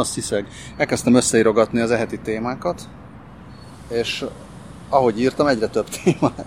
Azt 0.00 0.14
hiszek. 0.14 0.46
Elkezdtem 0.76 1.14
összeírogatni 1.14 1.80
az 1.80 1.90
eheti 1.90 2.18
témákat, 2.18 2.82
és 3.88 4.24
ahogy 4.88 5.20
írtam, 5.20 5.46
egyre 5.46 5.66
több 5.66 5.86
témát. 6.02 6.44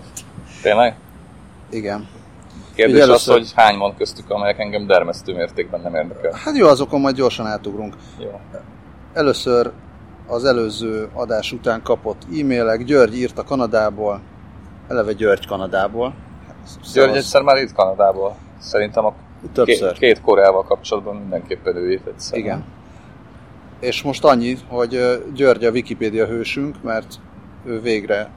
Tényleg? 0.62 0.96
Igen. 1.70 2.08
Kérdés 2.74 2.94
Ugye 2.94 3.02
az, 3.02 3.08
először- 3.08 3.34
hogy 3.36 3.52
hány 3.54 3.78
van 3.78 3.96
köztük, 3.96 4.30
amelyek 4.30 4.58
engem 4.58 4.86
dermesztő 4.86 5.34
mértékben 5.34 5.80
nem 5.80 5.94
érdekel. 5.94 6.32
Hát 6.44 6.56
jó, 6.56 6.68
azokon 6.68 7.00
majd 7.00 7.14
gyorsan 7.16 7.46
átugrunk. 7.46 7.94
Jó. 8.18 8.40
Először 9.12 9.70
az 10.26 10.44
előző 10.44 11.08
adás 11.12 11.52
után 11.52 11.82
kapott 11.82 12.22
e-mailek, 12.40 12.84
György 12.84 13.16
írt 13.18 13.38
a 13.38 13.44
Kanadából, 13.44 14.20
eleve 14.88 15.12
György 15.12 15.46
Kanadából. 15.46 16.14
György 16.66 16.84
Szevasz. 16.86 17.16
egyszer 17.16 17.42
már 17.42 17.56
itt 17.56 17.72
Kanadából. 17.72 18.36
Szerintem 18.58 19.04
a 19.04 19.14
Többször. 19.52 19.88
két, 19.92 19.98
két 19.98 20.20
Koreával 20.20 20.64
kapcsolatban 20.64 21.16
mindenképpen 21.16 21.76
ő 21.76 21.90
írt 21.92 22.06
egyszer. 22.06 22.38
Igen. 22.38 22.64
És 23.84 24.02
most 24.02 24.24
annyi, 24.24 24.56
hogy 24.68 24.98
György 25.34 25.64
a 25.64 25.70
Wikipédia 25.70 26.26
hősünk, 26.26 26.82
mert 26.82 27.14
ő 27.64 27.80
végre 27.80 28.30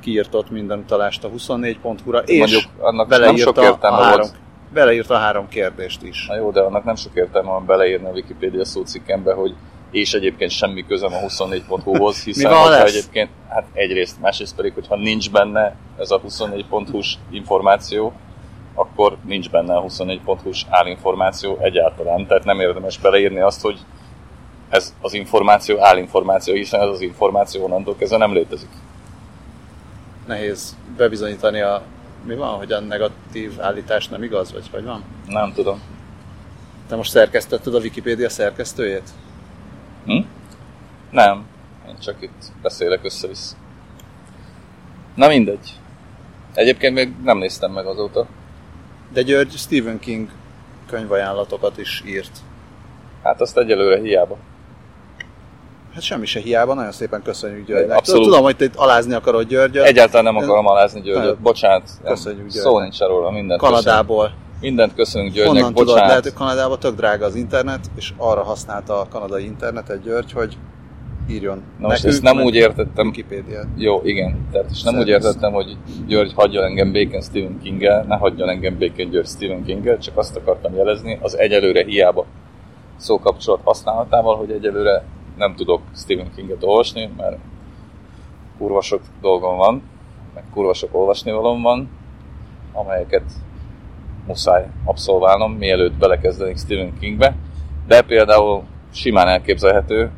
kiírtott 0.00 0.50
minden 0.50 0.78
utalást 0.78 1.24
a 1.24 1.30
24.hu-ra, 1.30 2.18
és 2.18 2.38
Mondjuk 2.38 2.62
annak 2.78 3.08
nem 3.08 3.20
beleírta, 3.20 3.62
sok 3.62 3.64
értelme 3.64 3.96
a 3.96 4.02
három, 4.02 4.20
volt. 4.20 4.34
beleírta 4.72 5.14
a 5.14 5.18
három 5.18 5.48
kérdést 5.48 6.02
is. 6.02 6.26
Na 6.26 6.36
jó, 6.36 6.50
de 6.50 6.60
annak 6.60 6.84
nem 6.84 6.96
sok 6.96 7.14
értelme 7.14 7.50
van 7.50 7.66
beleírni 7.66 8.06
a 8.06 8.10
Wikipédia 8.10 8.64
szócikkembe, 8.64 9.34
hogy 9.34 9.54
és 9.90 10.14
egyébként 10.14 10.50
semmi 10.50 10.86
közöm 10.86 11.12
a 11.12 11.18
24.hu-hoz, 11.18 12.24
hiszen 12.24 12.50
van, 12.50 12.60
ha 12.60 12.66
hogyha 12.66 12.82
lesz? 12.82 12.94
egyébként, 12.94 13.30
hát 13.48 13.64
egyrészt, 13.72 14.20
másrészt 14.20 14.56
pedig, 14.56 14.74
hogyha 14.74 14.96
nincs 14.96 15.30
benne 15.30 15.76
ez 15.98 16.10
a 16.10 16.20
24.hu-s 16.20 17.16
információ, 17.30 18.12
akkor 18.74 19.16
nincs 19.24 19.50
benne 19.50 19.76
a 19.76 19.82
24.hu-s 19.82 20.66
állinformáció 20.68 21.58
egyáltalán. 21.60 22.26
Tehát 22.26 22.44
nem 22.44 22.60
érdemes 22.60 22.98
beleírni 22.98 23.40
azt, 23.40 23.62
hogy 23.62 23.78
ez 24.68 24.94
az 25.00 25.12
információ 25.14 25.80
állinformáció, 25.80 26.54
hiszen 26.54 26.80
ez 26.80 26.88
az 26.88 27.00
információ 27.00 27.64
onnantól 27.64 27.96
kezdve 27.96 28.16
nem 28.16 28.32
létezik. 28.32 28.68
Nehéz 30.26 30.76
bebizonyítani 30.96 31.60
a 31.60 31.82
mi 32.24 32.34
van, 32.34 32.56
hogy 32.56 32.72
a 32.72 32.80
negatív 32.80 33.60
állítás 33.60 34.08
nem 34.08 34.22
igaz, 34.22 34.52
vagy 34.52 34.68
hogy 34.70 34.84
van? 34.84 35.04
Nem 35.26 35.52
tudom. 35.52 35.82
Te 36.88 36.96
most 36.96 37.10
szerkesztetted 37.10 37.74
a 37.74 37.78
Wikipédia 37.78 38.28
szerkesztőjét? 38.28 39.10
Hm? 40.04 40.20
Nem. 41.10 41.46
Én 41.88 41.98
csak 41.98 42.22
itt 42.22 42.52
beszélek 42.62 43.04
össze-vissza. 43.04 43.56
Na 45.14 45.28
mindegy. 45.28 45.78
Egyébként 46.54 46.94
még 46.94 47.12
nem 47.22 47.38
néztem 47.38 47.72
meg 47.72 47.86
azóta. 47.86 48.26
De 49.12 49.22
György 49.22 49.52
Stephen 49.52 49.98
King 49.98 50.28
könyvajánlatokat 50.86 51.78
is 51.78 52.02
írt. 52.06 52.38
Hát 53.22 53.40
azt 53.40 53.58
egyelőre 53.58 54.00
hiába. 54.00 54.36
Hát 55.94 56.02
semmi 56.02 56.26
se 56.26 56.40
hiába, 56.40 56.74
nagyon 56.74 56.92
szépen 56.92 57.22
köszönjük 57.22 57.66
Györgynek. 57.66 57.96
Abszolút. 57.96 58.24
Tudom, 58.24 58.42
hogy 58.42 58.56
te 58.56 58.64
itt 58.64 58.74
alázni 58.74 59.14
akarod 59.14 59.48
Györgyöt. 59.48 59.84
Egyáltalán 59.84 60.24
nem 60.24 60.36
akarom 60.36 60.66
alázni 60.66 61.00
Györgyöt. 61.00 61.38
Bocsánat. 61.38 61.90
Köszönjük 62.04 62.50
Szó 62.50 62.62
Györgynek. 62.62 62.82
nincs 62.82 62.98
róla. 62.98 63.30
Mindent. 63.30 63.60
Kanadából. 63.60 64.32
Mindent 64.60 64.94
köszönünk 64.94 65.32
Györgynek. 65.32 65.54
Honnan 65.54 65.74
tudod, 65.74 65.86
Bocsánat. 65.86 66.08
lehet, 66.08 66.22
hogy 66.22 66.32
Kanadában 66.32 66.78
tök 66.78 66.94
drága 66.94 67.26
az 67.26 67.34
internet, 67.34 67.80
és 67.96 68.12
arra 68.16 68.42
használta 68.42 69.00
a 69.00 69.06
kanadai 69.08 69.44
internetet 69.44 70.02
György, 70.02 70.32
hogy 70.32 70.56
írjon 71.30 71.62
Na 71.78 71.88
most 71.88 72.04
ezt 72.04 72.22
nem 72.22 72.40
úgy 72.40 72.54
értettem. 72.54 73.06
Wikipédia. 73.06 73.60
Jó, 73.76 74.00
igen. 74.04 74.48
Tehát 74.52 74.70
és 74.70 74.82
nem 74.82 74.98
úgy 74.98 75.08
értettem, 75.08 75.52
hogy 75.52 75.76
György 76.06 76.32
hagyjon 76.34 76.64
engem 76.64 76.92
békén 76.92 77.20
Stephen 77.20 77.60
king 77.62 77.80
ne 78.08 78.16
hagyjon 78.16 78.48
engem 78.48 78.78
békén 78.78 79.10
György 79.10 79.28
Stephen 79.28 79.64
king 79.64 79.98
csak 79.98 80.16
azt 80.16 80.36
akartam 80.36 80.74
jelezni, 80.74 81.18
az 81.22 81.38
egyelőre 81.38 81.84
hiába 81.84 82.26
szókapcsolat 82.96 83.60
használatával, 83.64 84.36
hogy 84.36 84.50
egyelőre 84.50 85.04
nem 85.36 85.54
tudok 85.54 85.80
Stephen 85.94 86.32
Kinget 86.34 86.62
olvasni, 86.62 87.10
mert 87.16 87.38
kurva 88.58 88.80
sok 88.80 89.00
dolgom 89.20 89.56
van, 89.56 89.82
meg 90.34 90.44
kurva 90.52 90.74
sok 90.74 90.94
olvasnivalom 90.94 91.62
van, 91.62 91.90
amelyeket 92.72 93.22
muszáj 94.26 94.66
abszolválnom, 94.84 95.52
mielőtt 95.52 95.94
belekezdenék 95.94 96.58
Stephen 96.58 96.98
Kingbe, 96.98 97.36
de 97.86 98.02
például 98.02 98.62
simán 98.92 99.28
elképzelhető, 99.28 100.10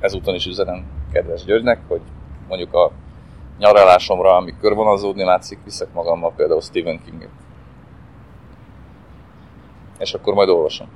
ezúton 0.00 0.34
is 0.34 0.46
üzenem 0.46 0.84
kedves 1.12 1.44
Györgynek, 1.44 1.80
hogy 1.88 2.00
mondjuk 2.48 2.74
a 2.74 2.90
nyaralásomra, 3.58 4.36
ami 4.36 4.54
körvonalzódni 4.60 5.24
látszik, 5.24 5.58
viszek 5.64 5.92
magammal 5.92 6.32
például 6.36 6.60
Stephen 6.60 7.00
Kinget. 7.04 7.30
És 9.98 10.14
akkor 10.14 10.34
majd 10.34 10.48
olvasom. 10.48 10.88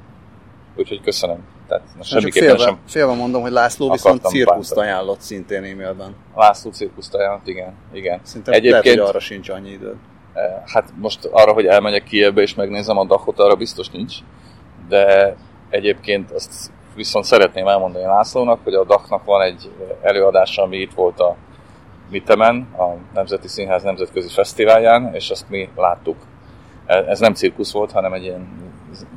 Úgyhogy 0.77 1.01
köszönöm. 1.01 1.45
Tehát 1.69 1.83
most 1.97 2.11
semmiképpen 2.11 2.49
félve, 2.49 2.63
sem 2.63 2.79
félve 2.87 3.15
mondom, 3.15 3.43
hogy 3.43 3.51
László 3.51 3.91
viszont 3.91 4.25
cirkuszt 4.25 4.75
bántani. 4.75 4.91
ajánlott 4.97 5.21
szintén 5.21 5.63
e-mailben. 5.65 6.15
László 6.35 6.71
cirkuszt 6.71 7.15
ajánlott, 7.15 7.47
igen. 7.49 7.75
igen. 7.93 8.21
Szerintem 8.23 8.55
Egyébként... 8.55 8.85
lehet, 8.85 8.99
hogy 8.99 9.09
arra 9.09 9.21
sincs 9.21 9.49
annyi 9.49 9.71
időd. 9.71 9.95
eh, 10.33 10.43
hát 10.67 10.85
most 10.97 11.25
arra, 11.33 11.53
hogy 11.53 11.67
elmegyek 11.67 12.03
Kievbe 12.05 12.43
és 12.43 12.55
megnézem 12.55 12.99
a 12.99 13.05
Dachot, 13.05 13.39
arra 13.39 13.55
biztos 13.55 13.91
nincs. 13.91 14.15
De 14.89 15.37
egyébként 15.71 16.31
azt 16.31 16.71
viszont 16.95 17.25
szeretném 17.25 17.67
elmondani 17.69 18.05
Lászlónak, 18.05 18.61
hogy 18.65 18.75
a 18.75 18.85
Dachnak 18.85 19.25
van 19.25 19.43
egy 19.43 19.71
előadása, 20.03 20.63
ami 20.63 20.77
itt 20.77 20.95
volt 20.95 21.21
a 21.21 21.37
Mitemen, 22.11 22.69
a 22.79 22.95
Nemzeti 23.15 23.49
Színház 23.49 23.83
Nemzetközi 23.83 24.29
Fesztiválján, 24.29 25.15
és 25.15 25.31
azt 25.31 25.49
mi 25.49 25.69
láttuk. 25.77 26.17
E- 26.87 27.05
Ez 27.09 27.19
nem 27.19 27.35
cirkusz 27.35 27.73
volt, 27.73 27.93
hanem 27.93 28.13
egy 28.13 28.23
ilyen 28.23 28.64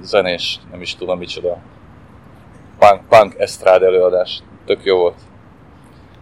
zenés, 0.02 0.60
nem 0.72 0.82
is 0.82 0.96
tudom 0.96 1.18
micsoda, 1.18 1.58
punk, 2.80 3.02
punk 3.10 3.36
esztrád 3.38 3.84
előadás. 3.84 4.44
Tök 4.66 4.84
jó 4.84 4.98
volt. 4.98 5.20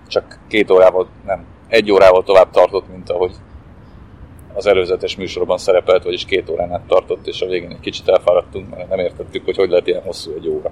Csak 0.08 0.40
két 0.48 0.72
órával, 0.72 1.08
nem, 1.26 1.46
egy 1.68 1.92
órával 1.92 2.24
tovább 2.24 2.52
tartott, 2.52 2.90
mint 2.92 3.10
ahogy 3.10 3.36
az 4.54 4.66
előzetes 4.66 5.16
műsorban 5.16 5.58
szerepelt, 5.58 6.04
vagyis 6.04 6.26
két 6.26 6.50
órán 6.50 6.74
át 6.74 6.88
tartott, 6.88 7.28
és 7.28 7.42
a 7.42 7.46
végén 7.46 7.72
egy 7.72 7.80
kicsit 7.80 8.08
elfáradtunk, 8.08 8.70
mert 8.70 8.90
nem 8.90 9.00
értettük, 9.00 9.46
hogy 9.46 9.56
hogy 9.56 9.70
lehet 9.70 9.88
ilyen 9.88 10.02
hosszú 10.02 10.32
egy 10.32 10.48
óra. 10.48 10.72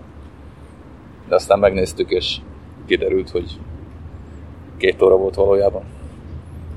De 1.28 1.36
aztán 1.36 1.60
megnéztük, 1.60 2.10
és 2.10 2.38
kiderült, 2.86 3.30
hogy 3.30 3.60
két 4.78 5.02
óra 5.02 5.16
volt 5.16 5.36
valójában. 5.36 5.84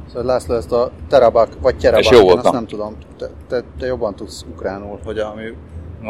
Szóval 0.07 0.25
László 0.25 0.55
ezt 0.55 0.73
a 0.73 0.91
terabak, 1.09 1.49
vagy 1.61 1.77
terabak, 1.77 2.05
És 2.05 2.11
jó 2.11 2.23
volt, 2.23 2.45
azt 2.45 2.53
nem 2.53 2.67
tudom. 2.67 2.97
Te, 3.17 3.31
te, 3.49 3.63
te 3.79 3.87
jobban 3.87 4.15
tudsz 4.15 4.45
ukránul, 4.51 4.99
hogy 5.05 5.19
ami, 5.19 5.43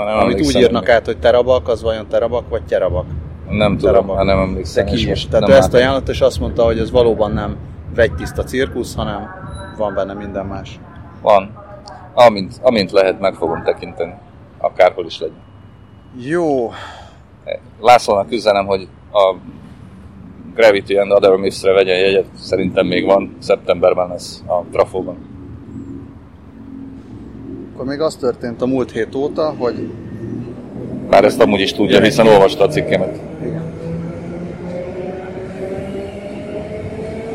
Nem 0.05 0.19
amit 0.19 0.41
úgy 0.41 0.57
írnak 0.57 0.83
hogy- 0.83 0.91
át, 0.91 1.05
hogy 1.07 1.19
terabak, 1.19 1.69
az 1.69 1.83
vajon 1.83 2.07
terabak, 2.09 2.49
vagy 2.49 2.63
terabak. 2.63 3.07
Nem 3.49 3.77
tudom, 3.77 3.93
terabak. 3.93 4.17
már 4.17 4.25
nem 4.25 4.37
De 4.37 4.43
emlékszem. 4.43 4.87
és 4.87 5.03
ki 5.03 5.09
most 5.09 5.31
Tehát 5.31 5.49
ő 5.49 5.53
ezt 5.53 5.75
ajánlott, 5.75 6.09
és 6.09 6.21
azt 6.21 6.41
mondta, 6.41 6.65
hogy 6.65 6.79
ez 6.79 6.91
valóban 6.91 7.33
nem 7.33 7.57
vegytiszta 7.95 8.43
cirkusz, 8.45 8.95
hanem 8.95 9.27
van 9.77 9.95
benne 9.95 10.13
minden 10.13 10.47
más. 10.47 10.81
Van. 11.23 11.65
Amint, 12.15 12.53
amint 12.63 12.91
lehet, 12.93 13.21
meg 13.21 13.35
fogom 13.35 13.63
tekinteni. 13.63 14.15
Akárhol 14.59 15.07
is 15.07 15.19
legyen. 15.21 15.37
Jó, 16.19 16.73
Lászlónak 17.81 18.33
üzenem, 18.33 18.67
hogy 18.67 18.89
a 19.13 19.35
Gravity 20.55 20.97
and 20.97 21.13
Other 21.13 21.37
Myths-re 21.37 21.73
vegyen 21.73 21.99
jegyet, 21.99 22.27
szerintem 22.35 22.87
még 22.87 23.07
van, 23.07 23.37
szeptemberben 23.39 24.09
lesz 24.09 24.43
a 24.47 24.63
Trafóban. 24.73 25.36
Akkor 27.77 27.89
még 27.89 28.01
az 28.01 28.17
történt 28.17 28.63
a 28.63 28.67
múlt 28.67 28.91
hét 28.91 29.15
óta, 29.15 29.55
hogy 29.59 29.91
Már 31.11 31.25
ezt 31.25 31.41
amúgy 31.41 31.61
is 31.61 31.73
tudja, 31.73 32.01
hiszen 32.01 32.27
olvasta 32.27 32.65
a 32.65 32.69
cikkemet. 32.69 33.21
Igen. 33.41 33.63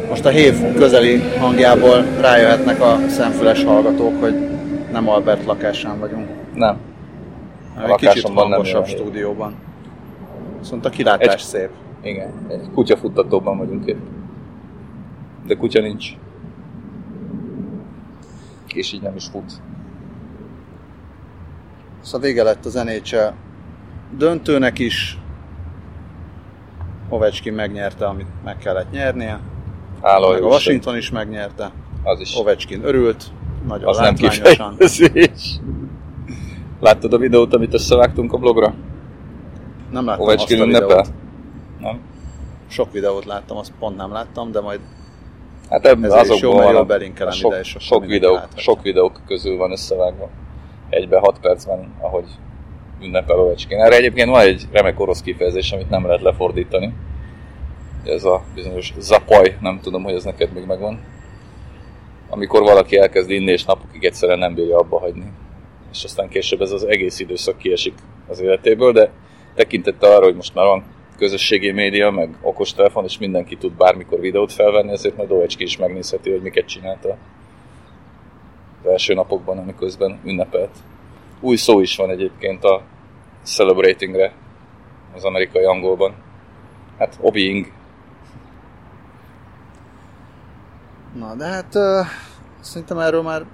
Most 0.09 0.25
a 0.25 0.29
hév 0.29 0.73
közeli 0.75 1.19
hangjából 1.39 2.03
rájöhetnek 2.19 2.81
a 2.81 2.97
szemfüles 3.07 3.63
hallgatók, 3.63 4.19
hogy 4.19 4.35
nem 4.91 5.09
Albert 5.09 5.45
lakásán 5.45 5.99
vagyunk, 5.99 6.27
Nem. 6.53 6.77
hanem 7.75 7.89
egy 7.91 7.95
kicsit 7.95 8.29
hangosabb 8.29 8.85
stúdióban. 8.85 9.55
Viszont 10.59 10.85
a 10.85 10.89
kilátás 10.89 11.33
Egy- 11.33 11.39
szép. 11.39 11.69
Igen, 12.03 12.31
egy 12.47 12.69
kutyafuttatóban 12.73 13.57
vagyunk 13.57 13.87
itt. 13.87 13.99
De 15.47 15.55
kutya 15.55 15.81
nincs. 15.81 16.07
És 18.73 18.93
így 18.93 19.01
nem 19.01 19.15
is 19.15 19.25
fut. 19.25 19.61
Szóval 22.01 22.21
vége 22.21 22.43
lett 22.43 22.65
az 22.65 22.73
NHL 22.73 23.27
döntőnek 24.17 24.79
is. 24.79 25.17
Ovechkin 27.09 27.53
megnyerte, 27.53 28.05
amit 28.05 28.27
meg 28.43 28.57
kellett 28.57 28.91
nyernie. 28.91 29.39
Álló 30.01 30.31
Meg 30.31 30.43
a 30.43 30.45
Washington 30.45 30.97
is 30.97 31.09
megnyerte. 31.09 31.71
Az 32.03 32.19
is. 32.19 32.37
Ovechkin 32.37 32.83
örült, 32.83 33.23
nagyon 33.67 33.87
Az 33.87 33.97
nem 33.97 34.15
kifejezés. 34.15 35.59
Láttad 36.79 37.13
a 37.13 37.17
videót, 37.17 37.53
amit 37.53 37.73
összevágtunk 37.73 38.33
a 38.33 38.37
blogra? 38.37 38.73
Nem 39.91 40.05
láttam 40.05 40.23
Ovechkin 40.23 40.61
azt 40.61 40.61
a 40.61 40.65
videót. 40.65 41.13
Nem? 41.79 41.99
Sok 42.67 42.91
videót 42.91 43.25
láttam, 43.25 43.57
azt 43.57 43.71
pont 43.79 43.97
nem 43.97 44.11
láttam, 44.11 44.51
de 44.51 44.61
majd 44.61 44.79
Hát 45.69 45.85
ebben 45.85 46.09
jó, 46.09 46.15
azokból 46.15 46.55
mert 46.55 46.71
van 46.71 46.75
a, 46.75 46.85
belinkelem 46.85 47.33
a 47.33 47.35
sok, 47.35 47.51
ide, 47.51 47.63
sok, 47.63 48.05
videók, 48.05 48.47
sok 48.55 48.81
videók 48.81 49.21
közül 49.27 49.57
van 49.57 49.71
összevágva. 49.71 50.29
Egybe 50.91 51.19
6 51.19 51.39
percben, 51.39 51.93
ahogy 51.99 52.25
ünnepel 53.01 53.39
Ovecskén. 53.39 53.79
Erre 53.79 53.95
egyébként 53.95 54.29
van 54.29 54.41
egy 54.41 54.63
remek 54.71 54.99
orosz 54.99 55.21
kifejezés, 55.21 55.71
amit 55.71 55.89
nem 55.89 56.05
lehet 56.05 56.21
lefordítani. 56.21 56.93
Ez 58.03 58.23
a 58.23 58.43
bizonyos 58.55 58.93
zapaj, 58.97 59.57
nem 59.61 59.79
tudom, 59.81 60.03
hogy 60.03 60.13
ez 60.13 60.23
neked 60.23 60.53
még 60.53 60.65
megvan. 60.65 60.99
Amikor 62.29 62.61
valaki 62.61 62.97
elkezd 62.97 63.29
inni, 63.29 63.51
és 63.51 63.65
napokig 63.65 64.03
egyszerűen 64.03 64.39
nem 64.39 64.53
bírja 64.53 64.77
abba 64.77 64.99
hagyni. 64.99 65.31
És 65.91 66.03
aztán 66.03 66.29
később 66.29 66.61
ez 66.61 66.71
az 66.71 66.87
egész 66.87 67.19
időszak 67.19 67.57
kiesik 67.57 67.93
az 68.27 68.39
életéből, 68.39 68.91
de 68.91 69.11
tekintette 69.55 70.07
arra, 70.07 70.25
hogy 70.25 70.35
most 70.35 70.55
már 70.55 70.65
van 70.65 70.83
közösségi 71.17 71.71
média, 71.71 72.09
meg 72.09 72.37
okostelefon, 72.41 73.03
és 73.03 73.17
mindenki 73.17 73.55
tud 73.55 73.73
bármikor 73.73 74.19
videót 74.19 74.51
felvenni, 74.51 74.91
ezért 74.91 75.17
majd 75.17 75.31
Ovecski 75.31 75.63
is 75.63 75.77
megnézheti, 75.77 76.31
hogy 76.31 76.41
miket 76.41 76.65
csinálta 76.65 77.17
az 78.83 78.89
első 78.91 79.13
napokban, 79.13 79.57
amiközben 79.57 80.19
ünnepelt. 80.23 80.77
Új 81.39 81.55
szó 81.55 81.79
is 81.79 81.95
van 81.95 82.09
egyébként 82.09 82.63
a 82.63 82.81
celebratingre 83.43 84.33
az 85.15 85.23
amerikai 85.23 85.63
angolban. 85.63 86.13
Hát 86.97 87.17
obeying. 87.21 87.71
Na, 91.13 91.35
de 91.35 91.45
hát 91.45 91.75
uh, 91.75 92.05
szerintem 92.59 92.97
erről 92.97 93.21
már 93.21 93.45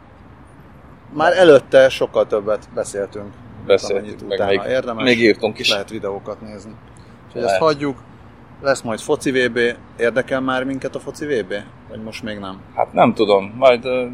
már 1.14 1.38
előtte 1.38 1.90
sokkal 1.90 2.28
többet 2.28 2.70
beszéltünk. 2.74 3.34
Beszéltünk, 3.66 4.28
meg 4.28 4.48
még, 4.48 4.62
érdemes. 4.68 5.04
még 5.04 5.20
írtunk 5.20 5.60
is. 5.60 5.70
Lehet 5.70 5.90
videókat 5.90 6.42
nézni. 6.42 6.72
Úgyhogy 7.28 7.42
ezt 7.42 7.58
hagyjuk. 7.58 8.04
Lesz 8.62 8.82
majd 8.82 9.00
foci 9.00 9.32
VB. 9.32 9.60
Érdekel 9.98 10.42
már 10.42 10.64
minket 10.64 10.96
a 10.96 11.00
foci 11.00 11.26
VB? 11.26 11.54
Vagy 11.90 12.04
most 12.04 12.24
még 12.24 12.38
nem? 12.38 12.62
Hát 12.76 12.94
nem 12.94 13.14
tudom. 13.14 13.54
Majd 13.58 13.86
uh, 13.86 14.12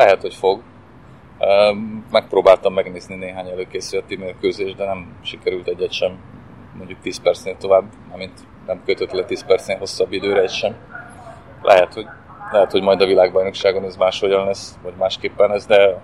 lehet, 0.00 0.20
hogy 0.20 0.34
fog. 0.34 0.62
Megpróbáltam 2.10 2.74
megnézni 2.74 3.14
néhány 3.14 3.48
előkészületi 3.48 4.16
mérkőzést, 4.16 4.76
de 4.76 4.84
nem 4.84 5.16
sikerült 5.22 5.68
egyet 5.68 5.92
sem 5.92 6.18
mondjuk 6.76 7.00
10 7.00 7.20
percnél 7.20 7.56
tovább, 7.56 7.84
amint 8.12 8.40
nem 8.66 8.82
kötött 8.84 9.10
le 9.10 9.24
10 9.24 9.44
percnél 9.44 9.78
hosszabb 9.78 10.12
időre 10.12 10.40
egy 10.40 10.50
sem. 10.50 10.76
Lehet, 11.62 11.94
hogy, 11.94 12.06
lehet, 12.52 12.70
hogy 12.70 12.82
majd 12.82 13.00
a 13.00 13.06
világbajnokságon 13.06 13.84
ez 13.84 13.96
máshogyan 13.96 14.46
lesz, 14.46 14.78
vagy 14.82 14.94
másképpen 14.98 15.50
lesz, 15.50 15.66
de 15.66 16.02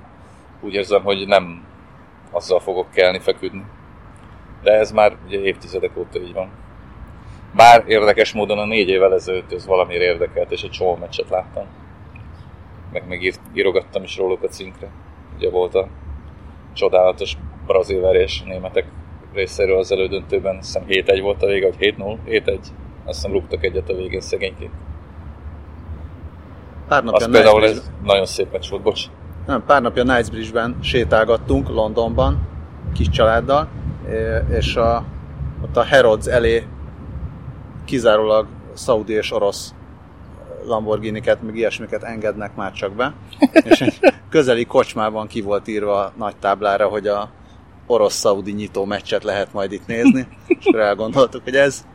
úgy 0.61 0.75
érzem, 0.75 1.03
hogy 1.03 1.27
nem 1.27 1.65
azzal 2.31 2.61
fogok 2.61 2.91
kelni, 2.91 3.19
feküdni. 3.19 3.65
De 4.63 4.73
ez 4.73 4.93
már 4.93 5.17
ugye 5.27 5.41
évtizedek 5.41 5.97
óta 5.97 6.19
így 6.19 6.33
van. 6.33 6.51
Bár 7.55 7.85
érdekes 7.87 8.33
módon 8.33 8.59
a 8.59 8.65
négy 8.65 8.89
évvel 8.89 9.15
ezelőtt 9.15 9.53
ez 9.53 9.67
valamiért 9.67 10.03
érdekelt, 10.03 10.51
és 10.51 10.63
egy 10.63 10.71
csomó 10.71 10.97
meccset 10.97 11.29
láttam. 11.29 11.67
Meg 12.93 13.07
még 13.07 13.39
írogattam 13.55 14.03
is 14.03 14.17
róluk 14.17 14.43
a 14.43 14.49
cinkre. 14.49 14.89
Ugye 15.37 15.51
volt 15.51 15.75
a 15.75 15.89
csodálatos 16.73 17.37
brazil 17.67 18.01
verés 18.01 18.43
németek 18.43 18.87
részéről 19.33 19.79
az 19.79 19.93
elődöntőben, 19.93 20.57
azt 20.57 20.67
hiszem 20.67 21.17
7-1 21.17 21.21
volt 21.23 21.43
a 21.43 21.47
vége, 21.47 21.67
vagy 21.67 21.95
7-0, 21.99 22.19
7-1. 22.27 22.59
Azt 23.05 23.15
hiszem 23.15 23.33
rúgtak 23.33 23.65
egyet 23.65 23.89
a 23.89 23.95
végén 23.95 24.21
szegényként. 24.21 24.73
Pár 26.89 27.05
napja 27.05 27.27
Az 27.27 27.33
például 27.33 27.65
ez 27.65 27.91
nagyon 28.05 28.27
szép 28.27 28.53
meccs 28.53 28.71
volt, 28.71 28.83
bocs. 28.83 29.05
Nem, 29.47 29.65
pár 29.67 29.83
napja 29.83 30.03
Knightsbridge-ben 30.03 30.77
sétálgattunk 30.83 31.69
Londonban, 31.69 32.49
kis 32.95 33.09
családdal, 33.09 33.69
és 34.51 34.77
a, 34.77 35.05
ott 35.63 35.77
a 35.77 35.83
Herods 35.83 36.27
elé 36.27 36.67
kizárólag 37.85 38.47
szaudi 38.73 39.13
és 39.13 39.33
orosz 39.33 39.75
Lamborghini-ket, 40.67 41.43
meg 41.43 41.57
ilyesmiket 41.57 42.03
engednek 42.03 42.55
már 42.55 42.73
csak 42.73 42.93
be. 42.93 43.15
És 43.71 43.81
egy 43.81 43.99
közeli 44.31 44.65
kocsmában 44.65 45.27
ki 45.27 45.41
volt 45.41 45.69
írva 45.69 46.05
a 46.05 46.13
nagy 46.17 46.37
táblára, 46.37 46.89
hogy 46.89 47.07
a 47.07 47.31
orosz-szaudi 47.87 48.53
nyitó 48.53 48.85
meccset 48.85 49.25
lehet 49.25 49.53
majd 49.53 49.73
itt 49.73 49.87
nézni, 49.87 50.29
és 50.47 50.67
akkor 50.67 50.81
elgondoltuk, 50.81 51.43
hogy 51.43 51.57
ez, 51.57 51.87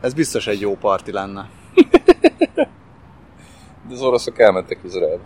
ez 0.00 0.14
biztos 0.14 0.46
egy 0.46 0.60
jó 0.60 0.76
parti 0.76 1.12
lenne. 1.12 1.48
De 3.88 3.94
az 3.94 4.02
oroszok 4.02 4.38
elmentek 4.38 4.78
Izraelbe. 4.84 5.24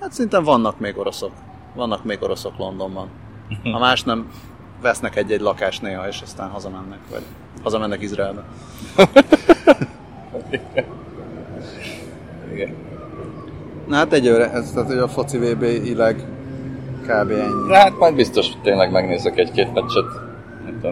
Hát 0.00 0.12
szerintem 0.12 0.44
vannak 0.44 0.78
még 0.78 0.98
oroszok. 0.98 1.32
Vannak 1.74 2.04
még 2.04 2.22
oroszok 2.22 2.58
Londonban. 2.58 3.08
Ha 3.62 3.78
más 3.78 4.02
nem, 4.02 4.30
vesznek 4.82 5.16
egy-egy 5.16 5.40
lakást 5.40 5.82
néha, 5.82 6.08
és 6.08 6.20
aztán 6.22 6.50
hazamennek, 6.50 6.98
vagy 7.10 7.22
hazamennek 7.62 8.02
Izraelbe. 8.02 8.44
Igen. 12.52 12.74
Na 13.86 13.96
hát 13.96 14.12
egyőre, 14.12 14.50
ez 14.50 14.70
tehát, 14.70 14.88
hogy 14.88 14.98
a 14.98 15.08
foci 15.08 15.38
VB 15.38 15.62
ileg 15.62 16.16
kb. 17.02 17.30
ennyi. 17.30 17.68
De 17.68 17.78
hát 17.78 17.98
majd 17.98 18.14
biztos 18.14 18.46
tényleg 18.62 18.90
megnézek 18.90 19.38
egy-két 19.38 19.72
meccset. 19.74 20.04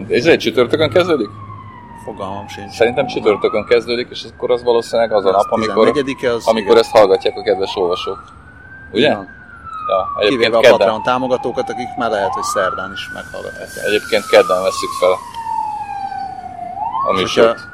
Ez 0.09 0.25
egy 0.25 0.39
csütörtökön 0.39 0.89
kezdődik? 0.89 1.29
Fogalmam 2.05 2.47
sincs. 2.47 2.71
Szerintem 2.71 3.05
csütörtökön 3.05 3.65
kezdődik, 3.65 4.07
és 4.09 4.25
akkor 4.33 4.51
az 4.51 4.63
valószínűleg 4.63 5.11
az 5.13 5.25
a 5.25 5.31
nap, 5.31 5.45
amikor, 5.49 5.87
az 5.87 6.47
amikor 6.47 6.71
igen. 6.71 6.77
ezt 6.77 6.91
hallgatják 6.91 7.37
a 7.37 7.41
kedves 7.41 7.75
olvasók. 7.75 8.23
Ugye? 8.91 9.05
Igen. 9.05 9.27
Ja, 9.87 10.07
Kivéve 10.19 10.25
egyébként 10.25 10.53
a 10.53 10.59
kedden, 10.59 10.77
Patreon 10.77 11.03
támogatókat, 11.03 11.69
akik 11.69 11.87
már 11.97 12.09
lehet, 12.09 12.33
hogy 12.33 12.43
szerdán 12.43 12.91
is 12.91 13.09
meghallgatják. 13.13 13.69
egyébként 13.85 14.29
kedden 14.29 14.63
veszük 14.63 14.89
fel 14.99 15.15
a 17.09 17.13
műsort. 17.13 17.72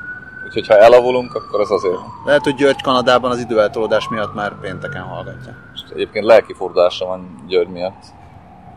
Úgyhogy 0.50 0.68
ha 0.68 0.78
elavulunk, 0.78 1.36
akkor 1.36 1.60
az 1.60 1.72
azért. 1.72 1.96
Lehet, 2.26 2.44
hogy 2.44 2.56
György 2.56 2.82
Kanadában 2.82 3.32
az 3.32 3.40
időeltolódás 3.40 4.08
miatt 4.08 4.34
már 4.34 4.60
pénteken 4.60 5.02
hallgatja. 5.02 5.56
És 5.74 5.82
egyébként 5.94 6.26
lelki 6.26 6.54
fordulása 6.54 7.06
van 7.06 7.44
György 7.48 7.70
miatt. 7.70 8.04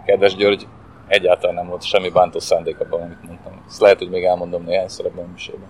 Kedves 0.06 0.34
György, 0.34 0.66
egyáltalán 1.06 1.54
nem 1.54 1.68
volt 1.68 1.82
semmi 1.82 2.10
bántó 2.10 2.38
szándék 2.38 2.80
abban, 2.80 3.00
amit 3.00 3.26
mondtam. 3.26 3.52
Ezt 3.68 3.80
lehet, 3.80 3.98
hogy 3.98 4.10
még 4.10 4.24
elmondom 4.24 4.64
néhányszor 4.64 5.06
ebben 5.06 5.24
a 5.24 5.28
műsorban. 5.30 5.68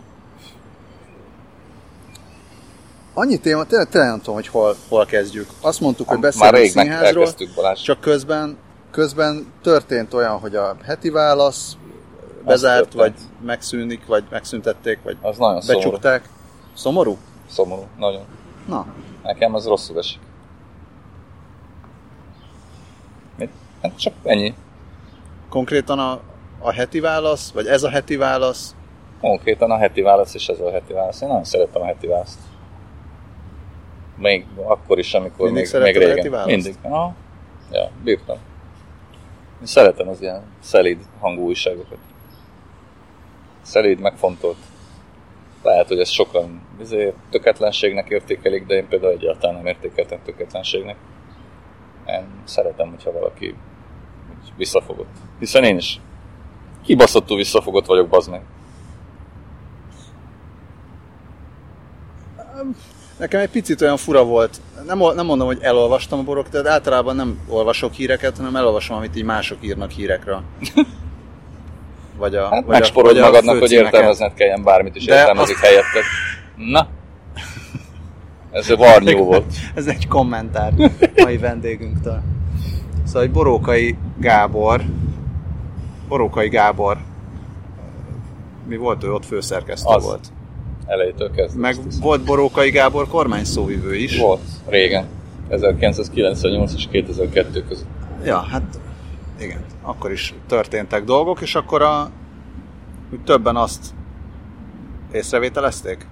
Annyi 3.14 3.38
téma, 3.38 3.64
tényleg, 3.64 3.88
tényleg 3.88 4.10
nem 4.10 4.18
tudom, 4.18 4.34
hogy 4.34 4.48
hol, 4.48 4.74
hol 4.88 5.06
kezdjük. 5.06 5.48
Azt 5.60 5.80
mondtuk, 5.80 6.08
hogy 6.08 6.18
Már 6.18 6.30
beszélünk 6.32 6.56
rég 6.56 6.74
meg 6.74 6.84
színházról, 6.84 7.74
csak 7.74 8.00
közben, 8.00 8.56
közben 8.90 9.52
történt 9.62 10.14
olyan, 10.14 10.38
hogy 10.38 10.56
a 10.56 10.76
heti 10.84 11.10
válasz 11.10 11.76
bezárt, 12.44 12.92
vagy 12.92 13.14
megszűnik, 13.40 14.06
vagy 14.06 14.24
megszüntették, 14.30 14.98
vagy 15.02 15.16
Az 15.20 15.38
nagyon 15.38 15.60
szomorú. 15.60 15.84
becsukták. 15.86 16.28
Szomorú? 16.74 17.16
Szomorú, 17.48 17.86
nagyon. 17.98 18.22
Na, 18.68 18.86
Nekem 19.22 19.54
az 19.54 19.66
rosszul 19.66 19.98
esik. 19.98 20.20
Mit? 23.38 23.50
Hát 23.82 23.98
csak 23.98 24.12
ennyi. 24.22 24.54
konkrétan 25.48 25.98
a, 25.98 26.20
a 26.58 26.72
heti 26.72 27.00
válasz, 27.00 27.50
vagy 27.50 27.66
ez 27.66 27.82
a 27.82 27.88
heti 27.90 28.16
válasz, 28.16 28.74
Konkrétan 29.20 29.70
a 29.70 29.76
heti 29.78 30.00
válasz 30.00 30.34
és 30.34 30.48
ez 30.48 30.60
a 30.60 30.70
heti 30.70 30.92
válasz. 30.92 31.20
Én 31.20 31.28
nagyon 31.28 31.44
szeretem 31.44 31.82
a 31.82 31.84
heti 31.84 32.06
választ. 32.06 32.38
Még 34.16 34.46
akkor 34.64 34.98
is, 34.98 35.14
amikor 35.14 35.50
Mindig 35.50 35.52
még, 35.54 35.62
még 35.62 35.66
szeretted 35.72 35.96
a 36.02 36.04
régen. 36.04 36.16
heti 36.16 36.28
választ? 36.28 36.48
Mindig. 36.50 36.74
Aha. 36.82 37.14
Ja, 37.72 37.90
bírtam. 38.04 38.36
Én 39.60 39.66
szeretem 39.66 40.08
az 40.08 40.20
ilyen 40.20 40.42
szelíd 40.60 40.98
hangú 41.20 41.42
újságokat. 41.46 41.98
Szelíd, 43.62 43.98
megfontolt. 43.98 44.56
Lehet, 45.62 45.88
hogy 45.88 45.98
ezt 45.98 46.12
sokan 46.12 46.60
izé, 46.80 47.12
töketlenségnek 47.30 48.08
értékelik, 48.08 48.66
de 48.66 48.74
én 48.74 48.88
például 48.88 49.12
egyáltalán 49.12 49.56
nem 49.56 49.66
értékeltem 49.66 50.18
töketlenségnek. 50.24 50.96
Én 52.06 52.26
szeretem, 52.44 52.88
hogyha 52.90 53.12
valaki 53.12 53.54
visszafogott. 54.56 55.14
Hiszen 55.38 55.64
én 55.64 55.76
is 55.76 56.00
kibaszottul 56.84 57.36
visszafogott 57.36 57.86
vagyok, 57.86 58.08
bazd 58.08 58.30
meg. 58.30 58.42
Nekem 63.18 63.40
egy 63.40 63.50
picit 63.50 63.80
olyan 63.80 63.96
fura 63.96 64.24
volt. 64.24 64.60
Nem, 64.86 64.98
nem 64.98 65.26
mondom, 65.26 65.46
hogy 65.46 65.58
elolvastam 65.60 66.18
a 66.18 66.22
borok, 66.22 66.48
de 66.48 66.70
általában 66.70 67.16
nem 67.16 67.40
olvasok 67.48 67.92
híreket, 67.92 68.36
hanem 68.36 68.56
elolvasom, 68.56 68.96
amit 68.96 69.16
így 69.16 69.24
mások 69.24 69.58
írnak 69.60 69.90
hírekről. 69.90 70.42
Vagy 72.16 72.34
a, 72.34 72.42
Hát 72.48 72.50
vagy 72.64 72.74
a, 72.76 72.78
megsporod 72.78 73.12
vagy 73.12 73.20
a 73.20 73.24
magadnak, 73.24 73.50
hogy 73.52 73.60
főcímeket. 73.60 73.92
értelmezned 73.92 74.34
kelljen 74.34 74.62
bármit 74.62 74.96
is 74.96 75.06
értelmezik 75.06 75.54
azt- 75.56 75.64
helyetted. 75.64 76.02
Na, 76.56 76.86
ez 78.50 78.70
a 78.70 78.76
varnyó 78.76 79.24
volt. 79.24 79.44
Ez 79.74 79.86
egy 79.86 80.08
kommentár 80.08 80.72
mai 81.22 81.38
vendégünktől. 81.38 82.20
Szóval, 83.04 83.22
hogy 83.22 83.30
Borókai 83.30 83.96
Gábor, 84.20 84.80
Borókai 86.08 86.48
Gábor, 86.48 86.96
mi 88.68 88.76
volt 88.76 89.04
ő 89.04 89.12
ott 89.12 89.26
főszerkesztő 89.26 89.94
Az. 89.94 90.04
volt. 90.04 90.26
Elejétől 90.86 91.30
kezdve. 91.30 91.60
Meg 91.60 91.76
volt 92.00 92.24
Borókai 92.24 92.70
Gábor 92.70 93.08
kormány 93.08 93.44
szóvivő 93.44 93.94
is. 93.94 94.18
Volt, 94.18 94.40
régen. 94.68 95.04
1998 95.48 96.72
és 96.74 96.86
2002 96.90 97.64
között. 97.68 97.86
Ja, 98.24 98.38
hát 98.38 98.62
igen, 99.38 99.64
akkor 99.82 100.12
is 100.12 100.34
történtek 100.46 101.04
dolgok, 101.04 101.40
és 101.40 101.54
akkor 101.54 101.82
a, 101.82 102.10
úgy 103.12 103.20
többen 103.24 103.56
azt 103.56 103.86
észrevételezték? 105.12 106.06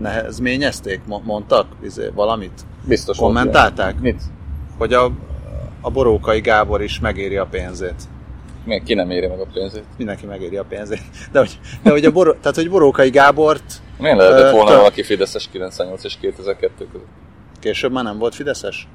Nehezményezték? 0.00 1.00
Mo- 1.06 1.24
Mondtak 1.24 1.66
izé, 1.82 2.10
valamit? 2.14 2.60
Biztos 2.84 3.16
Kommentálták? 3.16 4.00
Mit? 4.00 4.22
Hogy 4.78 4.92
a, 4.92 5.10
a 5.80 5.90
Borókai 5.90 6.40
Gábor 6.40 6.82
is 6.82 7.00
megéri 7.00 7.36
a 7.36 7.46
pénzét. 7.46 8.02
Még 8.64 8.82
ki 8.82 8.94
nem 8.94 9.10
éri 9.10 9.26
meg 9.26 9.40
a 9.40 9.46
pénzét. 9.52 9.84
Mindenki 9.96 10.26
megéri 10.26 10.56
a 10.56 10.64
pénzét. 10.64 11.00
De 11.32 11.38
hogy, 11.38 11.58
de 11.82 11.90
hogy, 11.90 12.04
a 12.04 12.10
Bor- 12.12 12.36
tehát, 12.36 12.56
hogy 12.56 12.70
Borókai 12.70 13.10
Gábort 13.10 13.80
Miért 13.98 14.16
lehetett 14.16 14.52
volna 14.52 14.70
te- 14.70 14.76
valaki 14.76 15.02
Fideszes 15.02 15.48
98 15.48 16.04
és 16.04 16.16
2002 16.20 16.86
között? 16.92 17.06
később 17.60 17.92
már 17.92 18.04
nem 18.04 18.18
volt 18.18 18.34
Fideszes? 18.34 18.88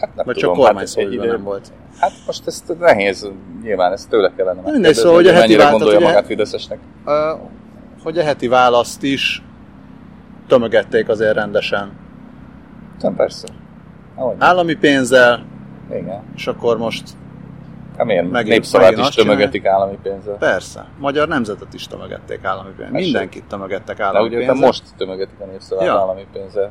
Hát 0.00 0.14
nem 0.14 0.24
Vagy 0.24 0.34
tudom, 0.34 0.54
csak 0.54 0.64
kormány 0.64 0.86
hát 0.86 0.96
egy 0.96 1.18
nem 1.18 1.42
volt? 1.42 1.72
Hát 2.00 2.12
most 2.26 2.46
ezt 2.46 2.78
nehéz, 2.78 3.30
nyilván 3.62 3.92
ezt 3.92 4.08
tőle 4.08 4.32
kellene 4.36 4.54
mindegy, 4.60 4.72
megkérdezni, 4.72 5.02
szóval, 5.02 5.16
hogy 5.16 5.26
a 5.26 5.32
heti 5.32 5.40
mennyire 5.46 5.62
váltat 5.62 5.78
gondolja 5.80 5.98
ugye- 6.00 6.08
magát 6.08 6.26
Fideszesnek. 6.26 6.78
Hogy 8.02 8.18
a 8.18 8.22
heti 8.22 8.48
választ 8.48 9.02
is 9.02 9.42
tömögették 10.48 11.08
azért 11.08 11.34
rendesen. 11.34 11.92
Nem 13.00 13.14
persze. 13.16 13.48
Ahogy, 14.14 14.36
Állami 14.38 14.74
pénzzel, 14.74 15.44
igen. 15.90 16.22
és 16.36 16.46
akkor 16.46 16.78
most 16.78 17.08
Hát 17.96 18.06
miért? 18.06 18.30
Népszavát 18.44 18.98
is 18.98 19.08
tömögetik 19.08 19.66
állami 19.66 19.98
pénzzel. 20.02 20.34
persze, 20.34 20.86
magyar 20.98 21.28
nemzetet 21.28 21.74
is 21.74 21.86
tömögették 21.86 22.44
állami 22.44 22.68
pénzzel. 22.76 23.00
Mindenkit 23.00 23.44
tömögettek 23.44 23.96
De 23.96 24.04
állami 24.04 24.26
ugye 24.26 24.36
pénzzel. 24.36 24.54
te 24.54 24.60
most 24.66 24.82
tömögetik 24.96 25.40
a 25.40 25.44
népszavát 25.44 25.84
Ja. 25.84 25.98
állami 25.98 26.26
pénzzel. 26.32 26.70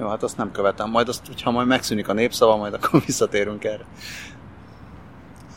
Jó, 0.00 0.08
hát 0.08 0.22
azt 0.22 0.36
nem 0.36 0.52
követem. 0.52 0.90
Majd 0.90 1.08
azt, 1.08 1.26
hogyha 1.26 1.50
majd 1.50 1.66
megszűnik 1.66 2.08
a 2.08 2.12
népszava, 2.12 2.56
majd 2.56 2.74
akkor 2.74 3.02
visszatérünk 3.06 3.64
erre. 3.64 3.84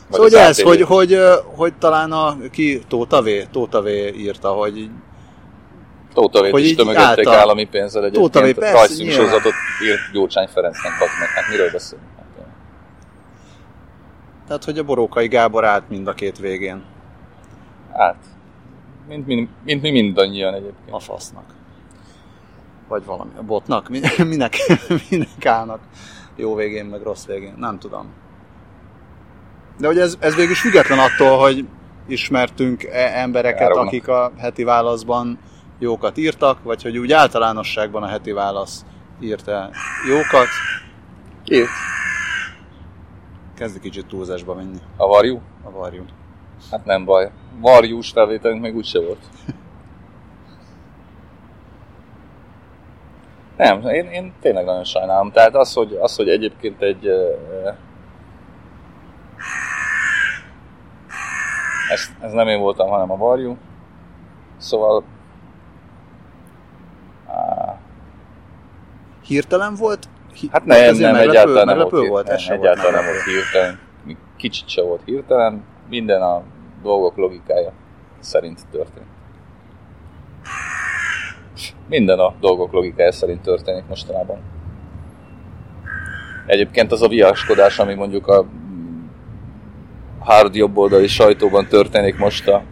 Vagy 0.08 0.12
Szóval 0.12 0.26
ugye 0.26 0.40
ez, 0.40 0.60
hogy, 0.62 0.80
hogy, 0.82 1.18
hogy 1.44 1.74
talán 1.74 2.12
a, 2.12 2.36
ki 2.50 2.82
Tóta 2.88 3.22
V, 3.22 3.28
Tóta 3.50 3.82
V 3.82 3.86
írta, 4.16 4.48
hogy 4.52 4.90
Tótavét 6.14 6.50
hogy 6.52 6.64
is 6.64 6.74
tömögették 6.74 7.26
által- 7.26 7.34
állami 7.34 7.64
pénzzel 7.64 8.10
Tótavé, 8.10 8.44
egyébként. 8.44 8.58
persze, 8.58 8.72
Rajzszínű 8.86 9.08
nyilván. 9.08 9.26
sorozatot 9.26 9.52
írt 9.84 10.12
Gyurcsány 10.12 10.46
Ferencnek, 10.46 10.92
bazd 10.98 11.12
meg. 11.20 11.28
Hát 11.28 11.48
miről 11.50 11.70
beszélünk? 11.70 12.06
Hát, 12.16 12.46
tehát, 14.46 14.64
hogy 14.64 14.78
a 14.78 14.84
Borókai 14.84 15.28
Gábor 15.28 15.64
állt 15.64 15.88
mind 15.88 16.06
a 16.06 16.14
két 16.14 16.38
végén 16.38 16.84
Hát, 17.92 18.16
mint, 19.08 19.26
mint, 19.26 19.50
mint 19.64 19.82
mi 19.82 19.90
mindannyian 19.90 20.54
egyébként. 20.54 20.90
a 20.90 20.98
fasznak. 20.98 21.44
Vagy 22.88 23.04
valami, 23.04 23.30
a 23.36 23.42
botnak, 23.42 23.88
Mi- 23.88 24.00
minek, 24.28 24.54
minek 25.10 25.46
állnak 25.46 25.80
jó 26.36 26.54
végén, 26.54 26.84
meg 26.84 27.02
rossz 27.02 27.24
végén, 27.26 27.54
nem 27.56 27.78
tudom. 27.78 28.06
De 29.78 29.86
hogy 29.86 29.98
ez, 29.98 30.16
ez 30.20 30.34
végül 30.34 30.50
is 30.50 30.60
független 30.60 30.98
attól, 30.98 31.38
hogy 31.38 31.66
ismertünk 32.06 32.82
e- 32.84 33.20
embereket, 33.20 33.60
Járognak. 33.60 33.86
akik 33.86 34.08
a 34.08 34.32
heti 34.38 34.64
válaszban 34.64 35.38
jókat 35.78 36.16
írtak, 36.16 36.62
vagy 36.62 36.82
hogy 36.82 36.98
úgy 36.98 37.12
általánosságban 37.12 38.02
a 38.02 38.06
heti 38.06 38.32
válasz 38.32 38.84
írta 39.20 39.70
jókat, 40.08 40.46
Írt. 41.44 41.68
kezd 43.54 43.74
egy 43.76 43.80
kicsit 43.82 44.06
túlzásba 44.06 44.54
menni 44.54 44.78
A 44.96 45.06
varjú? 45.06 45.40
a 45.64 45.70
varjú. 45.70 46.04
Hát 46.70 46.84
nem 46.84 47.04
baj. 47.04 47.30
Varjús 47.60 48.10
felvételünk 48.10 48.60
még 48.60 48.74
úgyse 48.74 49.00
volt. 49.00 49.20
Nem, 53.64 53.88
én, 53.88 54.06
én 54.06 54.32
tényleg 54.40 54.64
nagyon 54.64 54.84
sajnálom. 54.84 55.30
Tehát 55.30 55.54
az, 55.54 55.72
hogy, 55.72 55.98
az, 56.00 56.16
hogy 56.16 56.28
egyébként 56.28 56.82
egy... 56.82 57.06
Ez, 61.90 62.00
ez 62.20 62.32
nem 62.32 62.48
én 62.48 62.60
voltam, 62.60 62.88
hanem 62.88 63.10
a 63.10 63.16
varjú. 63.16 63.56
Szóval... 64.56 65.04
Á, 67.28 67.76
Hirtelen 69.26 69.74
volt? 69.74 70.08
Hi- 70.34 70.50
Hát 70.52 70.64
nem, 70.64 70.96
nem, 70.96 71.12
meglepő, 71.12 71.30
egyáltalán 71.30 71.76
nem 71.76 71.88
volt, 71.88 72.08
volt. 72.08 72.28
Ez 72.28 72.46
Nem, 72.48 72.58
egyáltalán 72.58 72.92
nem 72.92 73.04
volt 73.04 73.22
hirtelen. 73.24 73.78
Kicsit 74.36 74.68
se 74.68 74.82
volt 74.82 75.02
hirtelen. 75.04 75.64
Minden 75.88 76.22
a 76.22 76.42
dolgok 76.82 77.16
logikája 77.16 77.72
szerint 78.20 78.60
történt. 78.70 79.06
Minden 81.88 82.18
a 82.18 82.34
dolgok 82.40 82.72
logikája 82.72 83.12
szerint 83.12 83.40
történik 83.40 83.84
mostanában. 83.88 84.38
Egyébként 86.46 86.92
az 86.92 87.02
a 87.02 87.08
viaskodás, 87.08 87.78
ami 87.78 87.94
mondjuk 87.94 88.26
a 88.26 88.46
hard 90.18 90.54
jobboldali 90.54 91.06
sajtóban 91.06 91.66
történik 91.66 92.18
most 92.18 92.48
a, 92.48 92.62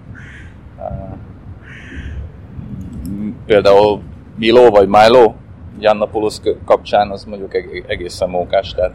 például 3.46 4.02
Milo 4.36 4.70
vagy 4.70 4.88
Milo 4.88 5.34
Giannopoulos 5.78 6.36
kapcsán 6.64 7.10
az 7.10 7.24
mondjuk 7.24 7.54
eg- 7.54 7.84
egészen 7.86 8.28
mókás, 8.28 8.74
tehát 8.74 8.94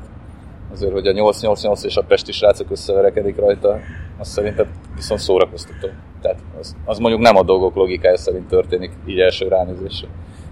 azért, 0.72 0.92
hogy 0.92 1.08
a 1.08 1.12
888 1.12 1.84
és 1.84 1.98
a 1.98 2.04
Pesti 2.04 2.32
srácok 2.32 2.72
összeverekedik 2.72 3.38
rajta, 3.38 3.80
az 4.18 4.28
szerintem 4.28 4.68
viszont 4.96 5.20
szórakoztató. 5.20 5.88
Tehát 6.28 6.44
az, 6.60 6.76
az 6.86 6.98
mondjuk 6.98 7.22
nem 7.22 7.36
a 7.36 7.44
dolgok 7.44 7.76
logikája 7.76 8.18
szerint 8.18 8.48
történik 8.48 8.92
így 9.06 9.20
első 9.20 9.48
ránézésre. 9.48 10.08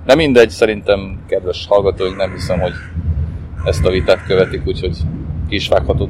De 0.05 0.15
mindegy, 0.15 0.50
szerintem 0.50 1.20
kedves 1.27 1.65
hallgatóink 1.70 2.15
nem 2.15 2.32
hiszem, 2.32 2.60
hogy 2.60 2.74
ezt 3.65 3.86
a 3.86 3.89
vitát 3.89 4.25
követik, 4.25 4.62
úgyhogy 4.67 4.98
ki 5.50 5.55
is 5.55 5.67
vághatod. 5.67 6.10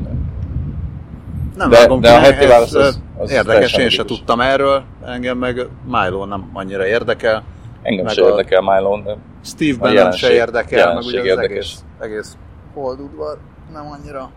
Nem 1.58 1.70
De- 1.70 1.78
vágom 1.80 2.02
de 2.02 2.10
ki, 2.10 2.16
a 2.16 2.20
heti 2.20 2.46
válasz 2.46 2.74
az- 2.74 3.02
az 3.18 3.32
érdekes, 3.32 3.74
én 3.78 3.90
se 3.90 4.06
tudtam 4.06 4.42
erről, 4.42 4.84
engem 5.06 5.38
meg 5.38 5.68
Milo 5.86 6.26
nem 6.26 6.50
annyira 6.54 6.88
érdekel, 6.88 7.44
Engem 7.82 8.08
se 8.08 8.22
érdekel 8.24 8.62
Milo, 8.62 9.02
de 9.02 9.18
Steve 9.44 9.78
Bannon 9.78 10.12
se 10.12 10.34
érdekel, 10.34 10.94
meg 10.94 11.04
ugye 11.04 11.20
az 11.20 11.26
érdekes. 11.26 11.52
egész, 11.52 11.84
egész 12.00 12.38
holdudvar 12.74 13.38
nem 13.74 13.86
annyira. 14.00 14.30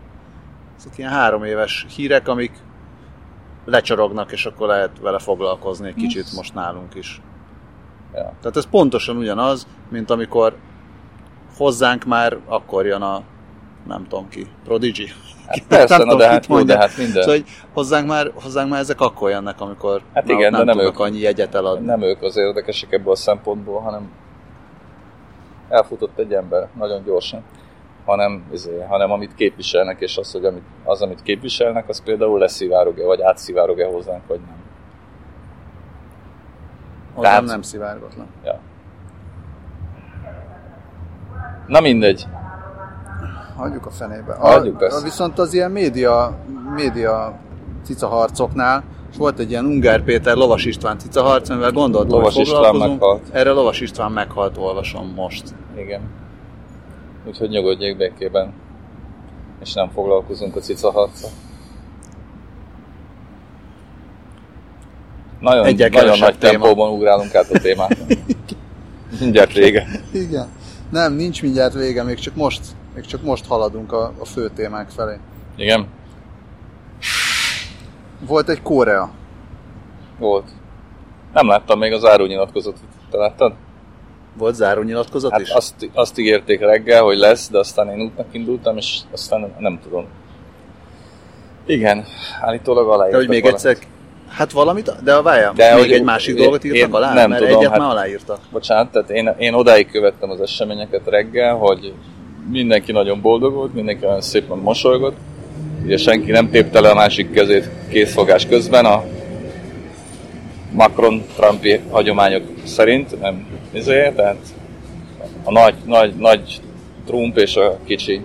Ezek 0.77 0.97
ilyen 0.97 1.11
három 1.11 1.43
éves 1.43 1.85
hírek, 1.95 2.27
amik 2.27 2.51
lecsorognak, 3.69 4.31
és 4.31 4.45
akkor 4.45 4.67
lehet 4.67 4.99
vele 5.01 5.19
foglalkozni 5.19 5.87
egy 5.87 5.93
kicsit 5.95 6.33
most 6.35 6.53
nálunk 6.53 6.95
is. 6.95 7.21
ja. 8.13 8.33
Tehát 8.41 8.57
ez 8.57 8.65
pontosan 8.69 9.17
ugyanaz, 9.17 9.67
mint 9.89 10.09
amikor 10.09 10.55
hozzánk 11.57 12.05
már 12.05 12.37
akkor 12.45 12.85
jön 12.85 13.01
a 13.01 13.21
nem 13.87 14.07
tudom 14.07 14.29
ki, 14.29 14.47
Prodigy. 14.63 15.13
Hát 15.47 15.63
persze, 15.67 15.97
Nem 15.97 16.07
na 16.07 16.11
tudom, 16.13 16.27
de 16.27 16.33
hát, 16.33 16.45
jó, 16.47 16.61
de 16.63 16.77
hát 16.77 16.97
minden. 16.97 17.21
Szóval, 17.21 17.37
hogy 17.37 17.45
hozzánk 17.73 18.07
már, 18.07 18.31
hozzánk 18.43 18.69
már 18.69 18.79
ezek 18.79 19.01
akkor 19.01 19.29
jönnek, 19.29 19.61
amikor 19.61 20.01
Hát 20.13 20.29
igen, 20.29 20.53
ott 20.53 20.59
de 20.59 20.65
nem 20.65 20.75
tudok 20.77 20.93
ők. 20.93 20.99
annyi 20.99 21.19
jegyet 21.19 21.55
eladni. 21.55 21.85
nem 21.85 22.01
ők 22.01 22.21
az 22.21 22.37
érdekesek 22.37 22.91
ebből 22.91 23.11
a 23.11 23.15
szempontból, 23.15 23.79
hanem 23.81 24.11
elfutott 25.69 26.19
egy 26.19 26.33
ember 26.33 26.67
nagyon 26.77 27.03
gyorsan, 27.03 27.43
hanem, 28.09 28.43
izé, 28.53 28.83
hanem 28.89 29.11
amit 29.11 29.35
képviselnek, 29.35 30.01
és 30.01 30.17
az, 30.17 30.31
hogy 30.31 30.45
amit, 30.45 30.63
az, 30.83 31.01
amit 31.01 31.21
képviselnek, 31.21 31.89
az 31.89 32.03
például 32.03 32.39
leszivárog-e, 32.39 33.05
vagy 33.05 33.21
átszivárog-e 33.21 33.85
hozzánk, 33.85 34.27
vagy 34.27 34.39
nem. 34.39 34.57
Hozzám 37.13 37.31
Tehát- 37.31 37.49
nem 37.49 37.61
szivárgott 37.61 38.15
le. 38.17 38.25
Ja. 38.43 38.59
Na 41.67 41.79
mindegy. 41.79 42.27
Hagyjuk 43.55 43.85
a 43.85 43.89
fenébe. 43.89 44.33
Hagyjuk 44.33 44.81
a, 44.81 44.85
a, 44.85 45.01
viszont 45.01 45.39
az 45.39 45.53
ilyen 45.53 45.71
média, 45.71 46.37
média 46.75 47.39
cicaharcoknál, 47.83 48.83
és 49.11 49.17
volt 49.17 49.39
egy 49.39 49.49
ilyen 49.49 49.65
Ungár 49.65 50.03
Péter 50.03 50.35
Lovas 50.35 50.65
István 50.65 50.99
cicaharc, 50.99 51.49
amivel 51.49 51.71
gondoltam, 51.71 52.17
Lovas 52.17 52.33
hogy 52.33 52.41
István 52.41 52.75
meghalt. 52.75 53.21
Erre 53.31 53.51
Lovas 53.51 53.81
István 53.81 54.11
meghalt, 54.11 54.57
olvasom 54.57 55.11
most. 55.15 55.43
Igen. 55.77 56.01
Úgyhogy 57.25 57.49
nyugodjék 57.49 57.97
békében. 57.97 58.53
És 59.61 59.73
nem 59.73 59.89
foglalkozunk 59.89 60.55
a 60.55 60.59
cica 60.59 60.91
harccal. 60.91 61.29
Nagyon, 65.39 65.75
nagyon 65.91 66.17
nagy 66.19 66.37
téma. 66.37 66.51
tempóban 66.51 66.91
ugrálunk 66.91 67.35
át 67.35 67.49
a 67.51 67.59
témát. 67.59 67.97
Mindjárt 69.19 69.53
vége. 69.53 69.87
Igen. 70.13 70.47
Nem, 70.89 71.13
nincs 71.13 71.41
mindjárt 71.41 71.73
vége, 71.73 72.03
még 72.03 72.19
csak 72.19 72.35
most, 72.35 72.61
még 72.95 73.05
csak 73.05 73.23
most 73.23 73.45
haladunk 73.47 73.91
a, 73.91 74.13
a 74.19 74.25
fő 74.25 74.49
témák 74.55 74.89
felé. 74.89 75.17
Igen, 75.55 75.87
Volt 78.27 78.49
egy 78.49 78.61
Korea. 78.61 79.11
volt. 80.19 80.49
Nem 81.33 81.47
láttam 81.47 81.79
még 81.79 81.91
az 81.93 82.05
árónyilatkozatot. 82.05 82.79
Te 83.09 83.17
láttad? 83.17 83.53
Volt 84.37 84.55
zárónyilatkozat 84.55 85.31
Hát 85.31 85.41
is? 85.41 85.49
azt, 85.49 85.89
azt 85.93 86.17
ígérték 86.19 86.59
reggel, 86.59 87.03
hogy 87.03 87.17
lesz, 87.17 87.49
de 87.49 87.57
aztán 87.57 87.89
én 87.89 88.01
útnak 88.01 88.25
indultam, 88.31 88.77
és 88.77 88.97
aztán 89.11 89.39
nem, 89.39 89.53
nem 89.59 89.79
tudom. 89.83 90.05
Igen, 91.65 92.05
állítólag 92.41 92.87
aláírtak 92.89 93.11
De 93.11 93.17
hogy 93.17 93.27
még 93.27 93.41
valamit. 93.43 93.65
egyszer... 93.65 93.87
Hát 94.29 94.51
valamit, 94.51 95.03
de 95.03 95.13
a 95.13 95.21
várjál, 95.21 95.53
De 95.53 95.73
még 95.73 95.83
hogy- 95.83 95.91
egy 95.91 96.03
másik 96.03 96.35
én- 96.35 96.41
dolgot 96.41 96.63
írtak 96.63 96.87
én 96.87 96.93
alá? 96.93 97.13
nem 97.13 97.29
Mert 97.29 97.41
tudom, 97.41 97.57
egyet 97.59 97.69
hát- 97.71 97.79
már 97.79 97.89
aláírtak. 97.89 98.39
Bocsánat, 98.51 98.91
tehát 98.91 99.09
én, 99.09 99.33
én 99.37 99.53
odáig 99.53 99.91
követtem 99.91 100.29
az 100.29 100.41
eseményeket 100.41 101.01
reggel, 101.05 101.55
hogy 101.55 101.93
mindenki 102.49 102.91
nagyon 102.91 103.21
boldog 103.21 103.53
volt, 103.53 103.73
mindenki 103.73 104.05
nagyon 104.05 104.21
szépen 104.21 104.57
mosolygott. 104.57 105.15
Ugye 105.83 105.97
senki 105.97 106.31
nem 106.31 106.49
tépte 106.49 106.79
le 106.79 106.89
a 106.89 106.95
másik 106.95 107.31
kezét 107.31 107.69
készfogás 107.89 108.45
közben 108.45 108.85
a 108.85 109.03
Macron-Trumpi 110.71 111.79
hagyományok 111.89 112.43
szerint, 112.63 113.19
nem 113.19 113.47
ezért, 113.73 114.15
tehát 114.15 114.37
a 115.43 115.51
nagy, 115.51 115.75
nagy, 115.85 116.15
nagy 116.15 116.61
Trump 117.05 117.37
és 117.37 117.55
a 117.55 117.77
kicsi, 117.85 118.21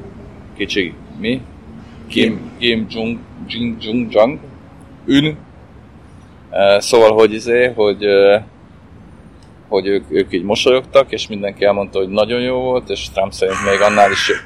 kicsi 0.57 0.95
mi? 1.19 1.41
Kim, 2.09 2.53
Kim 2.59 2.87
Jong, 2.91 3.19
Jing 3.47 3.83
Jong 3.83 4.13
Jong, 4.13 4.39
ün. 5.07 5.37
Uh, 6.51 6.81
szóval, 6.81 7.13
hogy 7.13 7.33
izé, 7.33 7.73
hogy, 7.75 8.07
uh, 8.07 8.41
hogy 9.69 9.87
ők, 9.87 10.05
ők 10.09 10.33
így 10.33 10.43
mosolyogtak, 10.43 11.13
és 11.13 11.29
mindenki 11.29 11.65
elmondta, 11.65 11.99
hogy 11.99 12.09
nagyon 12.09 12.41
jó 12.41 12.57
volt, 12.61 12.91
és 12.91 13.11
Trump 13.11 13.33
szerint 13.33 13.65
még 13.71 13.81
annál 13.81 14.11
is 14.11 14.29
jobb. 14.29 14.39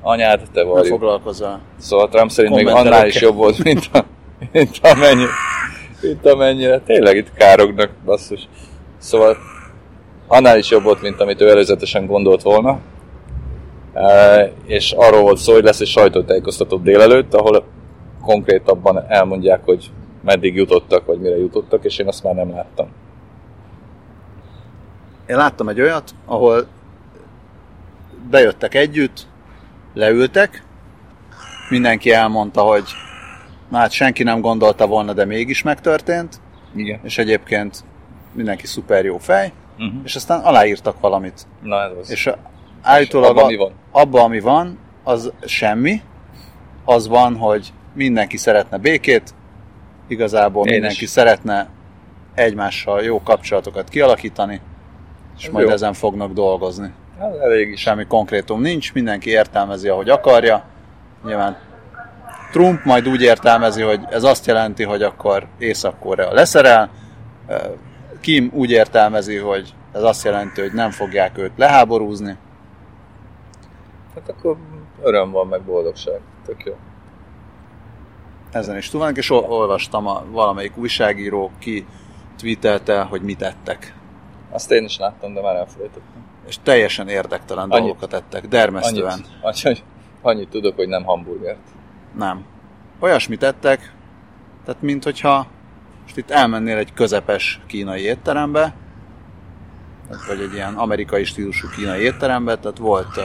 Anyád, 0.00 0.40
te 0.52 0.62
Ne 0.62 0.68
vagy. 0.68 0.88
foglalkozzál. 0.88 1.60
Szóval 1.78 2.08
Trump 2.08 2.30
szerint 2.30 2.54
még 2.54 2.66
annál 2.66 3.06
is 3.06 3.20
jobb 3.20 3.36
volt, 3.36 3.64
mint, 3.64 3.88
a, 3.92 4.04
mint, 4.52 4.78
amennyi, 4.82 5.24
mint 6.00 6.26
amennyire. 6.26 6.80
Tényleg 6.80 7.16
itt 7.16 7.32
kárognak, 7.32 7.90
basszus. 8.04 8.48
Szóval 8.98 9.36
annál 10.26 10.58
is 10.58 10.70
jobb 10.70 10.82
volt, 10.82 11.02
mint 11.02 11.20
amit 11.20 11.40
ő 11.40 11.48
előzetesen 11.48 12.06
gondolt 12.06 12.42
volna. 12.42 12.78
E, 13.92 14.52
és 14.64 14.92
arról 14.92 15.22
volt 15.22 15.38
szó, 15.38 15.52
hogy 15.52 15.64
lesz 15.64 15.80
egy 15.80 15.86
sajtótájékoztató 15.86 16.76
délelőtt, 16.76 17.34
ahol 17.34 17.64
konkrétabban 18.22 19.04
elmondják, 19.08 19.60
hogy 19.64 19.90
meddig 20.24 20.54
jutottak, 20.54 21.06
vagy 21.06 21.20
mire 21.20 21.36
jutottak, 21.36 21.84
és 21.84 21.98
én 21.98 22.06
azt 22.06 22.22
már 22.22 22.34
nem 22.34 22.50
láttam. 22.50 22.86
Én 25.26 25.36
láttam 25.36 25.68
egy 25.68 25.80
olyat, 25.80 26.10
ahol 26.26 26.66
bejöttek 28.30 28.74
együtt, 28.74 29.26
leültek, 29.94 30.62
mindenki 31.70 32.12
elmondta, 32.12 32.60
hogy 32.60 32.84
na 33.68 33.78
hát 33.78 33.90
senki 33.90 34.22
nem 34.22 34.40
gondolta 34.40 34.86
volna, 34.86 35.12
de 35.12 35.24
mégis 35.24 35.62
megtörtént, 35.62 36.40
Igen. 36.74 37.00
és 37.02 37.18
egyébként 37.18 37.84
mindenki 38.32 38.66
szuper 38.66 39.04
jó 39.04 39.18
fej, 39.18 39.52
Uh-huh. 39.78 40.00
és 40.04 40.16
aztán 40.16 40.40
aláírtak 40.40 41.00
valamit. 41.00 41.46
Na 41.62 41.82
ez 41.82 41.90
az. 42.00 42.10
És 42.10 42.30
állítólag 42.82 43.30
abban 43.36 43.46
mi 43.46 43.56
van? 43.56 43.72
abban, 43.90 44.22
ami 44.24 44.40
van, 44.40 44.78
az 45.04 45.32
semmi. 45.44 46.02
Az 46.84 47.08
van, 47.08 47.36
hogy 47.36 47.72
mindenki 47.94 48.36
szeretne 48.36 48.78
békét, 48.78 49.34
igazából 50.08 50.66
Én 50.66 50.72
mindenki 50.72 51.02
is. 51.04 51.08
szeretne 51.10 51.68
egymással 52.34 53.02
jó 53.02 53.22
kapcsolatokat 53.22 53.88
kialakítani, 53.88 54.60
és 55.38 55.44
Ez 55.46 55.52
majd 55.52 55.66
jó. 55.66 55.72
ezen 55.72 55.92
fognak 55.92 56.32
dolgozni. 56.32 56.92
Ez 57.20 57.34
elég 57.42 57.68
is. 57.70 57.80
Semmi 57.80 58.04
konkrétum 58.06 58.60
nincs, 58.60 58.92
mindenki 58.92 59.30
értelmezi, 59.30 59.88
ahogy 59.88 60.08
akarja. 60.08 60.64
Nyilván 61.24 61.56
Trump 62.52 62.84
majd 62.84 63.08
úgy 63.08 63.22
értelmezi, 63.22 63.82
hogy 63.82 64.00
ez 64.10 64.22
azt 64.22 64.46
jelenti, 64.46 64.82
hogy 64.84 65.02
akkor 65.02 65.46
Észak-Korea 65.58 66.32
leszerel. 66.32 66.90
Kim 68.20 68.50
úgy 68.54 68.70
értelmezi, 68.70 69.36
hogy 69.36 69.74
ez 69.92 70.02
azt 70.02 70.24
jelenti, 70.24 70.60
hogy 70.60 70.72
nem 70.72 70.90
fogják 70.90 71.38
őt 71.38 71.52
leháborúzni. 71.56 72.36
Hát 74.14 74.28
akkor 74.28 74.56
öröm 75.02 75.30
van, 75.30 75.46
meg 75.46 75.62
boldogság. 75.62 76.20
Tök 76.46 76.64
jó. 76.64 76.74
Ezen 78.52 78.76
is 78.76 78.90
vannak, 78.90 79.16
és 79.16 79.30
ol- 79.30 79.48
olvastam 79.48 80.06
a 80.06 80.24
valamelyik 80.30 80.76
újságíró 80.76 81.50
ki 81.58 81.86
tweetelte, 82.38 83.02
hogy 83.02 83.22
mit 83.22 83.42
ettek. 83.42 83.94
Azt 84.50 84.70
én 84.70 84.84
is 84.84 84.98
láttam, 84.98 85.34
de 85.34 85.40
már 85.40 85.56
elfelejtettem. 85.56 86.24
És 86.46 86.58
teljesen 86.62 87.08
érdektelen 87.08 87.70
Annyit. 87.70 87.84
dolgokat 87.84 88.12
ettek, 88.12 88.48
dermesztően. 88.48 89.12
Annyit, 89.40 89.64
annyit, 89.64 89.84
annyit 90.22 90.48
tudok, 90.48 90.76
hogy 90.76 90.88
nem 90.88 91.04
hamburgert. 91.04 91.68
Nem. 92.14 92.44
Olyasmit 93.00 93.42
ettek, 93.42 93.92
tehát 94.64 94.82
mint 94.82 95.04
hogyha 95.04 95.46
most 96.06 96.18
itt 96.18 96.30
elmennél 96.30 96.76
egy 96.76 96.92
közepes 96.92 97.60
kínai 97.66 98.02
étterembe, 98.02 98.74
vagy 100.28 100.40
egy 100.40 100.52
ilyen 100.52 100.74
amerikai 100.74 101.24
stílusú 101.24 101.68
kínai 101.76 102.02
étterembe, 102.02 102.56
tehát 102.58 102.78
volt 102.78 103.16
uh, 103.16 103.24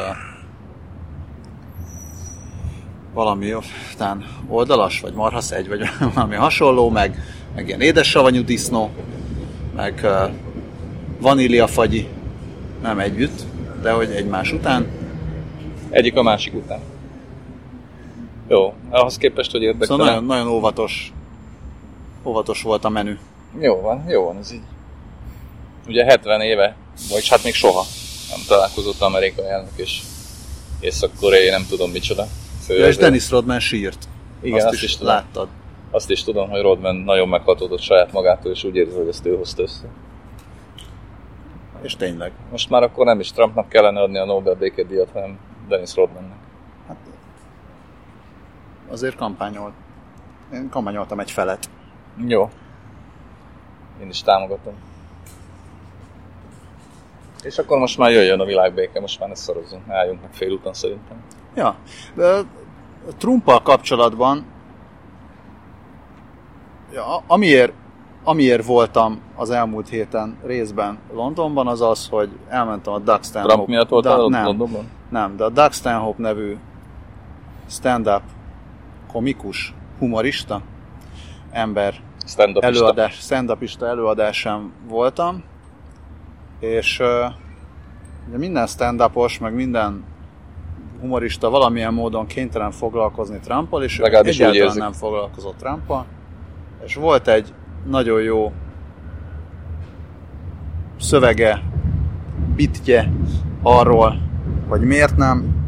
valami 3.13 3.53
talán 3.97 4.25
oldalas, 4.47 4.99
vagy 4.99 5.13
marhasz 5.13 5.51
egy, 5.51 5.67
vagy 5.67 5.82
valami 6.13 6.36
hasonló, 6.36 6.89
meg, 6.89 7.23
meg 7.55 7.67
ilyen 7.67 7.82
édessavanyú 7.82 8.43
disznó, 8.43 8.91
meg 9.75 9.99
uh, 10.03 10.32
vaníliafagyi, 11.19 12.08
nem 12.82 12.99
együtt, 12.99 13.41
de 13.82 13.91
hogy 13.91 14.10
egymás 14.10 14.51
után. 14.51 14.88
Egyik 15.89 16.15
a 16.15 16.23
másik 16.23 16.53
után. 16.53 16.79
Jó, 18.47 18.73
ahhoz 18.89 19.17
képest, 19.17 19.51
hogy 19.51 19.62
érdektelen. 19.62 19.97
Szóval 19.97 20.05
nagyon, 20.05 20.25
nagyon 20.25 20.47
óvatos, 20.47 21.13
óvatos 22.23 22.62
volt 22.62 22.86
a 22.86 22.89
menü. 22.89 23.17
Jó 23.60 23.81
van, 23.81 24.05
jó 24.07 24.23
van, 24.23 24.38
ez 24.38 24.51
így. 24.51 24.62
Ugye 25.88 26.05
70 26.05 26.41
éve, 26.41 26.75
vagy 27.10 27.27
hát 27.27 27.43
még 27.43 27.53
soha 27.53 27.84
nem 28.29 28.39
találkozott 28.47 29.01
amerikai 29.01 29.45
elnök 29.45 29.71
és 29.75 30.01
észak-koreai, 30.79 31.49
nem 31.49 31.65
tudom 31.69 31.91
micsoda. 31.91 32.25
Ja, 32.67 32.88
és. 32.88 32.97
Dennis 32.97 33.29
Rodman 33.29 33.60
sírt. 33.60 34.07
Igen, 34.41 34.57
azt, 34.57 34.65
azt 34.65 34.75
is, 34.75 34.84
is 34.84 34.97
tudom. 34.97 35.13
láttad. 35.13 35.47
Azt 35.91 36.10
is 36.10 36.23
tudom, 36.23 36.49
hogy 36.49 36.62
Rodman 36.62 36.95
nagyon 36.95 37.29
meghatódott 37.29 37.81
saját 37.81 38.12
magától, 38.12 38.51
és 38.51 38.63
úgy 38.63 38.75
érzi, 38.75 38.97
hogy 38.97 39.07
ezt 39.07 39.25
ő 39.25 39.36
hozta 39.36 39.62
össze. 39.62 39.88
És 41.81 41.95
tényleg. 41.95 42.31
Most 42.51 42.69
már 42.69 42.84
akkor 42.84 43.05
nem 43.05 43.19
is 43.19 43.31
Trumpnak 43.31 43.69
kellene 43.69 44.01
adni 44.01 44.17
a 44.17 44.25
Nobel 44.25 44.55
békedíjat, 44.55 45.10
hanem 45.13 45.39
Dennis 45.67 45.95
Rodmannek. 45.95 46.38
Hát, 46.88 46.97
azért 48.89 49.15
kampányolt. 49.15 49.73
Én 50.53 50.69
kampányoltam 50.69 51.19
egy 51.19 51.31
felet. 51.31 51.69
Jó. 52.17 52.50
Én 54.02 54.10
is 54.10 54.21
támogatom. 54.21 54.74
És 57.43 57.58
akkor 57.58 57.78
most 57.78 57.97
már 57.97 58.12
jöjjön 58.12 58.39
a 58.39 58.45
világbéke, 58.45 59.00
most 59.00 59.19
már 59.19 59.30
ne 59.30 59.36
szorozzunk, 59.36 59.89
álljunk 59.89 60.21
meg 60.21 60.34
félúton 60.34 60.74
szerintem. 60.74 61.24
Ja. 61.56 61.76
Trumpal 63.17 63.62
kapcsolatban 63.62 64.45
ja, 66.93 67.24
amiért, 67.28 67.74
amiért 68.24 68.65
voltam 68.65 69.21
az 69.36 69.50
elmúlt 69.50 69.89
héten 69.89 70.38
részben 70.43 71.00
Londonban, 71.13 71.67
az 71.67 71.82
az, 71.82 72.08
hogy 72.08 72.30
elmentem 72.47 72.93
a 72.93 73.00
Doug 73.00 73.24
Stanhope... 73.24 73.54
Trump 73.54 73.67
miatt 73.67 73.89
voltál 73.89 74.17
Da- 74.17 74.30
nem, 74.30 74.45
Londonban? 74.45 74.89
nem, 75.10 75.36
de 75.36 75.43
a 75.43 75.50
Doug 75.50 75.71
Stanhope 75.71 76.21
nevű 76.21 76.58
stand-up 77.69 78.21
komikus, 79.12 79.74
humorista 80.00 80.62
ember 81.51 81.93
Stand-up 82.25 82.63
előadás, 82.63 83.13
stand-upista 83.13 83.87
előadásán 83.87 84.71
voltam, 84.87 85.43
és 86.59 86.99
ugye 88.27 88.37
minden 88.37 88.67
stand-upos, 88.67 89.39
meg 89.39 89.53
minden 89.53 90.03
humorista 90.99 91.49
valamilyen 91.49 91.93
módon 91.93 92.25
kénytelen 92.25 92.71
foglalkozni 92.71 93.39
Trumpal, 93.39 93.83
és 93.83 93.99
ő 93.99 94.01
Legalábbis 94.01 94.39
úgy 94.39 94.45
egyáltalán 94.45 94.77
nem 94.77 94.91
foglalkozott 94.91 95.57
Trumpal, 95.57 96.05
és 96.85 96.95
volt 96.95 97.27
egy 97.27 97.53
nagyon 97.85 98.21
jó 98.21 98.51
szövege, 100.99 101.61
bitje 102.55 103.11
arról, 103.61 104.21
hogy 104.67 104.81
miért 104.81 105.17
nem, 105.17 105.61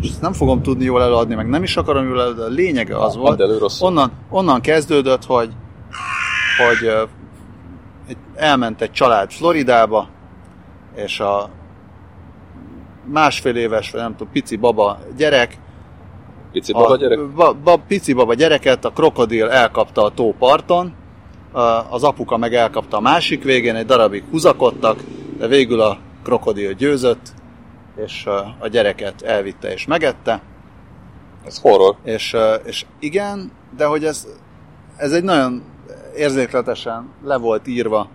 és 0.00 0.08
ezt 0.08 0.20
nem 0.20 0.32
fogom 0.32 0.62
tudni 0.62 0.84
jól 0.84 1.02
előadni, 1.02 1.34
meg 1.34 1.48
nem 1.48 1.62
is 1.62 1.76
akarom 1.76 2.08
jól 2.08 2.20
előadni, 2.20 2.40
de 2.40 2.46
a 2.46 2.48
lényege 2.48 2.98
az 2.98 3.16
volt, 3.16 3.40
elő 3.40 3.58
onnan, 3.80 4.12
onnan 4.30 4.60
kezdődött, 4.60 5.24
hogy, 5.24 5.50
hogy 6.58 7.08
elment 8.34 8.82
egy 8.82 8.92
család 8.92 9.30
Floridába, 9.30 10.08
és 10.94 11.20
a 11.20 11.50
másfél 13.04 13.56
éves, 13.56 13.90
vagy 13.90 14.00
nem 14.00 14.16
tudom, 14.16 14.32
pici 14.32 14.56
baba 14.56 14.98
gyerek, 15.16 15.58
Pici 16.52 16.72
baba 16.72 16.88
a, 16.88 16.96
gyerek? 16.96 17.30
Ba, 17.34 17.52
ba, 17.64 17.76
pici 17.88 18.12
baba 18.12 18.34
gyereket 18.34 18.84
a 18.84 18.90
krokodil 18.90 19.48
elkapta 19.48 20.04
a 20.04 20.10
tóparton, 20.10 20.92
az 21.90 22.02
apuka 22.02 22.36
meg 22.36 22.54
elkapta 22.54 22.96
a 22.96 23.00
másik 23.00 23.42
végén, 23.42 23.74
egy 23.74 23.86
darabig 23.86 24.24
húzakodtak, 24.30 25.04
de 25.38 25.46
végül 25.46 25.80
a 25.80 25.98
krokodil 26.22 26.72
győzött, 26.72 27.32
és 28.04 28.26
a 28.58 28.68
gyereket 28.68 29.22
elvitte 29.22 29.72
és 29.72 29.86
megette. 29.86 30.42
Ez 31.46 31.60
horror. 31.60 31.96
És, 32.02 32.36
és 32.64 32.86
igen, 32.98 33.52
de 33.76 33.84
hogy 33.84 34.04
ez, 34.04 34.26
ez 34.96 35.12
egy 35.12 35.24
nagyon 35.24 35.62
érzékletesen 36.16 37.08
le 37.24 37.36
volt 37.36 37.66
írva 37.66 38.08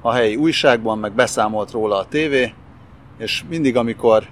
a 0.00 0.12
helyi 0.12 0.36
újságban, 0.36 0.98
meg 0.98 1.12
beszámolt 1.12 1.70
róla 1.70 1.98
a 1.98 2.04
tévé, 2.04 2.54
és 3.18 3.44
mindig, 3.48 3.76
amikor 3.76 4.26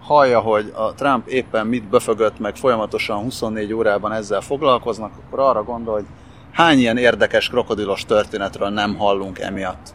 hallja, 0.00 0.40
hogy 0.40 0.72
a 0.76 0.94
Trump 0.94 1.26
éppen 1.26 1.66
mit 1.66 1.88
böfögött, 1.88 2.38
meg 2.38 2.56
folyamatosan 2.56 3.18
24 3.22 3.72
órában 3.72 4.12
ezzel 4.12 4.40
foglalkoznak, 4.40 5.12
akkor 5.26 5.38
arra 5.38 5.62
gondol, 5.62 5.94
hogy 5.94 6.06
hány 6.52 6.78
ilyen 6.78 6.96
érdekes 6.96 7.48
krokodilos 7.48 8.04
történetről 8.04 8.68
nem 8.68 8.96
hallunk 8.96 9.38
emiatt. 9.38 9.94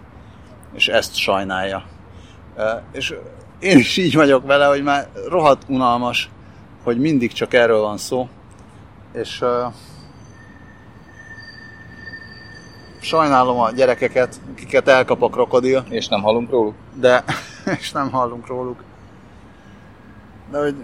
És 0.73 0.87
ezt 0.87 1.15
sajnálja. 1.15 1.83
És 2.91 3.15
én 3.63 3.77
is 3.77 3.97
így 3.97 4.15
vagyok 4.15 4.45
vele, 4.45 4.65
hogy 4.65 4.83
már 4.83 5.07
rohadt 5.29 5.61
unalmas, 5.67 6.29
hogy 6.83 6.97
mindig 6.99 7.31
csak 7.33 7.53
erről 7.53 7.79
van 7.81 7.97
szó. 7.97 8.29
És 9.13 9.41
uh, 9.41 9.73
sajnálom 13.01 13.59
a 13.59 13.71
gyerekeket, 13.71 14.35
akiket 14.53 14.87
elkap 14.87 15.21
a 15.21 15.29
krokodil, 15.29 15.85
És 15.89 16.07
nem 16.07 16.21
hallunk 16.21 16.49
róluk? 16.49 16.73
de 16.99 17.23
és 17.79 17.91
nem 17.91 18.11
hallunk 18.11 18.47
róluk. 18.47 18.83
De 20.51 20.57
hogy 20.59 20.75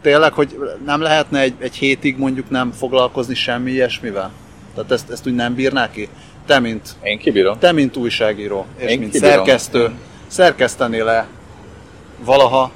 tényleg, 0.00 0.32
hogy 0.32 0.58
nem 0.84 1.00
lehetne 1.00 1.40
egy, 1.40 1.54
egy 1.58 1.74
hétig 1.74 2.18
mondjuk 2.18 2.50
nem 2.50 2.70
foglalkozni 2.70 3.34
semmi 3.34 3.70
ilyesmivel? 3.70 4.30
Tehát 4.74 4.90
ezt, 4.90 5.10
ezt 5.10 5.26
úgy 5.26 5.34
nem 5.34 5.54
bírná 5.54 5.90
ki? 5.90 6.08
Te, 6.46 6.58
mint, 6.58 6.88
Én 7.02 7.18
kibírom. 7.18 7.58
te, 7.58 7.72
mint 7.72 7.96
újságíró, 7.96 8.66
és 8.76 8.90
Én 8.90 8.98
mint 8.98 9.12
kibírom. 9.12 9.34
szerkesztő, 9.34 9.90
szerkesztenél 10.26 11.04
le 11.04 11.26
valaha 12.24 12.70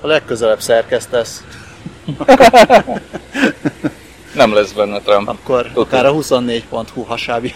a 0.00 0.06
legközelebb 0.06 0.60
szerkesztesz, 0.60 1.44
Nem 4.34 4.54
lesz 4.54 4.72
benne 4.72 5.00
Trump. 5.00 5.28
akkor 5.28 5.62
Tudod. 5.66 5.86
akár 5.86 6.06
a 6.06 6.12
24.hu 6.12 7.02
hasábja. 7.02 7.50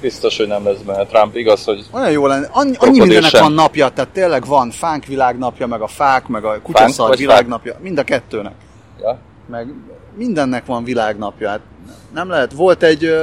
Biztos, 0.00 0.36
hogy 0.36 0.46
nem 0.46 0.64
lesz 0.64 0.78
benne 0.78 1.06
Trump. 1.06 1.36
Igaz, 1.36 1.64
hogy 1.64 1.84
Olyan 1.90 2.10
jó 2.10 2.26
lenne. 2.26 2.48
Annyi, 2.52 2.74
annyi 2.78 2.98
mindennek 2.98 3.30
sem. 3.30 3.42
van 3.42 3.52
napja, 3.52 3.88
tehát 3.88 4.10
tényleg 4.10 4.46
van 4.46 4.70
fánk 4.70 5.04
világnapja, 5.04 5.66
meg 5.66 5.80
a 5.80 5.86
fák, 5.86 6.26
meg 6.26 6.44
a 6.44 6.60
kutyaszar 6.62 7.08
vagy 7.08 7.18
világnapja, 7.18 7.76
mind 7.80 7.98
a 7.98 8.04
kettőnek. 8.04 8.54
ja, 9.00 9.18
Meg 9.50 9.68
mindennek 10.16 10.66
van 10.66 10.84
világnapja. 10.84 11.48
Hát 11.48 11.60
nem 12.14 12.28
lehet. 12.28 12.52
Volt 12.52 12.82
egy 12.82 13.16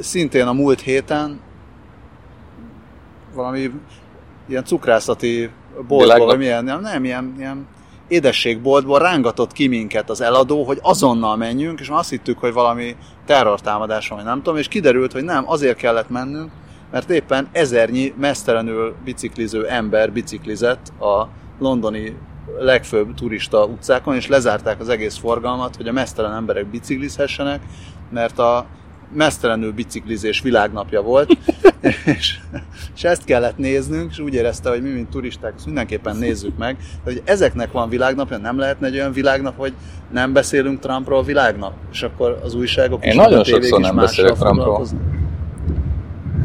szintén 0.00 0.46
a 0.46 0.52
múlt 0.52 0.80
héten 0.80 1.40
valami 3.38 3.70
ilyen 4.48 4.64
cukrászati 4.64 5.50
boltból, 5.88 6.26
vagy 6.26 6.38
milyen, 6.38 6.64
nem, 6.64 6.80
nem, 6.80 7.04
ilyen, 7.04 7.34
ilyen 7.38 7.66
édességboltból 8.08 8.98
rángatott 8.98 9.52
ki 9.52 9.66
minket 9.66 10.10
az 10.10 10.20
eladó, 10.20 10.64
hogy 10.64 10.78
azonnal 10.82 11.36
menjünk, 11.36 11.80
és 11.80 11.88
már 11.88 11.98
azt 11.98 12.10
hittük, 12.10 12.38
hogy 12.38 12.52
valami 12.52 12.96
terrortámadás 13.26 14.08
van, 14.08 14.24
nem 14.24 14.36
tudom, 14.36 14.56
és 14.58 14.68
kiderült, 14.68 15.12
hogy 15.12 15.24
nem, 15.24 15.50
azért 15.50 15.76
kellett 15.76 16.10
mennünk, 16.10 16.50
mert 16.90 17.10
éppen 17.10 17.48
ezernyi 17.52 18.14
mesztelenül 18.16 18.94
bicikliző 19.04 19.66
ember 19.66 20.12
biciklizett 20.12 20.92
a 21.00 21.28
londoni 21.58 22.16
legfőbb 22.58 23.14
turista 23.14 23.64
utcákon, 23.64 24.14
és 24.14 24.26
lezárták 24.26 24.80
az 24.80 24.88
egész 24.88 25.16
forgalmat, 25.16 25.76
hogy 25.76 25.88
a 25.88 25.92
mesztelen 25.92 26.34
emberek 26.34 26.66
biciklizhessenek, 26.66 27.62
mert 28.10 28.38
a 28.38 28.66
mesztelenül 29.12 29.72
biciklizés 29.72 30.40
világnapja 30.40 31.02
volt, 31.02 31.38
és, 32.18 32.38
és 32.94 33.04
ezt 33.04 33.24
kellett 33.24 33.56
néznünk, 33.58 34.10
és 34.10 34.18
úgy 34.18 34.34
érezte, 34.34 34.70
hogy 34.70 34.82
mi, 34.82 34.88
mint 34.88 35.08
turisták, 35.08 35.52
ezt 35.56 35.66
mindenképpen 35.66 36.16
nézzük 36.16 36.58
meg, 36.58 36.76
de 36.76 37.12
hogy 37.12 37.22
ezeknek 37.24 37.72
van 37.72 37.88
világnapja, 37.88 38.36
nem 38.36 38.58
lehetne 38.58 38.86
egy 38.86 38.94
olyan 38.94 39.12
világnap, 39.12 39.56
hogy 39.56 39.72
nem 40.12 40.32
beszélünk 40.32 40.80
Trumpról 40.80 41.22
világnap, 41.22 41.72
és 41.92 42.02
akkor 42.02 42.40
az 42.44 42.54
újságok 42.54 43.04
Én 43.04 43.10
is, 43.10 43.16
nagyon 43.16 43.44
sokszor 43.44 43.80
nem 43.80 43.96
beszélek 43.96 44.32
Trumpról. 44.32 44.86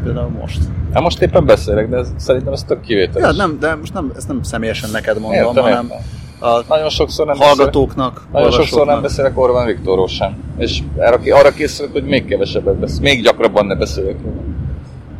Például 0.04 0.28
most. 0.28 0.60
hát 0.92 1.02
most 1.02 1.22
éppen 1.22 1.46
beszélek, 1.46 1.88
de 1.88 1.96
ez, 1.96 2.12
szerintem 2.16 2.52
ez 2.52 2.64
tök 2.64 2.80
kivételes. 2.80 3.36
Ja, 3.36 3.46
nem, 3.46 3.58
de 3.58 3.74
most 3.74 3.92
nem, 3.92 4.12
ezt 4.16 4.28
nem 4.28 4.42
személyesen 4.42 4.90
neked 4.90 5.20
mondom, 5.20 5.46
Értem, 5.46 5.62
hanem 5.62 5.84
értem. 5.84 6.23
A 6.44 6.64
Nagyon 6.68 6.88
sokszor 6.88 7.26
nem 7.26 7.36
beszélek. 7.38 7.56
hallgatóknak, 7.56 8.26
Nagyon 8.32 8.50
sokszor 8.50 8.86
nem 8.86 9.02
beszélek 9.02 9.38
Orbán 9.38 9.66
Viktorról 9.66 10.08
sem. 10.08 10.36
És 10.58 10.82
arra, 10.98 11.18
arra 11.36 11.50
készülök, 11.50 11.92
hogy 11.92 12.04
még 12.04 12.24
kevesebbet 12.24 12.76
beszél, 12.76 13.00
még 13.00 13.22
gyakrabban 13.22 13.66
ne 13.66 13.74
beszéljek 13.74 14.16
róla. 14.22 14.40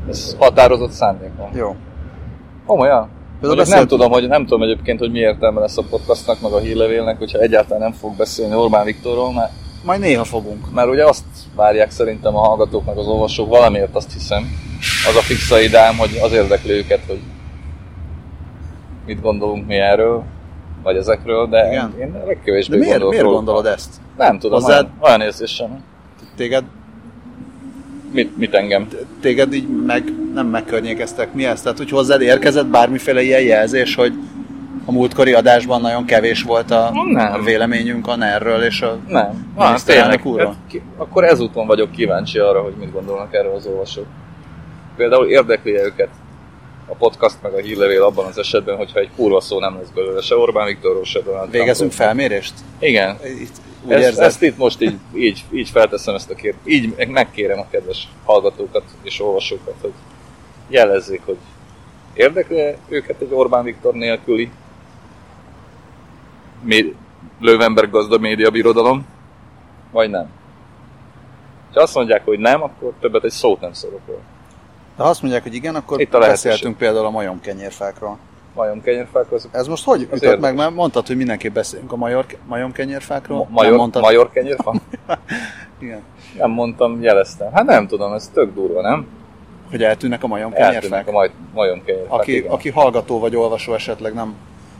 Ez 0.08 0.36
határozott 0.38 0.90
szándékom. 0.90 1.50
Jó. 1.54 1.76
Komolyan? 2.66 3.08
Például 3.40 3.56
Mondjuk 3.56 3.56
nem 3.56 3.66
beszélt- 3.68 3.88
tudom, 3.88 4.10
hogy 4.12 4.28
nem 4.28 4.42
tudom 4.46 4.62
egyébként, 4.62 4.98
hogy 4.98 5.10
mi 5.10 5.18
értelme 5.18 5.60
lesz 5.60 5.76
a 5.78 5.82
podcastnak, 5.90 6.40
meg 6.40 6.52
a 6.52 6.58
hírlevélnek, 6.58 7.18
hogyha 7.18 7.38
egyáltalán 7.38 7.80
nem 7.82 7.92
fog 7.92 8.16
beszélni 8.16 8.54
Orbán 8.54 8.84
Viktorról, 8.84 9.32
mert, 9.32 9.50
Majd 9.84 10.00
néha 10.00 10.24
fogunk. 10.24 10.72
mert 10.74 10.88
ugye 10.88 11.04
azt 11.04 11.24
várják 11.56 11.90
szerintem 11.90 12.36
a 12.36 12.40
hallgatók, 12.40 12.84
meg 12.84 12.96
az 12.96 13.06
olvasók, 13.06 13.48
valamiért 13.48 13.94
azt 13.96 14.12
hiszem, 14.12 14.42
az 15.08 15.16
a 15.16 15.20
fixa 15.20 15.60
idám, 15.60 15.96
hogy 15.96 16.18
az 16.22 16.32
érdekli 16.32 16.70
őket, 16.70 17.00
hogy 17.06 17.20
mit 19.06 19.20
gondolunk 19.20 19.66
mi 19.66 19.74
erről, 19.76 20.22
vagy 20.84 20.96
ezekről, 20.96 21.46
de 21.46 21.68
Igen. 21.70 21.94
én 22.00 22.12
De 22.12 22.24
legkevésbé 22.26 22.76
miért, 22.76 22.90
gondolok 22.90 23.10
miért 23.12 23.26
gondolod 23.34 23.66
ezt? 23.66 23.94
Nem 24.16 24.38
tudom, 24.38 24.60
Hozzád- 24.60 24.80
olyan, 24.80 24.92
olyan 25.00 25.20
érzésem. 25.20 25.84
Téged, 26.36 26.64
Mit, 28.12 28.36
mit 28.36 28.54
engem? 28.54 28.88
téged 29.20 29.52
így 29.54 29.68
meg, 29.86 30.04
nem 30.34 30.46
megkörnyékeztek. 30.46 31.32
Mi 31.34 31.44
ez? 31.44 31.62
Tehát, 31.62 31.78
hogy 31.78 31.90
hozzád 31.90 32.20
érkezett 32.20 32.66
bármiféle 32.66 33.22
ilyen 33.22 33.42
jelzés, 33.42 33.94
hogy 33.94 34.12
a 34.84 34.92
múltkori 34.92 35.32
adásban 35.32 35.80
nagyon 35.80 36.04
kevés 36.04 36.42
volt 36.42 36.70
a, 36.70 36.90
Nem. 37.12 37.42
véleményünk 37.44 38.08
a 38.08 38.16
NER-ről 38.16 38.62
és 38.62 38.82
a 38.82 38.96
Nem. 39.08 39.54
miniszterelnök 39.58 40.20
tényleg. 40.22 40.34
úrról. 40.34 40.56
Hát 40.72 40.80
Akkor 40.96 41.24
ezúton 41.24 41.66
vagyok 41.66 41.90
kíváncsi 41.90 42.38
arra, 42.38 42.62
hogy 42.62 42.74
mit 42.78 42.92
gondolnak 42.92 43.34
erről 43.34 43.54
az 43.54 43.66
olvasók. 43.66 44.06
Például 44.96 45.26
érdekli 45.26 45.72
őket 45.78 46.08
a 46.86 46.94
podcast 46.94 47.36
meg 47.42 47.52
a 47.52 47.58
hírlevél 47.58 48.02
abban 48.02 48.26
az 48.26 48.38
esetben, 48.38 48.76
hogyha 48.76 48.98
egy 48.98 49.10
kurva 49.16 49.40
szó 49.40 49.58
nem 49.58 49.76
lesz 49.76 49.88
belőle, 49.94 50.20
se 50.20 50.36
Orbán 50.36 50.66
Viktorról, 50.66 51.04
se 51.04 51.20
Donald 51.20 51.50
Végezünk 51.50 51.92
felmérést? 51.92 52.54
Igen. 52.78 53.18
Itt, 53.40 53.56
úgy 53.84 53.92
Ezt, 53.92 54.02
érzed? 54.02 54.24
ezt 54.24 54.42
itt 54.42 54.56
most 54.56 54.80
így, 54.80 54.96
így, 55.14 55.44
így 55.52 55.68
felteszem 55.68 56.14
ezt 56.14 56.30
a 56.30 56.34
kérdést. 56.34 56.66
Így 56.66 57.08
megkérem 57.08 57.58
a 57.58 57.66
kedves 57.70 58.08
hallgatókat 58.24 58.82
és 59.02 59.20
olvasókat, 59.20 59.74
hogy 59.80 59.92
jelezzék, 60.68 61.20
hogy 61.24 61.36
érdekli 62.14 62.74
őket 62.88 63.20
egy 63.20 63.32
Orbán 63.32 63.64
Viktor 63.64 63.94
nélküli 63.94 64.50
mé- 66.62 66.94
Löwenberg 67.40 67.90
gazda 67.90 68.18
média 68.18 68.50
birodalom, 68.50 69.06
vagy 69.90 70.10
nem. 70.10 70.30
Ha 71.72 71.80
azt 71.80 71.94
mondják, 71.94 72.24
hogy 72.24 72.38
nem, 72.38 72.62
akkor 72.62 72.92
többet 73.00 73.24
egy 73.24 73.30
szót 73.30 73.60
nem 73.60 73.72
szólok 73.72 74.00
róla. 74.06 74.20
Ha 74.96 75.04
azt 75.04 75.22
mondják, 75.22 75.42
hogy 75.42 75.54
igen, 75.54 75.74
akkor 75.74 76.00
Itt 76.00 76.14
a 76.14 76.18
beszéltünk 76.18 76.76
például 76.76 77.06
a 77.06 77.10
majomkenyérfákról. 77.10 78.18
Majomkenyérfák 78.54 79.32
azok 79.32 79.54
Ez 79.54 79.66
most 79.66 79.84
hogy 79.84 80.00
Az 80.00 80.06
ütött 80.06 80.20
meg? 80.20 80.32
érdekes. 80.32 80.56
Mert 80.56 80.74
mondtad, 80.74 81.06
hogy 81.06 81.16
mindenképp 81.16 81.54
beszélünk 81.54 81.92
a 81.92 81.96
major, 81.96 82.26
majomkenyérfákról. 82.46 83.38
ma- 83.38 83.46
major, 83.50 83.76
mondtad? 83.76 84.02
major 84.02 84.30
kenyérfa? 84.30 84.74
Igen. 85.80 86.02
Nem 86.38 86.50
mondtam, 86.50 87.02
jeleztem. 87.02 87.52
Hát 87.52 87.64
nem 87.64 87.86
tudom, 87.86 88.12
ez 88.12 88.30
tök 88.32 88.54
durva, 88.54 88.80
nem? 88.80 89.06
Hogy 89.70 89.82
eltűnnek 89.82 90.22
a 90.22 90.26
Eltűnnek 90.26 90.52
majomkenyérfák? 90.58 91.08
a 91.08 91.10
maj, 91.10 91.30
majomkenyérfák. 91.54 92.12
Aki, 92.12 92.36
igen. 92.36 92.50
aki 92.50 92.70
hallgató 92.70 93.18
vagy 93.18 93.36
olvasó 93.36 93.74
esetleg 93.74 94.14
nem 94.14 94.34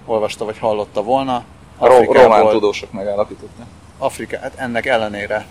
olvasta 0.07 0.44
vagy 0.44 0.59
hallotta 0.59 1.03
volna, 1.03 1.44
a 1.79 1.87
ro- 1.87 2.12
román 2.12 2.48
tudósok 2.48 2.92
megállapították. 2.92 3.66
Afrika, 3.98 4.38
hát 4.38 4.53
ennek 4.57 4.87
ellenére 4.87 5.46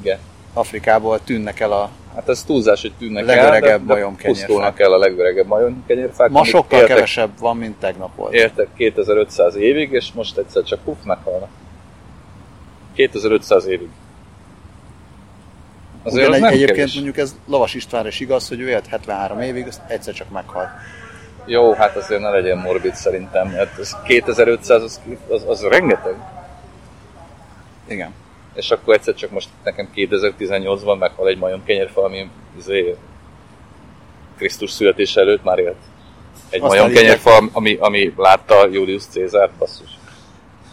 Igen. 0.00 0.18
Afrikából 0.52 1.20
tűnnek 1.24 1.60
el 1.60 1.72
a... 1.72 1.90
Hát 2.14 2.28
ez 2.28 2.42
túlzás, 2.44 2.80
hogy 2.80 2.92
tűnnek 2.98 3.24
Legöregebb 3.24 3.62
el, 3.70 3.78
de, 3.78 3.84
de 3.84 3.92
majomkenyérfák. 3.92 4.46
pusztulnak 4.46 4.80
el 4.80 4.92
a 4.92 4.98
legöregebb 4.98 5.46
majomkenyérfák. 5.46 6.30
Ma 6.30 6.44
sokkal 6.44 6.80
éltek, 6.80 6.94
kevesebb 6.94 7.30
van, 7.38 7.56
mint 7.56 7.76
tegnap 7.78 8.16
volt. 8.16 8.32
Éltek 8.32 8.68
2500 8.76 9.56
évig, 9.56 9.92
és 9.92 10.12
most 10.12 10.38
egyszer 10.38 10.62
csak 10.62 10.80
puff, 10.84 10.96
meghalnak. 11.04 11.48
2500 12.94 13.66
évig. 13.66 13.88
Azért 16.02 16.28
Ugyan 16.28 16.42
az 16.42 16.48
egy, 16.48 16.54
egyébként 16.54 16.76
kevés. 16.76 16.94
mondjuk 16.94 17.16
ez 17.16 17.36
Lovas 17.46 17.74
Istvánra 17.74 18.08
is 18.08 18.20
igaz, 18.20 18.48
hogy 18.48 18.60
ő 18.60 18.68
élt 18.68 18.86
73 18.86 19.40
évig, 19.40 19.66
azt 19.66 19.80
egyszer 19.86 20.14
csak 20.14 20.30
meghalt. 20.30 20.68
Jó, 21.44 21.72
hát 21.72 21.96
azért 21.96 22.20
ne 22.20 22.28
legyen 22.30 22.58
morbid 22.58 22.94
szerintem. 22.94 23.48
Hát 23.52 23.78
ez 23.80 23.96
2500 24.04 24.82
az, 24.82 25.00
az, 25.28 25.44
az 25.46 25.62
rengeteg. 25.62 26.14
Igen. 27.88 28.12
És 28.54 28.70
akkor 28.70 28.94
egyszer 28.94 29.14
csak 29.14 29.30
most 29.30 29.48
nekem 29.64 29.88
2018-ban 29.94 30.98
meghal 30.98 31.28
egy 31.28 31.38
majom 31.38 31.64
kenyérfa, 31.64 32.04
ami 32.04 32.30
izé, 32.58 32.94
Krisztus 34.36 34.70
születése 34.70 35.20
előtt 35.20 35.44
már 35.44 35.58
élt. 35.58 35.76
Egy 36.50 36.62
Azt 36.62 36.70
majom 36.70 36.92
kenyérfa, 36.92 37.42
ami, 37.52 37.76
ami 37.80 38.12
látta 38.16 38.68
Julius 38.72 39.02
Cézár, 39.04 39.50
basszus. 39.58 39.90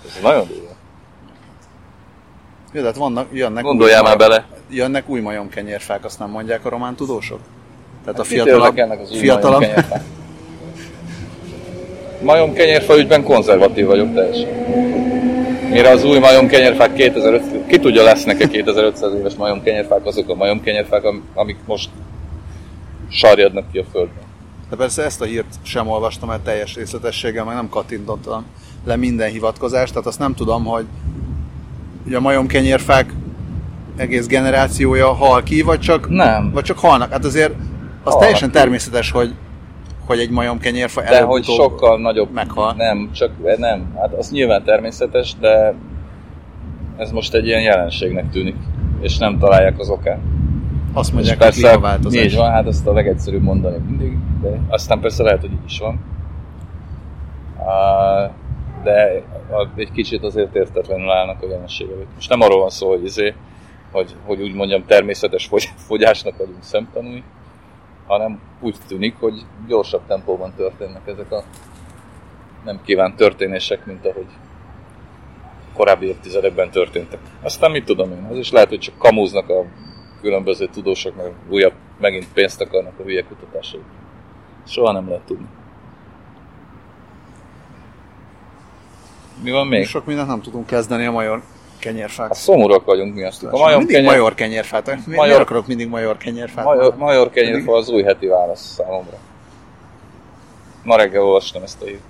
Ez 0.06 0.22
nagyon 0.22 0.48
durva. 0.48 0.76
Jó, 2.74 2.82
tehát 2.82 2.96
vannak, 2.96 3.28
jönnek 3.32 3.64
Gondoljál 3.64 4.02
új 4.02 4.08
már 4.08 4.18
majom- 4.18 4.34
bele. 4.46 4.48
Jönnek 4.70 5.10
új 5.10 5.20
majomkenyérfák, 5.20 6.06
azt 6.06 6.20
nem 6.20 6.30
mondják 6.30 6.66
a 6.66 6.70
román 6.70 6.96
tudósok? 6.96 7.40
Tehát 8.04 8.20
a 8.20 8.24
Hát 8.24 8.32
mit 8.32 8.42
fiatalabb, 8.42 8.64
érdekelnek 8.70 9.00
az 9.00 9.12
új 9.12 9.18
fiatalabb, 9.18 9.60
majomkenyérfák? 9.60 10.04
Majom 12.22 12.54
kenyérfa 12.54 12.98
ügyben 12.98 13.24
konzervatív 13.24 13.86
vagyok 13.86 14.14
teljesen. 14.14 14.48
Mire 15.70 15.90
az 15.90 16.04
új 16.04 16.20
majom 16.20 16.48
kenyérfák 16.48 16.94
2500, 16.94 17.52
ki 17.68 17.80
tudja 17.80 18.04
lesznek-e 18.04 18.48
2500 18.48 19.14
éves 19.14 19.34
majom 19.36 19.64
kenyérfák, 19.64 20.06
azok 20.06 20.30
a 20.30 20.36
majom 20.36 20.62
kenyérfák, 20.62 21.04
am- 21.04 21.24
amik 21.34 21.58
most 21.66 21.90
sarjadnak 23.10 23.72
ki 23.72 23.78
a 23.78 23.84
földben. 23.92 24.24
De 24.70 24.76
persze 24.76 25.04
ezt 25.04 25.22
a 25.22 25.26
hírt 25.26 25.56
sem 25.62 25.88
olvastam 25.88 26.30
el 26.30 26.40
teljes 26.44 26.76
részletességgel, 26.76 27.44
meg 27.44 27.56
nem 27.56 27.70
kattintottam 27.70 28.46
le 28.86 28.96
minden 28.96 29.30
hivatkozást, 29.30 29.92
tehát 29.94 30.08
azt 30.08 30.20
nem 30.20 30.34
tudom, 30.34 30.66
hogy 30.66 30.86
ugye 32.06 32.18
a 32.18 32.20
majomkenyérfák 32.20 33.14
egész 33.96 34.28
generációja 34.28 35.14
hal 35.14 35.44
ki, 35.44 35.62
vagy 35.62 35.80
csak, 35.80 36.10
Nem. 36.10 36.52
vagy 36.52 36.64
csak 36.64 36.80
halnak. 36.80 37.12
Hát 37.12 37.26
azért 37.26 37.50
az 37.50 37.58
Halnak 38.04 38.22
teljesen 38.22 38.52
természetes, 38.52 39.12
hogy, 39.12 39.34
hogy 40.10 40.20
egy 40.20 40.30
majomkenyérfa 40.30 41.02
De 41.02 41.22
hogy 41.22 41.44
sokkal 41.44 42.00
nagyobb. 42.00 42.32
meghal. 42.32 42.74
Nem, 42.78 43.10
csak 43.12 43.32
nem. 43.58 43.94
Hát 43.98 44.14
az 44.14 44.32
nyilván 44.32 44.64
természetes, 44.64 45.36
de 45.40 45.74
ez 46.98 47.12
most 47.12 47.34
egy 47.34 47.46
ilyen 47.46 47.62
jelenségnek 47.62 48.30
tűnik, 48.30 48.56
és 49.02 49.18
nem 49.18 49.38
találják 49.40 49.80
az 49.80 49.90
okát. 49.90 50.20
Azt 50.94 51.08
És 51.08 51.14
mondják, 51.14 51.38
hogy 51.38 51.46
persze 51.46 51.62
klímaváltozás. 51.68 52.24
így 52.24 52.36
van, 52.36 52.52
hát 52.52 52.68
azt 52.68 52.88
a 52.88 52.94
legegyszerűbb 52.94 53.42
mondani 53.44 53.78
mindig, 53.88 54.18
de 54.42 54.60
aztán 54.68 55.00
persze 55.00 55.24
lehet, 55.24 55.42
hogy 55.42 55.52
így 55.52 55.66
is 55.66 55.80
van. 55.80 56.00
De 58.84 59.24
egy 59.76 59.92
kicsit 59.92 60.24
azért 60.24 60.56
értetlenül 60.56 61.10
állnak 61.10 61.42
a 61.44 61.48
jelenségek. 61.50 61.96
Most 62.16 62.30
nem 62.30 62.42
arról 62.42 62.60
van 62.60 62.70
szó, 62.70 62.90
hogy, 62.90 63.04
izé, 63.04 63.34
hogy, 63.92 64.16
hogy 64.26 64.42
úgy 64.42 64.54
mondjam 64.54 64.86
természetes 64.86 65.50
fogyásnak 65.76 66.38
vagyunk 66.38 66.64
szemtanúi, 66.64 67.24
hanem 68.10 68.42
úgy 68.60 68.76
tűnik, 68.88 69.16
hogy 69.20 69.46
gyorsabb 69.68 70.02
tempóban 70.08 70.54
történnek 70.56 71.08
ezek 71.08 71.32
a 71.32 71.44
nem 72.64 72.82
kívánt 72.84 73.16
történések, 73.16 73.86
mint 73.86 74.06
ahogy 74.06 74.28
korábbi 75.74 76.08
évtizedekben 76.08 76.70
történtek. 76.70 77.20
Aztán 77.42 77.72
mit 77.72 77.86
tudom 77.86 78.12
én, 78.12 78.28
az 78.32 78.38
is 78.38 78.52
lehet, 78.52 78.70
hogy 78.70 78.80
csak 78.80 78.98
kamúznak 78.98 79.50
a 79.50 79.66
különböző 80.22 80.68
tudósok, 80.68 81.16
meg 81.16 81.34
újabb, 81.50 81.74
megint 82.00 82.28
pénzt 82.34 82.62
akarnak 82.62 83.00
a 83.00 83.04
hülye 83.04 83.24
kutatások. 83.24 83.82
Soha 84.68 84.92
nem 84.92 85.08
lehet 85.08 85.26
tudni. 85.26 85.48
Mi 89.44 89.52
van 89.52 89.68
még? 89.68 89.86
Sok 89.86 90.06
mindent 90.06 90.28
nem 90.28 90.42
tudunk 90.42 90.66
kezdeni 90.66 91.06
a 91.06 91.12
major 91.12 91.42
kenyérfát. 91.80 92.28
Hát 92.28 92.38
szomorúak 92.38 92.86
vagyunk 92.86 93.14
mi 93.14 93.24
azt. 93.24 93.44
A 93.44 93.58
major 93.58 93.78
mindig 93.78 93.96
kenyer... 93.96 94.12
major 94.12 94.34
kenyérfát. 94.34 94.86
Mi, 94.86 95.02
major... 95.06 95.26
Miért 95.26 95.42
akarok 95.42 95.68
mindig 95.68 95.88
major 95.88 96.18
kenyérfát? 96.18 96.66
Major, 96.66 96.96
major 96.98 97.30
kenyérfa 97.30 97.76
az 97.76 97.90
új 97.90 98.04
heti 98.04 98.28
válasz 98.28 98.74
számomra. 98.74 99.18
Ma 100.84 100.96
reggel 100.96 101.22
olvastam 101.22 101.64
ezt 101.64 101.82
a 101.82 101.86
hírt. 101.86 102.02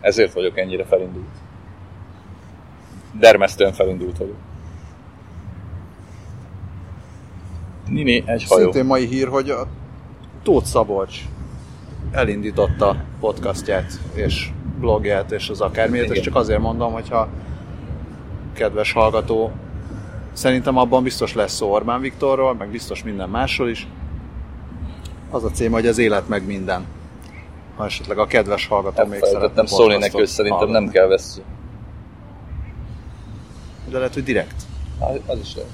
Ezért 0.00 0.32
vagyok 0.32 0.58
ennyire 0.58 0.84
felindult. 0.84 1.26
Dermesztően 3.18 3.72
felindult 3.72 4.18
vagyok. 4.18 4.36
Nini, 7.88 8.22
egy 8.26 8.44
hajó. 8.48 8.62
Szintén 8.62 8.84
mai 8.84 9.06
hír, 9.06 9.28
hogy 9.28 9.50
a 9.50 9.66
Tóth 10.42 10.66
Szabolcs 10.66 11.18
elindította 12.12 12.96
podcastját 13.20 13.92
és 14.14 14.50
blogját 14.80 15.32
és 15.32 15.48
az 15.48 15.60
akármiért, 15.60 16.10
és 16.10 16.20
csak 16.20 16.36
azért 16.36 16.60
mondom, 16.60 16.92
hogyha 16.92 17.28
kedves 18.52 18.92
hallgató, 18.92 19.52
szerintem 20.32 20.76
abban 20.76 21.02
biztos 21.02 21.34
lesz 21.34 21.52
szó 21.52 21.70
Orbán 21.70 22.00
Viktorról, 22.00 22.54
meg 22.54 22.68
biztos 22.68 23.02
minden 23.02 23.28
másról 23.28 23.68
is. 23.68 23.86
Az 25.30 25.44
a 25.44 25.50
cím, 25.50 25.72
hogy 25.72 25.86
az 25.86 25.98
élet 25.98 26.28
meg 26.28 26.46
minden. 26.46 26.86
Ha 27.76 27.84
esetleg 27.84 28.18
a 28.18 28.26
kedves 28.26 28.66
hallgató 28.66 29.06
még 29.06 29.24
szeretne 29.24 29.66
szólni 29.66 30.08
hogy 30.08 30.26
szerintem 30.26 30.58
hallgatni. 30.58 30.84
nem 30.84 30.92
kell 30.92 31.06
vesző. 31.06 31.42
De 33.90 33.98
lehet, 33.98 34.14
hogy 34.14 34.22
direkt. 34.22 34.62
Az, 34.98 35.20
az 35.26 35.38
is 35.38 35.54
lehet. 35.54 35.70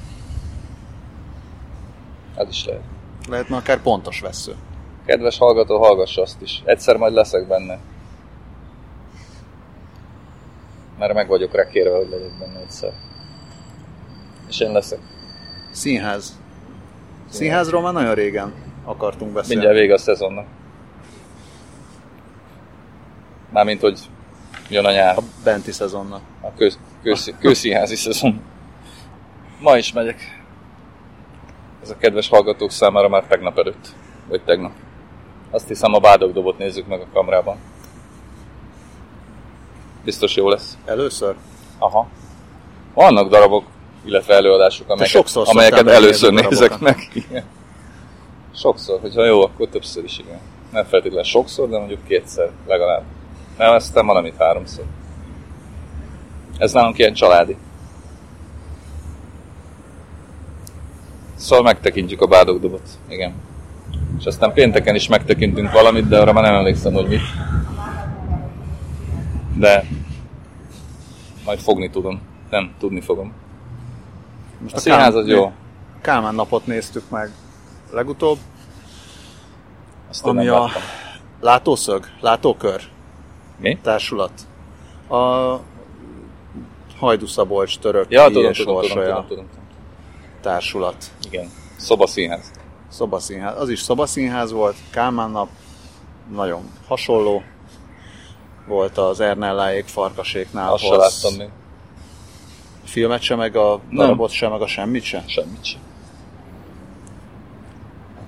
Az 2.35 2.49
is 2.49 2.65
lehet. 2.65 2.83
Lehetne 3.29 3.57
akár 3.57 3.83
pontos 3.83 4.21
vesző. 4.21 4.55
Kedves 5.07 5.39
hallgató, 5.39 5.79
hallgass 5.79 6.17
azt 6.17 6.43
is. 6.43 6.63
Egyszer 6.65 6.97
majd 6.97 7.13
leszek 7.13 7.49
benne. 7.49 7.79
Mert 10.99 11.15
meg 11.15 11.29
vagyok 11.29 11.55
rá 11.55 11.69
kérve, 11.69 11.97
hogy 11.97 12.09
legyek 12.11 12.39
benne 12.39 12.59
egyszer. 12.59 12.93
És 14.49 14.61
én 14.61 14.73
leszek. 14.73 14.99
Színház. 15.71 16.41
Színházról 17.29 17.83
már 17.83 17.93
nagyon 17.93 18.15
régen 18.15 18.55
akartunk 18.85 19.33
beszélni. 19.33 19.55
Mindjárt 19.55 19.79
vége 19.81 19.95
a 19.95 19.99
szezonnak. 19.99 20.47
Mármint, 23.51 23.81
hogy 23.81 24.01
jön 24.69 24.85
a 24.85 24.93
nyár. 24.93 25.19
A 25.19 25.23
benti 25.45 25.73
szezonnak. 25.73 26.21
A 26.41 26.55
kő, 26.55 26.71
kő, 27.03 27.15
kőszínházi 27.39 27.97
szezon. 27.97 28.41
Ma 29.61 29.77
is 29.77 29.93
megyek. 29.93 30.43
Ez 31.83 31.91
a 31.91 31.97
kedves 31.97 32.29
hallgatók 32.29 32.71
számára 32.71 33.09
már 33.09 33.25
tegnap 33.25 33.59
előtt. 33.59 33.89
Vagy 34.29 34.45
tegnap. 34.45 34.73
Azt 35.51 35.69
hiszem 35.69 35.95
a 35.95 35.99
bádogdobot 35.99 36.59
nézzük 36.59 36.87
meg 36.87 37.01
a 37.01 37.07
kamerában. 37.13 37.57
Biztos 40.09 40.37
jó 40.37 40.49
lesz. 40.49 40.79
Először? 40.85 41.35
Aha. 41.79 42.09
Vannak 42.95 43.31
darabok, 43.31 43.65
illetve 44.05 44.35
előadások, 44.35 44.91
amelyeket, 44.91 45.37
amelyeket 45.37 45.89
először 45.89 46.33
nézek 46.33 46.79
meg. 46.79 46.97
Igen. 47.29 47.45
Sokszor, 48.55 49.01
hogyha 49.01 49.25
jó, 49.25 49.43
akkor 49.43 49.69
többször 49.69 50.05
is 50.05 50.19
igen. 50.19 50.41
Nem 50.73 50.85
feltétlenül 50.85 51.25
sokszor, 51.25 51.69
de 51.69 51.79
mondjuk 51.79 52.05
kétszer 52.07 52.51
legalább. 52.67 53.03
Nem, 53.59 53.73
aztán 53.73 54.07
van, 54.07 54.17
amit 54.17 54.37
háromszor. 54.39 54.85
Ez 56.59 56.73
nálunk 56.73 56.99
ilyen 56.99 57.15
családi. 57.15 57.57
Szóval 61.35 61.65
megtekintjük 61.65 62.21
a 62.21 62.27
bádogdobot. 62.27 62.89
Igen. 63.09 63.35
És 64.19 64.25
aztán 64.25 64.53
pénteken 64.53 64.95
is 64.95 65.09
megtekintünk 65.09 65.73
valamit, 65.73 66.09
de 66.09 66.19
arra 66.19 66.33
már 66.33 66.45
nem 66.45 66.55
emlékszem, 66.55 66.93
hogy 66.93 67.09
mit. 67.09 67.23
De 69.55 69.85
majd 71.49 71.61
fogni 71.61 71.91
tudom. 71.91 72.21
Nem, 72.51 72.75
tudni 72.79 73.01
fogom. 73.01 73.33
Most 74.59 74.75
a, 74.75 74.77
a 74.77 74.81
színház 74.81 75.15
az 75.15 75.27
jó. 75.27 75.53
Kálmán 76.01 76.35
napot 76.35 76.67
néztük 76.67 77.11
meg 77.11 77.31
legutóbb. 77.93 78.39
Azt 80.09 80.27
ami 80.27 80.49
a 80.49 80.61
láttam. 80.61 80.83
látószög, 81.41 82.07
látókör 82.21 82.83
Mi? 83.57 83.79
társulat. 83.83 84.33
A 85.09 85.17
Hajdu 86.99 87.27
Szabolcs 87.27 87.79
török 87.79 88.07
ja, 88.09 88.27
tudom, 88.27 88.53
tudom, 88.53 88.81
tudom, 88.83 89.05
tudom, 89.05 89.27
tudom, 89.27 89.47
társulat. 90.41 91.05
Igen, 91.31 91.49
szobaszínház. 91.77 92.53
Szobaszínház. 92.89 93.61
Az 93.61 93.69
is 93.69 93.81
szobaszínház 93.81 94.53
volt, 94.53 94.77
Kálmán 94.91 95.31
nap, 95.31 95.49
nagyon 96.35 96.63
hasonló 96.89 97.43
volt 98.69 98.99
az 98.99 99.21
Ernelláék 99.21 99.85
farkaséknál. 99.87 100.73
Azt 100.73 100.85
se 100.85 100.97
láttam 100.97 101.35
még. 101.39 101.49
A 102.85 102.87
filmet 102.87 103.23
sem, 103.23 103.39
meg 103.39 103.57
a 103.57 103.81
darabot 103.93 104.31
sem, 104.31 104.51
meg 104.51 104.61
a 104.61 104.67
semmit 104.67 105.03
sem? 105.03 105.23
Semmit 105.27 105.65
sem. 105.65 105.81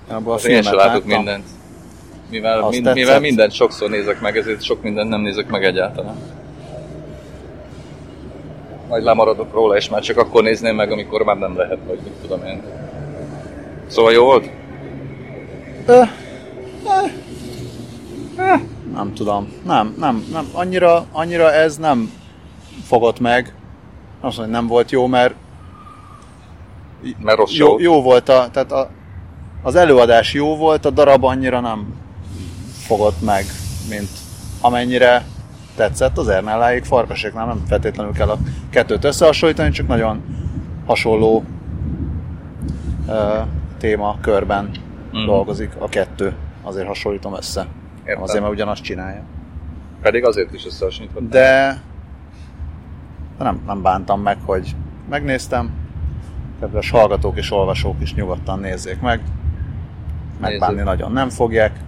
Abban 0.07 0.31
a 0.31 0.33
az 0.33 0.41
filmet 0.41 0.63
én 0.63 0.69
sem 0.69 0.75
látok 0.77 1.05
mindent. 1.05 1.45
Mivel, 2.29 2.67
mind, 2.69 2.93
mivel 2.93 3.19
mindent 3.19 3.51
sokszor 3.51 3.89
nézek 3.89 4.21
meg, 4.21 4.37
ezért 4.37 4.63
sok 4.63 4.81
mindent 4.81 5.09
nem 5.09 5.21
nézek 5.21 5.47
meg 5.47 5.63
egyáltalán. 5.63 6.15
Majd 8.87 9.03
lemaradok 9.03 9.53
róla, 9.53 9.75
és 9.75 9.89
már 9.89 10.01
csak 10.01 10.17
akkor 10.17 10.43
nézném 10.43 10.75
meg, 10.75 10.91
amikor 10.91 11.21
már 11.21 11.37
nem 11.37 11.57
lehet, 11.57 11.77
vagy 11.87 11.99
mit 12.03 12.13
tudom 12.21 12.45
én. 12.45 12.61
Szóval 13.87 14.11
jó 14.11 14.23
volt? 14.23 14.49
Ö, 15.85 16.01
ö, 16.85 17.05
ö, 18.37 18.53
nem 18.93 19.13
tudom. 19.13 19.51
Nem, 19.65 19.95
nem, 19.99 20.25
nem. 20.31 20.47
Annyira, 20.53 21.05
annyira 21.11 21.51
ez 21.53 21.77
nem 21.77 22.11
fogott 22.83 23.19
meg. 23.19 23.55
Azt 24.19 24.37
mondom, 24.37 24.55
nem 24.55 24.67
volt 24.67 24.91
jó, 24.91 25.07
mert 25.07 25.33
mert 27.19 27.37
rossz 27.37 27.53
jó, 27.53 27.79
jó 27.79 28.01
volt 28.01 28.29
a, 28.29 28.47
tehát 28.51 28.71
a, 28.71 28.89
az 29.61 29.75
előadás 29.75 30.33
jó 30.33 30.55
volt, 30.55 30.85
a 30.85 30.89
darab 30.89 31.23
annyira 31.23 31.59
nem 31.59 31.93
fogott 32.77 33.21
meg, 33.21 33.45
mint 33.89 34.09
amennyire 34.61 35.25
tetszett 35.75 36.17
az 36.17 36.27
Ernelláig 36.27 36.83
farkaséknál, 36.83 37.45
nem 37.45 37.63
feltétlenül 37.67 38.13
kell 38.13 38.29
a 38.29 38.37
kettőt 38.69 39.03
összehasonlítani, 39.03 39.69
csak 39.69 39.87
nagyon 39.87 40.23
hasonló 40.85 41.43
uh, 43.07 43.15
téma 43.77 44.17
körben 44.21 44.71
mm. 45.17 45.25
dolgozik 45.25 45.71
a 45.79 45.89
kettő. 45.89 46.33
Azért 46.63 46.87
hasonlítom 46.87 47.35
össze. 47.35 47.67
Értem. 48.05 48.23
Azért, 48.23 48.41
mert 48.41 48.53
ugyanazt 48.53 48.83
csinálja. 48.83 49.21
Pedig 50.01 50.25
azért 50.25 50.53
is 50.53 50.65
összehasonlítottam. 50.65 51.29
De, 51.29 51.81
de 53.37 53.43
nem, 53.43 53.61
nem 53.65 53.81
bántam 53.81 54.21
meg, 54.21 54.37
hogy 54.45 54.75
megnéztem. 55.09 55.71
Kedves 56.59 56.89
hallgatók 56.89 57.37
és 57.37 57.51
olvasók 57.51 58.01
is 58.01 58.13
nyugodtan 58.13 58.59
nézzék 58.59 58.99
meg. 58.99 59.21
Megbánni 60.39 60.73
Nézzük. 60.73 60.87
nagyon 60.89 61.11
nem 61.11 61.29
fogják. 61.29 61.79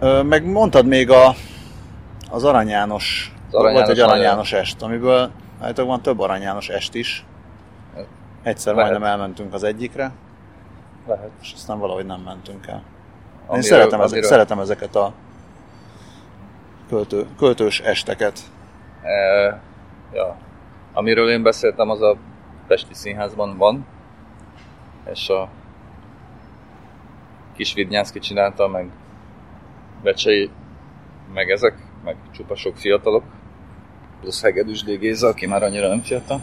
Ö, 0.00 0.22
meg 0.22 0.44
mondtad 0.50 0.86
még 0.86 1.10
a, 1.10 1.34
az 2.30 2.44
Arany 2.44 2.68
János, 2.68 3.34
az 3.48 3.54
Arany 3.54 3.72
volt 3.72 3.88
egy 3.88 3.98
Arany 3.98 4.20
János 4.20 4.52
est, 4.52 4.82
amiből 4.82 5.30
hát 5.60 5.78
van 5.78 6.02
több 6.02 6.20
Arany 6.20 6.42
János 6.42 6.68
est 6.68 6.94
is. 6.94 7.24
Egyszer 8.42 8.74
Lehet. 8.74 8.90
majdnem 8.90 9.10
elmentünk 9.10 9.54
az 9.54 9.62
egyikre. 9.62 10.12
Lehet. 11.06 11.30
És 11.40 11.52
aztán 11.54 11.78
valahogy 11.78 12.06
nem 12.06 12.20
mentünk 12.20 12.66
el. 12.66 12.82
Én 13.54 13.62
szeretem, 13.62 14.00
ezek, 14.00 14.22
szeretem 14.22 14.58
ezeket 14.58 14.96
a 14.96 15.12
költő, 16.88 17.26
költős 17.38 17.80
esteket. 17.80 18.40
E, 19.02 19.60
ja. 20.12 20.36
Amiről 20.92 21.30
én 21.30 21.42
beszéltem, 21.42 21.90
az 21.90 22.02
a 22.02 22.16
Pesti 22.66 22.94
Színházban 22.94 23.56
van, 23.56 23.86
és 25.12 25.28
a 25.28 25.48
kis 27.56 27.74
Vidnyánszki 27.74 28.18
csinálta, 28.18 28.68
meg 28.68 28.90
Becsei, 30.02 30.50
meg 31.34 31.50
ezek, 31.50 31.74
meg 32.04 32.16
csupa 32.32 32.56
sok 32.56 32.76
fiatalok, 32.76 33.22
plusz 34.20 34.42
Hegedűs 34.42 34.84
Géza, 34.84 35.28
aki 35.28 35.46
már 35.46 35.62
annyira 35.62 35.88
nem 35.88 36.00
fiatal. 36.00 36.40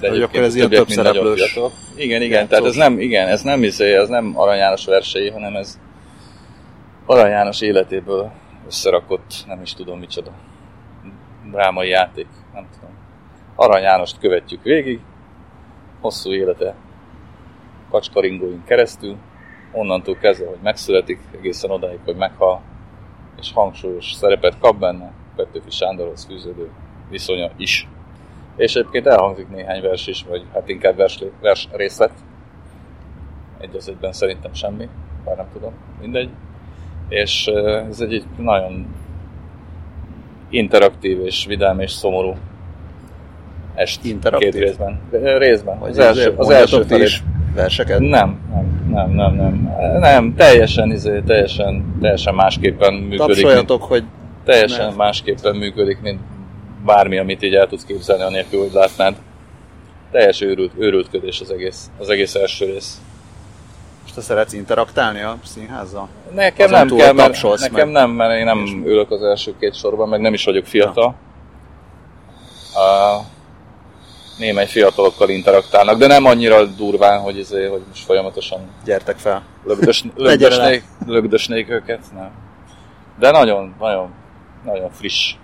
De 0.00 0.08
hogy 0.08 0.22
akkor 0.22 0.40
ez 0.40 0.54
ilyen 0.54 0.70
több 0.70 0.88
szereplős. 0.88 1.58
Igen, 1.96 2.22
igen, 2.22 2.48
tehát 2.48 2.64
ez 2.64 2.74
nem, 2.74 3.00
igen, 3.00 3.28
ez 3.28 3.42
nem, 3.42 3.62
izé, 3.62 3.94
ez 3.94 4.08
nem 4.08 4.32
Arany 4.34 4.56
János 4.56 4.84
versei, 4.84 5.30
hanem 5.30 5.56
ez 5.56 5.78
Arany 7.10 7.30
János 7.30 7.60
életéből 7.60 8.30
összerakott, 8.66 9.34
nem 9.46 9.62
is 9.62 9.74
tudom 9.74 9.98
micsoda, 9.98 10.30
drámai 11.50 11.88
játék, 11.88 12.26
nem 12.54 12.68
tudom. 12.74 12.90
Arany 13.54 13.82
Jánost 13.82 14.18
követjük 14.18 14.62
végig, 14.62 15.00
hosszú 16.00 16.32
élete 16.32 16.74
kacskaringóink 17.90 18.64
keresztül, 18.64 19.16
onnantól 19.72 20.16
kezdve, 20.16 20.46
hogy 20.46 20.58
megszületik, 20.62 21.20
egészen 21.34 21.70
odáig, 21.70 21.98
hogy 22.04 22.16
meghal, 22.16 22.60
és 23.40 23.52
hangsúlyos 23.52 24.12
szerepet 24.12 24.58
kap 24.58 24.78
benne, 24.78 25.12
Petőfi 25.36 25.70
Sándorhoz 25.70 26.24
fűződő 26.24 26.70
viszonya 27.08 27.50
is. 27.56 27.88
És 28.56 28.74
egyébként 28.74 29.06
elhangzik 29.06 29.48
néhány 29.48 29.82
vers 29.82 30.06
is, 30.06 30.24
vagy 30.28 30.44
hát 30.52 30.68
inkább 30.68 30.96
vers, 30.96 31.24
vers 31.40 31.68
részlet. 31.72 32.12
Egy 33.58 33.76
az 33.76 33.88
egyben 33.88 34.12
szerintem 34.12 34.54
semmi, 34.54 34.88
bár 35.24 35.36
nem 35.36 35.48
tudom, 35.52 35.72
mindegy. 36.00 36.30
És 37.10 37.46
ez 37.90 38.00
egy, 38.00 38.24
nagyon 38.38 38.86
interaktív 40.50 41.24
és 41.24 41.44
vidám 41.46 41.80
és 41.80 41.90
szomorú 41.90 42.36
est 43.74 44.04
Interaktív? 44.04 44.52
két 44.52 44.62
részben. 44.62 45.00
Részben. 45.38 45.78
Vagy 45.78 45.90
az 45.90 45.98
első, 45.98 46.32
az 46.36 46.50
első 46.50 46.82
felé. 46.82 47.02
is 47.02 47.22
verseket? 47.54 47.98
Nem, 47.98 48.40
nem, 48.52 49.10
nem, 49.10 49.10
nem, 49.10 49.34
nem. 49.34 49.98
Nem, 49.98 50.34
teljesen, 50.34 50.90
izé, 50.90 51.22
teljesen, 51.26 51.96
teljesen 52.00 52.34
másképpen 52.34 52.94
működik. 52.94 53.18
Mint, 53.18 53.28
Tapsoljatok, 53.28 53.82
hogy 53.82 54.04
teljesen 54.44 54.86
nem. 54.86 54.96
másképpen 54.96 55.56
működik, 55.56 56.00
mint 56.00 56.20
bármi, 56.84 57.18
amit 57.18 57.42
így 57.42 57.54
el 57.54 57.66
tudsz 57.66 57.84
képzelni, 57.84 58.22
anélkül, 58.22 58.60
hogy 58.60 58.72
látnád. 58.72 59.14
Teljes 60.10 60.40
őrült, 60.40 60.72
őrültködés 60.78 61.40
az 61.40 61.50
egész, 61.50 61.90
az 61.98 62.08
egész 62.08 62.34
első 62.34 62.64
rész. 62.64 63.00
Most 64.02 64.14
te 64.14 64.20
szeretsz 64.20 64.52
interaktálni 64.52 65.20
a 65.20 65.36
színházzal? 65.44 66.08
Nekem 66.34 66.66
Azon 66.66 66.78
nem 66.78 66.88
túl 66.88 66.98
kell, 66.98 67.12
mert, 67.12 67.42
nekem 67.42 67.88
meg. 67.88 67.88
nem, 67.88 68.10
mert 68.10 68.38
én 68.38 68.44
nem 68.44 68.82
ülök 68.84 69.10
az 69.10 69.22
első 69.22 69.54
két 69.60 69.74
sorban, 69.74 70.08
meg 70.08 70.20
nem 70.20 70.34
is 70.34 70.44
vagyok 70.44 70.66
fiatal. 70.66 71.14
Uh, 72.74 73.26
némely 74.38 74.66
fiatalokkal 74.66 75.28
interaktálnak, 75.28 75.98
de 75.98 76.06
nem 76.06 76.24
annyira 76.24 76.64
durván, 76.64 77.20
hogy, 77.20 77.38
izé, 77.38 77.66
hogy 77.66 77.82
most 77.88 78.04
folyamatosan 78.04 78.60
Gyertek 78.84 79.18
fel. 79.18 79.42
lögdös, 79.64 80.04
lögdösnék, 80.16 80.84
lögdösnék 81.06 81.70
őket. 81.70 82.00
Nem. 82.14 82.30
De 83.18 83.30
nagyon, 83.30 83.74
nagyon, 83.78 84.14
nagyon 84.64 84.90
friss. 84.90 85.34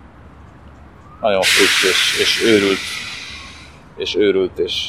Nagyon 1.21 1.43
friss 1.43 1.85
és, 1.85 2.21
és 2.21 2.43
őrült. 2.45 2.79
És 3.97 4.17
őrült 4.17 4.59
és, 4.59 4.89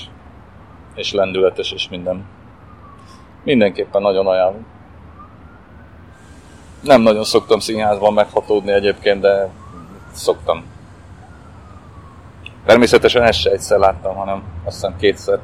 és 0.96 1.12
lendületes 1.12 1.72
és 1.72 1.88
minden. 1.90 2.26
Mindenképpen 3.48 4.02
nagyon 4.02 4.28
ajánlom. 4.28 4.66
Nem 6.82 7.02
nagyon 7.02 7.24
szoktam 7.24 7.60
színházban 7.60 8.14
meghatódni 8.14 8.72
egyébként, 8.72 9.22
de 9.22 9.50
szoktam. 10.12 10.64
Természetesen 12.66 13.24
ezt 13.24 13.40
se 13.40 13.52
egyszer 13.52 13.80
láttam, 13.80 14.16
hanem 14.16 14.44
azt 14.66 14.76
hiszem 14.76 14.96
kétszer. 14.98 15.40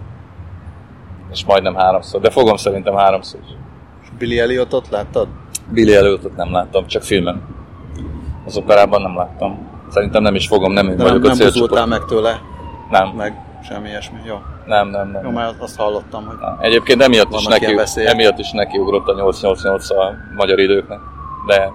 És 1.32 1.46
majdnem 1.46 1.76
háromszor. 1.76 2.22
De 2.22 2.30
fogom 2.30 2.56
szerintem 2.56 2.96
háromszor 2.96 3.40
is. 3.44 3.56
Billy 4.18 4.40
Elliotot 4.40 4.90
láttad? 4.90 5.28
Billy 5.70 5.96
előtt 5.96 6.36
nem 6.36 6.52
láttam, 6.52 6.88
csak 6.88 7.04
filmen. 7.04 7.42
Az 8.46 8.58
operában 8.58 9.02
nem 9.02 9.16
láttam. 9.16 9.68
Szerintem 9.90 10.22
nem 10.22 10.36
is 10.36 10.48
fogom, 10.48 10.72
nem 10.72 10.88
én 10.90 10.98
De 10.98 11.04
nem, 11.04 11.08
vagyok 11.12 11.24
a 11.24 11.28
nem 11.28 11.36
célcsoport. 11.36 11.86
meg 11.86 12.06
tőle, 12.06 12.42
Nem, 12.90 13.08
meg 13.08 13.53
semmi 13.64 13.88
ilyesmi. 13.88 14.18
Jó. 14.26 14.42
nem, 14.66 14.88
nem, 14.88 15.12
nem. 15.12 15.24
Jó, 15.24 15.30
mert 15.30 15.62
azt 15.62 15.78
hallottam, 15.78 16.26
hogy 16.26 16.38
Nem. 16.40 16.58
Egyébként 16.60 17.02
emiatt 17.02 17.34
is, 17.34 17.46
neki, 17.46 17.76
emiatt 17.96 18.38
is 18.38 18.52
nekiugrott 18.52 19.08
a 19.08 19.14
888 19.14 19.90
a 19.90 20.14
magyar 20.36 20.60
időknek. 20.60 21.00
De 21.48 21.72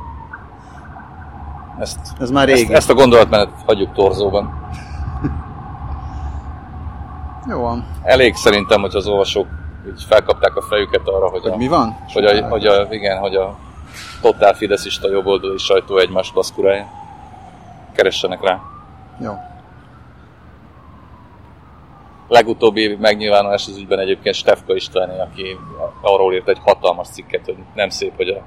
ezt, 1.80 1.98
ez 2.20 2.30
már 2.30 2.48
ezt, 2.48 2.60
régi. 2.60 2.74
ezt 2.74 2.90
a 2.90 2.94
gondolatmenet 2.94 3.48
hagyjuk 3.66 3.92
torzóban. 3.92 4.70
Jó 7.48 7.60
van. 7.60 7.86
Elég 8.02 8.34
szerintem, 8.34 8.80
hogy 8.80 8.94
az 8.94 9.06
olvasók 9.06 9.46
így 9.86 10.02
felkapták 10.08 10.56
a 10.56 10.62
fejüket 10.62 11.08
arra, 11.08 11.28
hogy, 11.28 11.42
Hogy 11.42 11.50
a, 11.50 11.56
mi 11.56 11.68
van? 11.68 11.96
hogy, 12.12 12.24
a, 12.24 12.48
hogy 12.48 12.66
a, 12.66 12.86
igen, 12.90 13.18
hogy 13.18 13.34
a 13.34 13.56
totál 14.20 14.54
fideszista 14.54 15.10
jobboldali 15.10 15.58
sajtó 15.58 15.98
egymást 15.98 16.34
baszkurálja. 16.34 16.86
Keressenek 17.92 18.42
rá. 18.42 18.60
Jó. 19.20 19.32
Legutóbbi 22.28 22.96
megnyilvánulás 23.00 23.66
az 23.66 23.76
ügyben 23.76 23.98
egyébként 23.98 24.34
Stefka 24.34 24.74
Istváné, 24.74 25.18
aki 25.18 25.56
arról 26.00 26.34
írt 26.34 26.48
egy 26.48 26.58
hatalmas 26.60 27.08
cikket, 27.08 27.44
hogy 27.44 27.56
nem 27.74 27.88
szép, 27.88 28.16
hogy 28.16 28.28
a, 28.28 28.42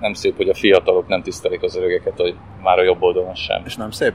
nem 0.00 0.14
szép, 0.14 0.36
hogy 0.36 0.48
a 0.48 0.54
fiatalok 0.54 1.08
nem 1.08 1.22
tisztelik 1.22 1.62
az 1.62 1.76
öregeket, 1.76 2.16
hogy 2.16 2.34
már 2.62 2.78
a 2.78 2.82
jobb 2.82 3.02
oldalon 3.02 3.34
sem. 3.34 3.62
És 3.64 3.76
nem 3.76 3.90
szép? 3.90 4.14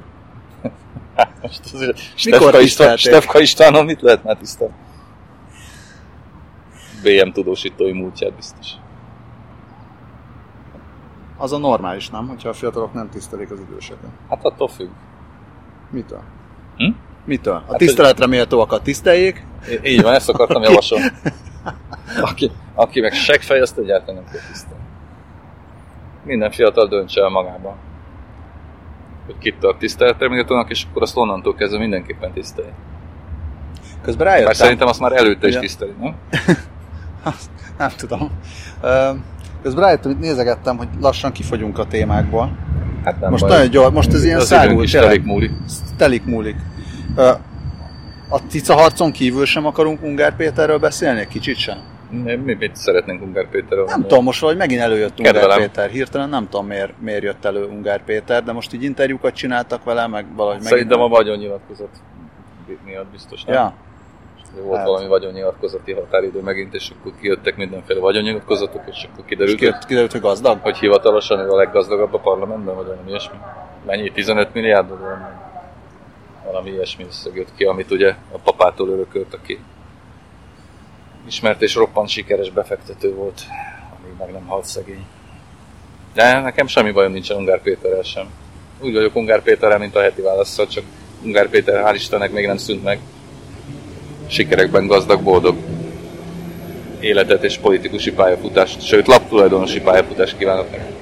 Hát 1.16 1.42
most 1.42 1.74
Mikor 1.74 2.40
Stefka, 2.40 2.60
István? 2.60 2.98
Stefka 2.98 3.40
Istvánon 3.40 3.86
mit 3.86 4.02
lehet 4.02 4.24
már 4.24 4.38
tisztelni? 4.38 4.74
BM 7.04 7.32
tudósítói 7.32 7.92
múltját 7.92 8.34
biztos. 8.34 8.68
Az 11.38 11.52
a 11.52 11.58
normális, 11.58 12.10
nem? 12.10 12.28
Hogyha 12.28 12.50
a 12.50 12.54
fiatalok 12.54 12.94
nem 12.94 13.10
tisztelik 13.10 13.52
az 13.52 13.60
időseket. 13.60 14.10
Hát 14.30 14.46
attól 14.46 14.68
függ. 14.68 14.90
Mitől? 15.90 16.24
Hm? 16.78 16.92
Mitől? 17.26 17.54
A 17.54 17.64
Hát, 17.70 17.78
tiszteletre 17.78 18.28
méltóakat 18.28 18.84
tiszteljék, 18.84 19.44
Így 19.84 20.02
van, 20.02 20.14
ezt 20.14 20.30
akartam 20.30 20.62
javasolni. 20.70 21.06
Aki, 22.22 22.52
aki 22.76 23.00
meg 23.02 23.14
seggfej, 23.14 23.62
azt 23.62 23.78
egyáltalán 23.78 24.16
nem 24.24 24.32
kell 24.32 24.42
tisztelni. 24.52 24.84
Minden 26.26 26.52
fiatal 26.52 26.88
döntse 26.88 27.22
el 27.22 27.30
magában, 27.30 27.76
hogy 29.26 29.38
kit 29.38 29.56
tart 29.60 29.78
tiszteletre 29.78 30.30
méltónak, 30.30 30.70
és 30.70 30.86
akkor 30.90 31.02
azt 31.02 31.18
onnantól 31.18 31.56
kezdve 31.56 31.80
mindenképpen 31.80 32.32
tisztelje. 32.34 32.72
közben 34.02 34.28
rájöttem. 34.28 34.54
szerintem 34.54 34.88
azt 34.88 35.00
már 35.00 35.12
előtte 35.12 35.48
is 35.48 35.56
tiszteli, 35.58 35.94
nem? 36.00 36.16
Azt 37.24 37.50
nem 37.78 37.90
tudom. 37.98 38.30
Közben 39.62 39.84
rájöttem, 39.84 40.12
hogy 40.12 40.20
nézegettem, 40.22 40.78
hogy 40.78 40.88
lassan 41.02 41.32
kifogyunk 41.32 41.78
a 41.80 41.86
témákból. 41.86 42.58
Hát 43.04 43.20
nem 43.20 43.30
Most 43.32 43.44
baj. 43.44 43.52
nagyon 43.52 43.70
gyors, 43.70 43.94
most 43.94 44.14
ez 44.14 44.24
ilyen 44.24 44.40
szágult, 44.40 44.92
telik 44.92 45.24
múlik. 45.24 45.52
Telik 45.98 46.26
múlik. 46.26 46.56
A 48.30 48.38
cica 48.48 48.74
harcon 48.74 49.12
kívül 49.12 49.46
sem 49.46 49.66
akarunk 49.66 50.04
Ungár 50.04 50.36
Péterről 50.36 50.78
beszélni? 50.80 51.20
Egy 51.20 51.28
kicsit 51.28 51.58
sem? 51.58 51.78
Mi, 52.10 52.36
mi 52.36 52.54
mit 52.54 52.76
szeretnénk 52.76 53.22
Ungár 53.22 53.50
Péterről? 53.50 53.86
Nem 53.86 54.02
tudom, 54.02 54.24
most 54.24 54.40
valahogy 54.40 54.62
megint 54.62 54.82
előjött 54.82 55.18
Ungár 55.20 55.34
Kedvelem. 55.34 55.60
Péter. 55.60 55.90
Hirtelen 55.90 56.30
nem 56.30 56.50
tudom, 56.50 56.68
miért, 56.68 56.94
miért 57.00 57.24
jött 57.24 57.46
elő 57.46 57.66
Ungár 57.66 58.04
Péter, 58.04 58.44
de 58.44 58.52
most 58.52 58.74
így 58.74 58.84
interjúkat 58.84 59.34
csináltak 59.34 59.84
vele, 59.84 60.08
meg 60.08 60.26
valahogy 60.36 60.62
Szerintem 60.62 61.00
a 61.00 61.08
megint... 61.08 61.18
vagyonnyilatkozat 61.18 61.90
miatt 62.86 63.06
biztos, 63.12 63.44
nem? 63.44 63.56
Ja, 63.56 63.74
Volt 64.64 64.78
Hát. 64.78 64.86
valami 64.88 65.08
vagyonnyilatkozati 65.08 65.94
határidő 65.94 66.42
megint, 66.42 66.74
és 66.74 66.92
akkor 67.00 67.12
kijöttek 67.22 67.56
mindenféle 67.56 68.00
vagyonnyilatkozatok, 68.00 68.82
és 68.90 69.04
akkor 69.04 69.24
és 69.24 69.26
kiderült, 69.26 69.50
hogy 69.50 69.60
kiderült, 69.60 69.86
kiderült, 69.86 70.12
hogy 70.12 70.22
gazdag? 70.22 70.60
hogy 70.62 70.78
hivatalosan 70.78 71.40
ő 71.40 71.50
a 71.50 71.56
leggazdagabb 71.56 72.14
a 72.14 72.20
parlamentben, 72.20 72.76
vagy 72.76 72.86
valami 72.86 73.10
ilyesmi. 73.10 73.38
Mennyi? 73.86 74.10
15 74.12 74.54
milliárd? 74.54 74.90
Vagy 74.90 75.00
valami, 76.46 76.70
ilyesmi 76.70 77.06
összeg 77.08 77.36
jött 77.36 77.56
ki, 77.56 77.64
amit 77.64 77.92
ugye 77.92 78.16
a 78.32 78.38
papától 78.38 78.90
örökölt, 78.90 79.34
aki 79.34 79.60
ismert 81.28 81.62
és 81.62 81.76
roppant 81.76 82.10
sikeres 82.10 82.50
befektető 82.50 83.14
volt, 83.14 83.42
amíg 84.00 84.18
meg 84.18 84.32
nem 84.32 84.46
halt 84.46 84.66
szegény. 84.66 85.06
De 86.14 86.40
nekem 86.40 86.68
semmi 86.68 86.92
bajom 86.92 87.12
nincsen 87.12 87.38
Ungár 87.38 87.62
Péterrel 87.62 88.04
sem. 88.04 88.30
Úgy 88.82 88.94
vagyok 88.94 89.16
Ungár 89.16 89.42
Péterrel, 89.42 89.78
mint 89.78 89.96
a 89.96 90.02
heti 90.02 90.22
válaszsal, 90.22 90.68
csak 90.68 90.84
Ungár 91.24 91.50
Péter 91.50 91.84
hál' 91.84 91.96
Istennek 91.96 92.32
még 92.32 92.46
nem 92.46 92.58
szűnt 92.58 92.84
meg. 92.84 93.00
Sikerekben 94.28 94.88
gazdag, 94.88 95.24
boldog 95.24 95.56
életet 97.02 97.44
és 97.44 97.58
politikusi 97.58 98.12
pályafutást, 98.12 98.86
sőt 98.86 99.08
laptulajdonosi 99.08 99.82
pályafutást 99.82 100.38
kívánok 100.38 100.72
neki. 100.72 100.94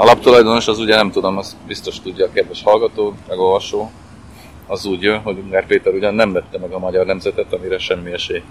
A 0.00 0.04
laptulajdonos 0.04 0.68
az 0.68 0.78
ugye 0.78 0.94
nem 0.94 1.10
tudom, 1.10 1.36
azt 1.36 1.56
biztos 1.66 2.00
tudja 2.00 2.26
a 2.26 2.32
kedves 2.32 2.62
hallgató, 2.62 3.14
meg 3.28 3.38
olvasó, 3.38 3.90
az 4.66 4.84
úgy 4.84 5.02
jön, 5.02 5.20
hogy 5.20 5.38
Ungár 5.38 5.66
Péter 5.66 5.92
ugyan 5.92 6.14
nem 6.14 6.32
vette 6.32 6.58
meg 6.58 6.72
a 6.72 6.78
magyar 6.78 7.06
nemzetet, 7.06 7.52
amire 7.52 7.78
semmi 7.78 8.12
esély 8.12 8.42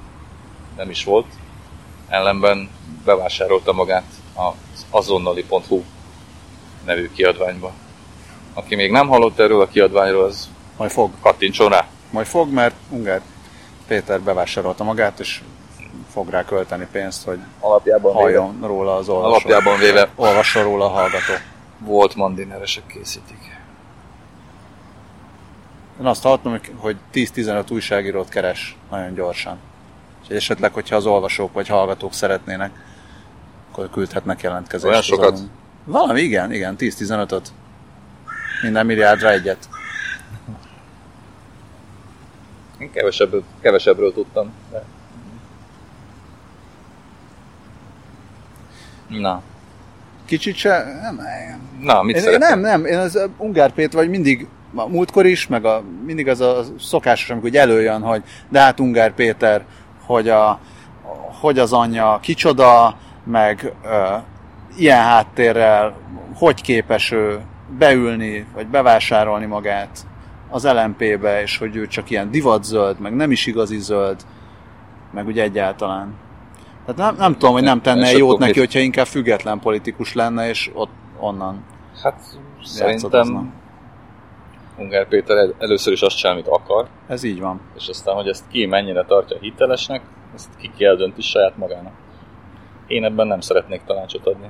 nem 0.77 0.89
is 0.89 1.03
volt. 1.03 1.25
Ellenben 2.07 2.69
bevásárolta 3.05 3.73
magát 3.73 4.05
az 4.33 4.85
azonnali.hu 4.89 5.83
nevű 6.85 7.09
kiadványba. 7.15 7.71
Aki 8.53 8.75
még 8.75 8.91
nem 8.91 9.07
hallott 9.07 9.39
erről 9.39 9.61
a 9.61 9.67
kiadványról, 9.67 10.23
az 10.23 10.49
Majd 10.77 10.91
fog. 10.91 11.11
kattintson 11.21 11.69
rá. 11.69 11.87
Majd 12.09 12.27
fog, 12.27 12.51
mert 12.51 12.75
Ungár 12.89 13.21
Péter 13.87 14.21
bevásárolta 14.21 14.83
magát, 14.83 15.19
és 15.19 15.41
fog 16.17 16.29
rá 16.29 16.45
költeni 16.45 16.87
pénzt, 16.91 17.25
hogy 17.25 17.39
Alapjában 17.59 18.11
véve 18.11 18.23
halljon 18.23 18.59
róla 18.61 18.95
az 18.95 19.09
olvasó. 19.09 19.29
Alapjában 19.29 19.79
véve 19.79 20.09
Olvasson 20.15 20.63
róla 20.63 20.85
a 20.85 20.87
hallgató. 20.87 21.33
volt 21.79 22.15
mandineresek 22.15 22.87
készítik. 22.87 23.57
Én 25.99 26.05
azt 26.05 26.23
hallottam, 26.23 26.51
hogy- 26.51 26.71
hogy 26.77 26.95
10-15 27.11 27.71
újságírót 27.71 28.29
keres 28.29 28.77
nagyon 28.91 29.13
gyorsan. 29.13 29.57
És 30.27 30.35
esetleg, 30.35 30.73
hogyha 30.73 30.95
az 30.95 31.05
olvasók 31.05 31.53
vagy 31.53 31.67
hallgatók 31.67 32.13
szeretnének 32.13 32.71
akkor 33.71 33.89
küldhetnek 33.89 34.41
jelentkezést. 34.41 34.89
Olyan 34.91 35.01
sokat? 35.01 35.31
azon. 35.31 35.49
Valami, 35.83 36.21
igen, 36.21 36.51
igen, 36.53 36.75
10-15-öt. 36.77 37.51
Minden 38.61 38.85
milliárdra 38.85 39.31
egyet. 39.31 39.69
Én 42.77 42.91
kevesebb, 42.91 43.43
kevesebbről 43.61 44.13
tudtam. 44.13 44.53
De... 44.71 44.83
Na, 49.07 49.41
Kicsit 50.25 50.55
se, 50.55 50.99
nem, 51.01 51.21
na 51.79 52.03
mit 52.03 52.15
én, 52.15 52.21
szeretnél? 52.21 52.49
nem, 52.49 52.59
nem, 52.59 52.85
én 52.85 52.97
az 52.97 53.29
Ungár 53.37 53.71
Péter 53.71 53.99
vagy 53.99 54.09
mindig, 54.09 54.47
a 54.75 54.87
múltkor 54.87 55.25
is, 55.25 55.47
meg 55.47 55.65
a, 55.65 55.83
mindig 56.05 56.27
az 56.27 56.41
a 56.41 56.63
szokásos, 56.79 57.29
amikor 57.29 57.55
előjön, 57.55 58.01
hogy 58.01 58.23
de 58.49 58.59
hát 58.59 58.79
Ungár 58.79 59.13
Péter, 59.13 59.65
hogy, 60.05 60.29
a, 60.29 60.59
hogy 61.41 61.59
az 61.59 61.73
anyja 61.73 62.19
kicsoda, 62.21 62.97
meg 63.23 63.73
ö, 63.83 64.15
ilyen 64.77 65.01
háttérrel, 65.01 65.95
hogy 66.35 66.61
képes 66.61 67.11
ő 67.11 67.39
beülni, 67.77 68.45
vagy 68.53 68.67
bevásárolni 68.67 69.45
magát 69.45 70.05
az 70.49 70.63
LMP-be, 70.63 71.41
és 71.41 71.57
hogy 71.57 71.75
ő 71.75 71.87
csak 71.87 72.09
ilyen 72.09 72.31
divatzöld, 72.31 72.99
meg 72.99 73.15
nem 73.15 73.31
is 73.31 73.45
igazi 73.45 73.79
zöld, 73.79 74.25
meg 75.11 75.27
úgy 75.27 75.39
egyáltalán. 75.39 76.13
Tehát 76.87 77.11
nem, 77.11 77.15
nem 77.15 77.33
tudom, 77.33 77.53
hogy 77.53 77.63
nem 77.63 77.81
tenne 77.81 78.11
jót 78.11 78.39
neki, 78.39 78.59
hogyha 78.59 78.79
inkább 78.79 79.05
független 79.05 79.59
politikus 79.59 80.13
lenne, 80.13 80.49
és 80.49 80.69
ott 80.73 80.91
onnan 81.19 81.63
Hát 82.03 82.21
szerintem 82.63 83.53
Ungár 84.77 85.07
Péter 85.07 85.37
el- 85.37 85.55
először 85.59 85.93
is 85.93 86.01
azt 86.01 86.17
csinál, 86.17 86.33
amit 86.33 86.47
akar, 86.47 86.87
Ez 87.07 87.23
így 87.23 87.39
van. 87.39 87.61
és 87.77 87.87
aztán, 87.87 88.15
hogy 88.15 88.27
ezt 88.27 88.43
ki 88.51 88.65
mennyire 88.65 89.03
tartja 89.03 89.37
hitelesnek, 89.39 90.01
ezt 90.35 90.49
ki 90.57 90.71
kell 90.77 90.95
dönti 90.95 91.21
saját 91.21 91.57
magának. 91.57 91.93
Én 92.87 93.03
ebben 93.03 93.27
nem 93.27 93.39
szeretnék 93.39 93.81
tanácsot 93.85 94.25
adni. 94.27 94.47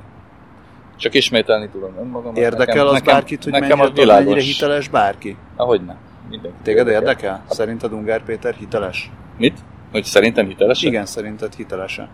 Csak 0.95 1.13
ismételni 1.13 1.69
tudom 1.69 1.97
önmagam. 1.99 2.35
Érdekel 2.35 2.87
az 2.87 3.01
bárkit, 3.01 3.43
hogy 3.43 3.51
nekem 3.51 3.77
mennyire, 3.77 3.93
világos. 4.01 4.23
mennyire 4.25 4.41
hiteles 4.45 4.87
bárki? 4.87 5.37
Ahogy 5.55 5.85
nem. 5.85 5.97
Mindenki 6.29 6.57
Téged 6.63 6.87
érdekel? 6.87 7.43
Szerinted 7.49 7.93
Ungár 7.93 8.23
Péter 8.23 8.53
hiteles? 8.53 9.11
Mit? 9.37 9.57
Hogy 9.91 10.03
szerintem 10.03 10.47
hiteles? 10.47 10.81
Igen, 10.83 11.05
szerinted 11.05 11.53
hitelese. 11.53 12.09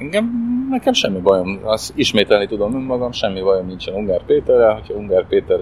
Engem, 0.00 0.24
nekem 0.70 0.92
semmi 0.92 1.18
bajom, 1.18 1.60
azt 1.64 1.92
ismételni 1.96 2.46
tudom 2.46 2.74
önmagam, 2.74 3.12
semmi 3.12 3.40
bajom 3.42 3.66
nincsen 3.66 3.94
Ungár 3.94 4.20
Péterrel, 4.26 4.72
hogyha 4.74 4.94
Ungár 4.94 5.26
Péter 5.26 5.58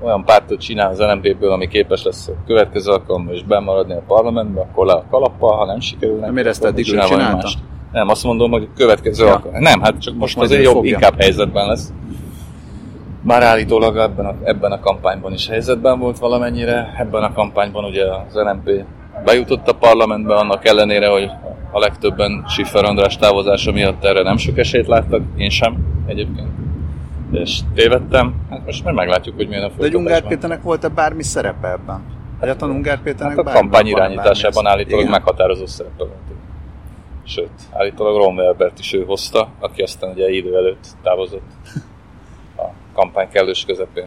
olyan 0.00 0.24
pártot 0.24 0.60
csinál 0.60 0.90
az 0.90 0.98
LMP-ből, 0.98 1.50
ami 1.52 1.68
képes 1.68 2.02
lesz 2.04 2.28
a 2.28 2.32
következő 2.46 2.90
alkalommal 2.90 3.34
is 3.34 3.42
bemaradni 3.44 3.92
a 3.94 4.02
parlamentbe, 4.06 4.60
akkor 4.60 4.86
le 4.86 4.92
a 4.92 5.04
kalappal, 5.10 5.56
ha 5.56 5.64
nem 5.66 5.80
sikerül 5.80 6.18
Nem 6.18 6.36
érezted, 6.36 6.64
akkor 6.68 6.78
eddig 6.78 6.90
csinál 6.90 7.06
csinálta? 7.08 7.36
mást. 7.36 7.58
Nem, 7.92 8.08
azt 8.08 8.24
mondom, 8.24 8.50
hogy 8.50 8.62
a 8.72 8.76
következő 8.76 9.24
Ja. 9.24 9.32
alkalom. 9.32 9.60
Nem, 9.62 9.80
hát 9.80 10.00
csak 10.00 10.14
most, 10.14 10.36
Most 10.36 10.46
azért 10.50 10.62
jobb, 10.62 10.74
fogja. 10.74 10.90
inkább 10.92 11.20
helyzetben 11.20 11.66
lesz. 11.66 11.92
Már 13.22 13.42
állítólag 13.42 13.96
ebben 13.96 14.26
a, 14.26 14.34
ebben 14.44 14.72
a 14.72 14.80
kampányban 14.80 15.32
is 15.32 15.48
helyzetben 15.48 15.98
volt 15.98 16.18
valamennyire. 16.18 16.94
Ebben 16.98 17.22
a 17.22 17.32
kampányban 17.32 17.84
ugye 17.84 18.04
az 18.04 18.34
LMP 18.34 18.84
bejutott 19.24 19.68
a 19.68 19.74
parlamentbe, 19.74 20.34
annak 20.34 20.66
ellenére, 20.66 21.08
hogy 21.08 21.30
a 21.72 21.78
legtöbben 21.78 22.44
Schiffer 22.48 22.84
András 22.84 23.16
távozása 23.16 23.72
miatt 23.72 24.04
erre 24.04 24.22
nem 24.22 24.36
sok 24.36 24.58
esélyt 24.58 24.86
láttak, 24.86 25.22
én 25.36 25.50
sem 25.50 25.76
egyébként. 26.06 26.48
És 27.30 27.58
tévedtem, 27.74 28.34
hát 28.50 28.64
most 28.64 28.84
már 28.84 28.94
meglátjuk, 28.94 29.36
hogy 29.36 29.48
milyen 29.48 29.62
a 29.62 29.68
De 29.68 29.84
egy 29.84 29.94
Ungár 29.94 29.96
folytatásban. 29.96 30.28
Péternek 30.28 30.62
volt-e 30.62 30.88
bármi 30.88 31.22
szerepe 31.22 31.70
ebben? 31.70 32.02
Egyáltalán 32.40 32.74
Ungár 32.74 33.02
Péternek 33.02 33.36
Hát 33.36 33.46
a 33.46 33.58
kampány 33.58 33.86
irányításában 33.86 34.66
állítólag 34.66 35.00
Igen. 35.00 35.10
meghatározó 35.10 35.66
szerepe 35.66 36.04
volt. 36.04 36.12
Sőt, 37.24 37.50
állítólag 37.72 38.16
Ron 38.16 38.34
Welbert 38.34 38.78
is 38.78 38.92
ő 38.92 39.04
hozta, 39.04 39.48
aki 39.60 39.82
aztán 39.82 40.10
ugye 40.10 40.30
idő 40.30 40.56
előtt 40.56 40.86
távozott 41.02 41.50
a 42.56 42.62
kampány 42.92 43.28
kellős 43.28 43.64
közepén. 43.64 44.06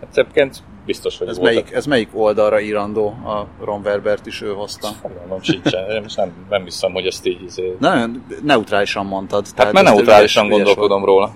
Hát 0.00 0.18
egyébként 0.18 0.62
biztos, 0.86 1.18
hogy 1.18 1.28
Ez 1.28 1.38
voltak. 1.38 1.54
melyik, 1.54 1.72
ez 1.72 1.86
melyik 1.86 2.08
oldalra 2.12 2.60
írandó? 2.60 3.06
A 3.06 3.46
Ron 3.64 3.80
Werbert 3.84 4.26
is 4.26 4.42
ő 4.42 4.52
hozta. 4.52 4.88
Fogalmam 4.88 5.42
sincsen, 5.42 6.04
nem, 6.16 6.32
nem 6.48 6.64
hiszem, 6.64 6.92
hogy 6.92 7.06
ezt 7.06 7.26
így 7.26 7.42
izé... 7.42 7.76
Nagyon 7.78 8.24
neutrálisan 8.42 9.06
mondtad. 9.06 9.46
Hát 9.56 9.72
mert 9.72 9.86
ez 9.86 9.92
neutrálisan 9.92 10.44
ügyes- 10.44 10.60
ügyes 10.60 10.74
gondolkodom 10.74 11.04
róla. 11.04 11.32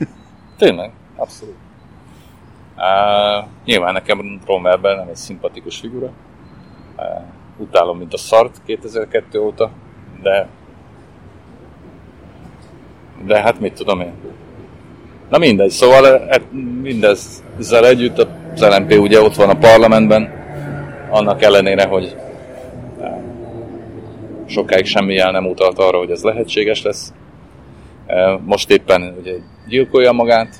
Tényleg, 0.58 0.90
abszolút. 1.16 1.54
Uh, 2.76 3.48
nyilván 3.64 3.92
nekem 3.92 4.40
Ron 4.46 4.62
Welber 4.62 4.96
nem 4.96 5.08
egy 5.08 5.16
szimpatikus 5.16 5.78
figura. 5.78 6.06
Uh, 6.96 7.04
utálom, 7.56 7.98
mint 7.98 8.12
a 8.14 8.18
szart 8.18 8.60
2002 8.64 9.38
óta, 9.38 9.70
de 10.22 10.48
de 13.24 13.40
hát 13.40 13.60
mit 13.60 13.72
tudom 13.74 14.00
én. 14.00 14.12
Na 15.28 15.38
mindegy, 15.38 15.70
szóval 15.70 16.06
e- 16.06 16.40
mindezzel 16.82 17.86
együtt 17.86 18.26
az 18.56 18.76
LMP 18.76 18.98
ugye 18.98 19.20
ott 19.20 19.34
van 19.34 19.48
a 19.48 19.58
parlamentben, 19.58 20.32
annak 21.10 21.42
ellenére, 21.42 21.86
hogy 21.86 22.16
eh, 23.00 23.12
sokáig 24.46 24.84
semmi 24.86 25.14
jel 25.14 25.30
nem 25.30 25.46
utalt 25.46 25.78
arra, 25.78 25.98
hogy 25.98 26.10
ez 26.10 26.22
lehetséges 26.22 26.82
lesz. 26.82 27.12
Eh, 28.06 28.38
Most 28.44 28.70
éppen 28.70 29.16
ugye 29.20 29.32
gyilkolja 29.68 30.12
magát, 30.12 30.54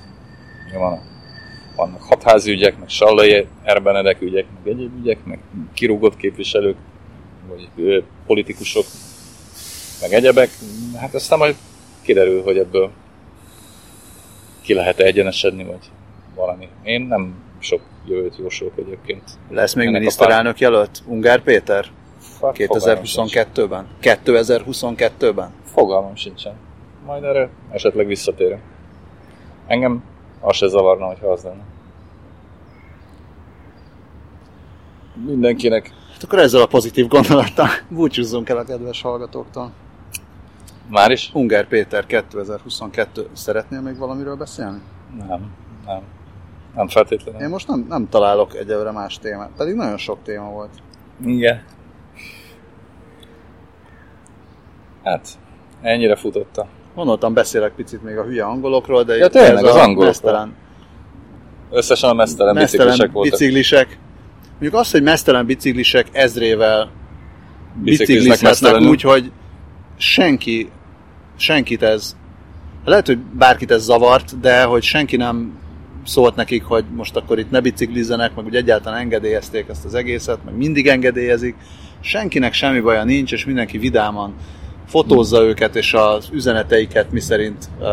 van, 0.78 1.00
vannak 1.76 2.02
hatházi 2.02 2.50
ügyek, 2.52 2.78
meg 2.78 2.88
Sallai 2.88 3.46
Erbenedek 3.62 4.20
ügyek, 4.20 4.44
meg 4.54 4.72
egyéb 4.72 4.90
ügyek, 5.00 5.18
meg 5.24 5.38
kirúgott 5.74 6.16
képviselők, 6.16 6.76
vagy 7.48 7.68
ö, 7.76 7.98
politikusok, 8.26 8.84
meg 10.00 10.12
egyebek. 10.12 10.48
Hát 11.00 11.14
aztán 11.14 11.38
majd 11.38 11.54
kiderül, 12.02 12.42
hogy 12.42 12.58
ebből 12.58 12.90
ki 14.62 14.74
lehet 14.74 14.98
egyenesedni, 14.98 15.64
vagy 15.64 15.90
valami. 16.34 16.68
Én 16.82 17.00
nem 17.00 17.34
sok 17.58 17.80
jövőt 18.06 18.36
jósolok 18.36 18.72
egyébként. 18.78 19.22
Lesz 19.50 19.74
még 19.74 19.86
Ennek 19.86 19.98
miniszterelnök 19.98 20.58
jelölt? 20.58 21.02
Ungár 21.06 21.42
Péter? 21.42 21.84
sincs. 22.52 23.32
2022-ben? 23.34 23.86
2022-ben? 24.02 25.50
Fogalmam 25.64 26.16
sincsen. 26.16 26.54
Majd 27.06 27.24
erre 27.24 27.48
esetleg 27.70 28.06
visszatérünk. 28.06 28.60
Engem 29.66 30.04
az 30.40 30.56
se 30.56 30.66
zavarna, 30.66 31.06
hogyha 31.06 31.26
az 31.26 31.42
lenne. 31.42 31.64
Mindenkinek 35.26 35.92
Hát 36.16 36.24
akkor 36.24 36.38
ezzel 36.38 36.60
a 36.60 36.66
pozitív 36.66 37.06
gondolattal 37.06 37.68
búcsúzzunk 37.88 38.48
el 38.48 38.56
a 38.56 38.64
kedves 38.64 39.02
hallgatóktól. 39.02 39.72
már 40.88 41.10
is? 41.10 41.30
Ungár 41.32 41.66
Péter 41.68 42.06
2022. 42.06 43.28
Szeretnél 43.32 43.80
még 43.80 43.96
valamiről 43.96 44.36
beszélni? 44.36 44.80
Nem, 45.18 45.50
nem. 45.86 46.02
Nem 46.76 46.88
feltétlenül. 46.88 47.40
Én 47.40 47.48
most 47.48 47.68
nem, 47.68 47.86
nem 47.88 48.08
találok 48.08 48.56
egyelőre 48.56 48.90
más 48.90 49.18
témát, 49.18 49.50
pedig 49.56 49.74
nagyon 49.74 49.96
sok 49.96 50.18
téma 50.22 50.50
volt. 50.50 50.70
Igen. 51.24 51.62
Hát, 55.04 55.28
ennyire 55.82 56.16
futotta. 56.16 56.66
Gondoltam, 56.94 57.34
beszélek 57.34 57.72
picit 57.72 58.02
még 58.02 58.16
a 58.16 58.22
hülye 58.24 58.44
angolokról, 58.44 59.02
de 59.02 59.16
Ja, 59.16 59.28
tényleg, 59.28 59.52
ez 59.52 59.62
az 59.62 59.68
angolokról. 59.74 60.04
mesztelen, 60.06 60.54
Összesen 61.70 62.10
a 62.10 62.12
mesztelen, 62.12 62.54
mesztelen 62.54 62.86
biciklisek 62.86 63.12
voltak. 63.12 63.38
biciklisek. 63.38 63.98
Mondjuk 64.50 64.74
az, 64.74 64.90
hogy 64.90 65.02
mesztelen 65.02 65.46
biciklisek 65.46 66.06
ezrével 66.12 66.90
biciklizhetnek 67.82 68.80
úgy, 68.80 69.00
hogy 69.00 69.32
senki, 69.96 70.70
senkit 71.36 71.82
ez, 71.82 72.16
lehet, 72.84 73.06
hogy 73.06 73.18
bárkit 73.18 73.70
ez 73.70 73.82
zavart, 73.82 74.40
de 74.40 74.64
hogy 74.64 74.82
senki 74.82 75.16
nem 75.16 75.58
szólt 76.06 76.36
nekik, 76.36 76.64
hogy 76.64 76.84
most 76.94 77.16
akkor 77.16 77.38
itt 77.38 77.50
ne 77.50 77.60
biciklizzenek, 77.60 78.34
meg 78.34 78.44
úgy 78.44 78.56
egyáltalán 78.56 79.00
engedélyezték 79.00 79.68
ezt 79.68 79.84
az 79.84 79.94
egészet, 79.94 80.38
meg 80.44 80.56
mindig 80.56 80.86
engedélyezik. 80.86 81.56
Senkinek 82.00 82.52
semmi 82.52 82.80
baja 82.80 83.04
nincs, 83.04 83.32
és 83.32 83.44
mindenki 83.44 83.78
vidáman 83.78 84.34
fotózza 84.86 85.42
őket, 85.42 85.76
és 85.76 85.94
az 85.94 86.28
üzeneteiket 86.32 87.12
mi 87.12 87.20
szerint 87.20 87.68
uh, 87.78 87.86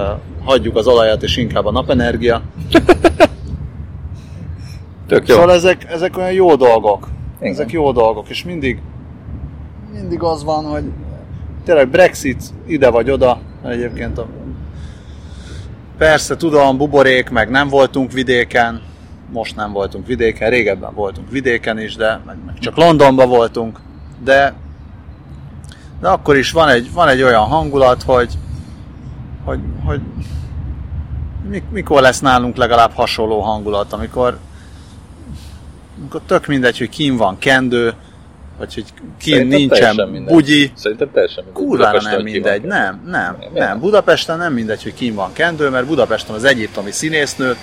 hagyjuk 0.44 0.76
az 0.76 0.88
olajat, 0.88 1.24
és 1.24 1.38
inkább 1.38 1.66
a 1.66 1.72
napenergia. 1.72 2.42
Tök 5.08 5.28
jó. 5.28 5.36
Szóval 5.36 5.52
ezek, 5.52 5.86
ezek 5.90 6.18
olyan 6.18 6.32
jó 6.32 6.56
dolgok. 6.56 7.08
Igen. 7.40 7.52
Ezek 7.52 7.72
jó 7.72 7.92
dolgok, 7.92 8.30
és 8.30 8.44
mindig, 8.44 8.82
mindig 9.94 10.22
az 10.22 10.44
van, 10.44 10.66
hogy 10.66 10.84
tényleg 11.66 11.90
Brexit 11.90 12.44
ide 12.68 12.90
vagy 12.90 13.12
oda, 13.12 13.40
egyébként 13.64 14.18
a... 14.18 14.28
Persze, 15.98 16.36
tudom, 16.36 16.78
buborék, 16.78 17.30
meg 17.30 17.50
nem 17.50 17.68
voltunk 17.68 18.12
vidéken, 18.12 18.82
most 19.32 19.56
nem 19.56 19.72
voltunk 19.72 20.08
vidéken, 20.08 20.50
régebben 20.50 20.94
voltunk 20.94 21.30
vidéken 21.30 21.80
is, 21.80 21.96
de 21.96 22.22
meg, 22.26 22.38
meg 22.46 22.60
csak 22.60 22.78
Londonban 22.78 23.30
voltunk, 23.30 23.80
de 24.24 24.54
de 26.04 26.10
akkor 26.10 26.38
is 26.38 26.52
van 26.52 26.70
egy, 26.70 26.94
van 26.94 27.08
egy 27.08 27.22
olyan 27.22 27.44
hangulat, 27.44 28.04
hogy, 28.04 28.38
hogy, 29.46 29.60
hogy 29.86 30.02
mik- 31.50 31.72
mikor 31.72 32.02
lesz 32.02 32.20
nálunk 32.20 32.56
legalább 32.56 32.92
hasonló 32.94 33.40
hangulat, 33.40 33.94
amikor 33.94 34.38
amikor 36.00 36.22
tök 36.26 36.48
mindegy, 36.48 36.78
hogy 36.78 36.90
kim 36.90 37.18
van 37.18 37.38
kendő, 37.38 37.94
vagy 38.58 38.74
hogy 38.74 38.86
ki 39.20 39.44
nincsen 39.44 40.26
bugyi. 40.28 40.72
Szerintem 40.76 41.12
teljesen 41.12 41.44
mindegy. 41.44 41.64
Kurvára 41.64 42.02
nem 42.02 42.22
mindegy, 42.22 42.62
nem, 42.62 43.02
nem, 43.06 43.38
nem, 43.40 43.54
nem. 43.54 43.80
Budapesten 43.80 44.38
nem 44.38 44.54
mindegy, 44.54 44.84
hogy 44.84 44.94
kim 44.94 45.16
van 45.16 45.34
kendő, 45.34 45.70
mert 45.70 45.86
Budapesten 45.86 46.36
az 46.36 46.44
egyiptomi 46.44 46.92
színésznőt 46.92 47.58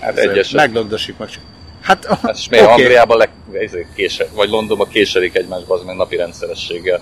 hát 0.00 0.52
meglögdösik 0.52 1.18
meg. 1.18 1.28
Hát, 1.82 2.04
hát 2.04 2.36
és 2.36 2.48
miért 2.48 2.64
okay. 2.64 2.82
Angliában 2.82 3.16
leg, 3.16 3.30
kése, 3.94 4.26
vagy 4.34 4.48
Londonban 4.48 4.88
késelik 4.88 5.34
egymásba 5.36 5.74
az 5.74 5.82
meg 5.82 5.96
napi 5.96 6.16
rendszerességgel 6.16 7.00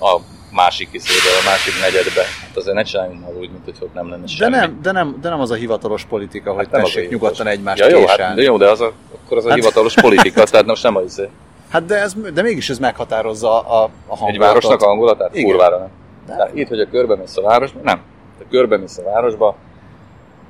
a 0.00 0.16
másik 0.50 0.88
izébe, 0.92 1.28
a 1.42 1.48
másik 1.48 1.72
negyedbe. 1.80 2.22
Hát 2.40 2.56
azért 2.56 2.74
ne 2.74 2.82
csináljunk 2.82 3.20
már 3.20 3.30
úgy, 3.34 3.50
mint 3.50 3.64
hogy 3.64 3.74
ott 3.80 3.94
nem 3.94 4.08
lenne 4.10 4.26
semmi. 4.26 4.50
De 4.50 4.58
nem, 4.58 4.78
de 4.82 4.92
nem, 4.92 5.18
de 5.20 5.28
nem 5.28 5.40
az 5.40 5.50
a 5.50 5.54
hivatalos 5.54 6.04
politika, 6.04 6.52
hogy 6.52 6.68
hát 6.72 6.82
tessék 6.82 7.10
nyugodtan 7.10 7.46
egymást 7.46 7.80
ja, 7.80 7.88
jó, 7.88 8.06
hát, 8.06 8.34
de 8.34 8.42
jó, 8.42 8.56
de 8.56 8.70
az 8.70 8.80
a, 8.80 8.92
akkor 9.14 9.36
az 9.36 9.44
a 9.44 9.48
hát... 9.48 9.58
hivatalos 9.58 9.94
politika, 9.94 10.44
tehát 10.50 10.66
most 10.66 10.82
nem 10.82 10.96
az 10.96 11.04
izé. 11.04 11.28
Hát 11.68 11.84
de, 11.84 11.94
ez, 12.00 12.14
de 12.34 12.42
mégis 12.42 12.70
ez 12.70 12.78
meghatározza 12.78 13.60
a, 13.60 13.82
a 14.06 14.16
hangulatot. 14.16 14.28
Egy 14.28 14.38
városnak 14.38 14.82
a 14.82 14.86
hangulatát? 14.86 15.34
Igen. 15.34 15.50
Kurvára 15.50 15.78
nem. 15.78 15.88
De... 16.26 16.36
Tehát 16.36 16.54
itt, 16.54 16.68
hogy 16.68 16.80
a 16.80 16.88
körbemész 16.88 17.36
a 17.36 17.42
városba, 17.42 17.80
nem. 17.82 18.00
De 18.38 18.44
körbemész 18.50 18.98
a 18.98 19.02
városba, 19.02 19.56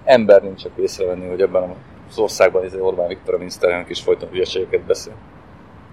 ember 0.05 0.43
nincs 0.43 0.63
csak 0.63 0.73
észrevenni, 0.77 1.29
hogy 1.29 1.41
ebben 1.41 1.75
az 2.11 2.19
országban 2.19 2.65
izé 2.65 2.79
Orbán 2.79 3.09
Viktor 3.09 3.35
a 3.35 3.39
miniszterelnök 3.39 3.89
is 3.89 4.01
folyton 4.01 4.29
hülyeségeket 4.29 4.81
beszél. 4.81 5.13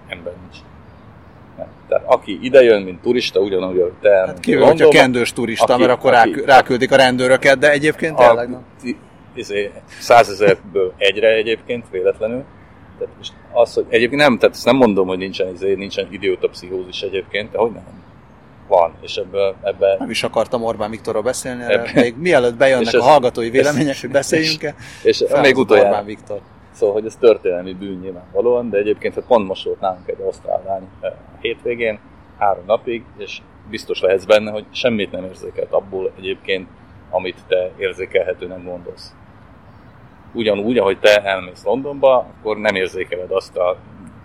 Ember 0.08 0.32
nincs. 0.42 0.56
Nem. 1.56 1.66
Tehát 1.88 2.04
aki 2.06 2.38
idejön, 2.42 2.82
mint 2.82 3.02
turista, 3.02 3.40
ugyanúgy, 3.40 3.80
hogy 3.80 3.92
te 4.00 4.10
hát 4.10 4.40
kivéve, 4.40 4.66
hogyha 4.66 4.88
kendős 4.88 5.32
turista, 5.32 5.72
aki, 5.72 5.82
mert 5.82 5.92
akkor 5.92 6.14
aki, 6.14 6.42
ráküldik 6.44 6.92
a 6.92 6.96
rendőröket, 6.96 7.58
de 7.58 7.70
egyébként 7.70 8.16
tényleg 8.16 8.50
nem. 8.50 8.64
Izé, 9.34 9.70
százezerből 9.98 10.92
egyre 10.96 11.28
egyébként, 11.28 11.84
véletlenül. 11.90 12.44
Tehát 12.98 13.14
most 13.16 13.32
az, 13.52 13.74
hogy 13.74 13.86
egyébként 13.88 14.20
nem, 14.20 14.38
tehát 14.38 14.54
ezt 14.54 14.64
nem 14.64 14.76
mondom, 14.76 15.06
hogy 15.06 15.18
nincsen, 15.18 15.54
izé, 15.54 15.74
nincsen 15.74 16.08
idióta 16.10 16.48
pszichézis 16.48 17.02
egyébként, 17.02 17.50
de 17.50 17.58
hogy 17.58 17.72
nem. 17.72 18.04
Van, 18.68 18.92
és 19.00 19.16
ebbe, 19.16 19.54
ebbe... 19.62 19.96
Nem 19.98 20.10
is 20.10 20.22
akartam 20.22 20.64
Orbán 20.64 20.90
Viktorról 20.90 21.22
beszélni, 21.22 21.62
ebbe, 21.62 21.90
még 21.94 22.16
mielőtt 22.18 22.56
bejönnek 22.56 22.94
a 22.94 23.02
hallgatói 23.02 23.50
vélemények, 23.50 24.00
hogy 24.00 24.10
beszéljünk-e. 24.10 24.74
És, 25.02 25.20
és 25.20 25.30
még 25.42 25.56
utoljára. 25.56 25.88
Orbán 25.88 26.04
Viktor. 26.04 26.40
Szóval, 26.72 26.94
hogy 26.94 27.06
ez 27.06 27.16
történelmi 27.16 27.72
bűn 27.72 27.98
nyilvánvalóan, 27.98 28.70
de 28.70 28.78
egyébként 28.78 29.14
hát 29.14 29.24
pont 29.24 29.46
most 29.46 29.64
volt 29.64 29.80
nálunk 29.80 30.08
egy 30.08 30.20
ausztrál 30.20 30.62
lány 30.66 30.88
eh, 31.00 31.12
hétvégén, 31.40 31.98
három 32.38 32.64
napig, 32.66 33.04
és 33.18 33.40
biztos 33.70 34.00
lehetsz 34.00 34.24
benne, 34.24 34.50
hogy 34.50 34.64
semmit 34.70 35.12
nem 35.12 35.24
érzékelt 35.24 35.72
abból 35.72 36.12
egyébként, 36.18 36.68
amit 37.10 37.36
te 37.48 37.70
érzékelhetőnek 37.76 38.64
gondolsz. 38.64 39.14
Ugyanúgy, 40.32 40.78
ahogy 40.78 40.98
te 40.98 41.22
elmész 41.22 41.64
Londonba, 41.64 42.16
akkor 42.16 42.56
nem 42.56 42.74
érzékeled 42.74 43.30
azt 43.30 43.56
a 43.56 43.76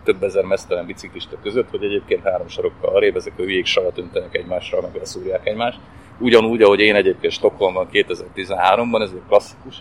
több 0.04 0.24
ezer 0.24 0.44
mesztelen 0.44 0.86
biciklista 0.86 1.38
között, 1.44 1.70
hogy 1.70 1.84
egyébként 1.84 2.24
három 2.24 2.48
sarokkal 2.48 2.96
arrébb 2.96 3.16
ezek 3.16 3.34
a 3.38 3.42
hülyék 3.42 3.66
sarat 3.66 3.98
öntenek 3.98 4.36
egymásra, 4.36 4.82
meg 4.82 4.96
leszúrják 4.96 5.48
egymást. 5.48 5.80
Ugyanúgy, 6.20 6.62
ahogy 6.62 6.80
én 6.80 6.96
egyébként 6.96 7.34
Stockholmban 7.34 7.88
2013-ban, 7.92 9.02
ez 9.02 9.12
egy 9.14 9.22
klasszikus, 9.28 9.76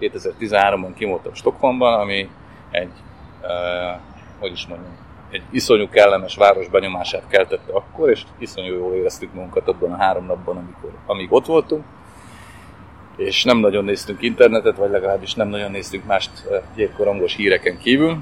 2013-ban 0.00 0.92
kimoltam 0.96 1.34
Stockholmban, 1.34 2.00
ami 2.00 2.28
egy, 2.70 2.92
uh, 3.42 4.00
hogy 4.38 4.52
is 4.52 4.66
mondjam, 4.66 4.96
egy 5.30 5.42
iszonyú 5.50 5.88
kellemes 5.88 6.36
város 6.36 6.68
benyomását 6.68 7.28
keltette 7.28 7.72
akkor, 7.72 8.10
és 8.10 8.22
iszonyú 8.38 8.74
jól 8.74 8.94
éreztük 8.94 9.34
magunkat 9.34 9.68
abban 9.68 9.92
a 9.92 9.96
három 9.96 10.26
napban, 10.26 10.56
amikor, 10.56 10.90
amíg 11.06 11.32
ott 11.32 11.46
voltunk. 11.46 11.84
És 13.18 13.44
nem 13.44 13.58
nagyon 13.58 13.84
néztünk 13.84 14.22
internetet, 14.22 14.76
vagy 14.76 14.90
legalábbis 14.90 15.34
nem 15.34 15.48
nagyon 15.48 15.70
néztünk 15.70 16.06
mást 16.06 16.30
gyékkorongos 16.74 17.34
híreken 17.34 17.78
kívül. 17.78 18.16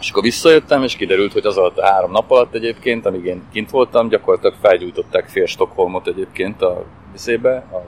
És 0.00 0.10
akkor 0.10 0.22
visszajöttem, 0.22 0.82
és 0.82 0.96
kiderült, 0.96 1.32
hogy 1.32 1.46
az 1.46 1.56
alatt 1.56 1.78
a 1.78 1.86
három 1.86 2.10
nap 2.10 2.30
alatt 2.30 2.54
egyébként, 2.54 3.06
amíg 3.06 3.24
én 3.24 3.42
kint 3.52 3.70
voltam, 3.70 4.08
gyakorlatilag 4.08 4.56
felgyújtották 4.60 5.28
fél 5.28 5.46
Stockholmot 5.46 6.06
egyébként 6.06 6.62
a 6.62 6.84
vizébe, 7.12 7.56
a, 7.56 7.82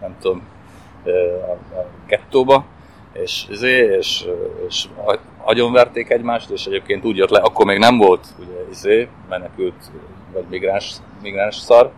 nem 0.00 0.16
tudom, 0.20 0.42
a, 1.04 1.78
a 1.78 1.86
gettóba, 2.06 2.64
és, 3.12 3.46
izé, 3.50 3.96
és, 3.98 4.24
és 4.68 4.84
agyonverték 5.44 6.10
egymást, 6.10 6.50
és 6.50 6.64
egyébként 6.66 7.04
úgy 7.04 7.16
jött 7.16 7.30
le, 7.30 7.40
akkor 7.40 7.66
még 7.66 7.78
nem 7.78 7.96
volt 7.96 8.26
ugye, 8.38 8.70
izé, 8.70 9.08
menekült 9.28 9.90
vagy 10.32 10.44
migráns, 10.50 10.92
migráns 11.22 11.56
szar, 11.56 11.92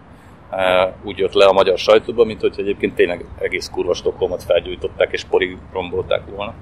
úgy 1.04 1.18
jött 1.18 1.32
le 1.32 1.44
a 1.44 1.52
magyar 1.52 1.78
sajtóba, 1.78 2.24
mint 2.24 2.40
hogy 2.40 2.54
egyébként 2.56 2.94
tényleg 2.94 3.24
egész 3.38 3.68
kurva 3.68 3.94
Stockholmot 3.94 4.42
felgyújtották 4.42 5.12
és 5.12 5.24
porig 5.24 5.56
rombolták 5.72 6.22
volna. 6.36 6.54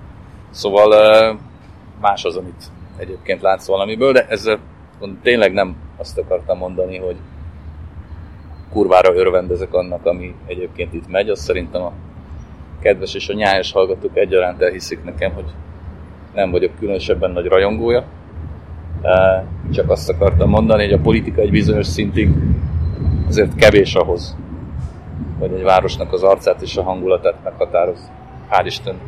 Szóval 0.51 1.39
más 2.01 2.25
az, 2.25 2.37
amit 2.37 2.65
egyébként 2.97 3.43
látsz 3.43 3.67
valamiből, 3.67 4.13
de 4.13 4.27
ezzel 4.29 4.59
tényleg 5.23 5.53
nem 5.53 5.77
azt 5.97 6.19
akartam 6.19 6.59
mondani, 6.59 6.99
hogy 6.99 7.17
kurvára 8.73 9.15
örvendezek 9.15 9.75
annak, 9.75 10.07
ami 10.07 10.35
egyébként 10.47 10.95
itt 10.95 11.09
megy, 11.09 11.29
az 11.29 11.41
szerintem 11.41 11.83
a 11.83 11.93
kedves 12.81 13.15
és 13.15 13.29
a 13.29 13.35
nyájas 13.35 13.73
hallgatók 13.73 14.17
egyaránt 14.17 14.63
elhiszik 14.63 15.05
nekem, 15.05 15.33
hogy 15.33 15.45
nem 16.35 16.51
vagyok 16.51 16.79
különösebben 16.79 17.31
nagy 17.31 17.47
rajongója. 17.47 18.05
Csak 19.73 19.91
azt 19.91 20.11
akartam 20.11 20.49
mondani, 20.49 20.83
hogy 20.85 20.93
a 20.93 21.01
politika 21.01 21.41
egy 21.41 21.51
bizonyos 21.51 21.87
szintig 21.87 22.29
azért 23.31 23.55
kevés 23.55 23.95
ahhoz, 23.95 24.37
hogy 25.39 25.53
egy 25.53 25.63
városnak 25.63 26.13
az 26.13 26.23
arcát 26.23 26.63
és 26.63 26.77
a 26.77 26.83
hangulatát 26.83 27.45
meghatároz. 27.45 28.11
Hál' 28.51 28.63
Isten. 28.65 29.01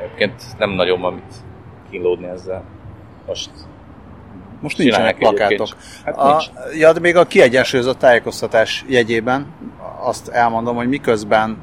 Egyébként 0.00 0.42
nem 0.58 0.70
nagyon 0.70 1.00
van 1.00 1.12
mit 1.14 1.34
kínlódni 1.90 2.26
ezzel. 2.26 2.64
Most 3.26 3.50
most 4.60 4.78
nincsenek 4.78 5.16
plakátok. 5.16 5.68
Hát 6.04 6.16
a, 6.16 6.30
nincs. 6.30 6.50
Ja, 6.78 6.92
de 6.92 7.00
még 7.00 7.16
a 7.16 7.24
kiegyensúlyozott 7.24 7.98
tájékoztatás 7.98 8.84
jegyében 8.88 9.46
azt 10.00 10.28
elmondom, 10.28 10.76
hogy 10.76 10.88
miközben 10.88 11.58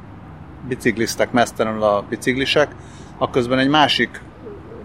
biciklisztek 0.68 1.32
mesztelenül 1.32 1.82
a 1.82 2.04
biciklisek, 2.08 2.68
akközben 3.18 3.58
egy 3.58 3.68
másik 3.68 4.20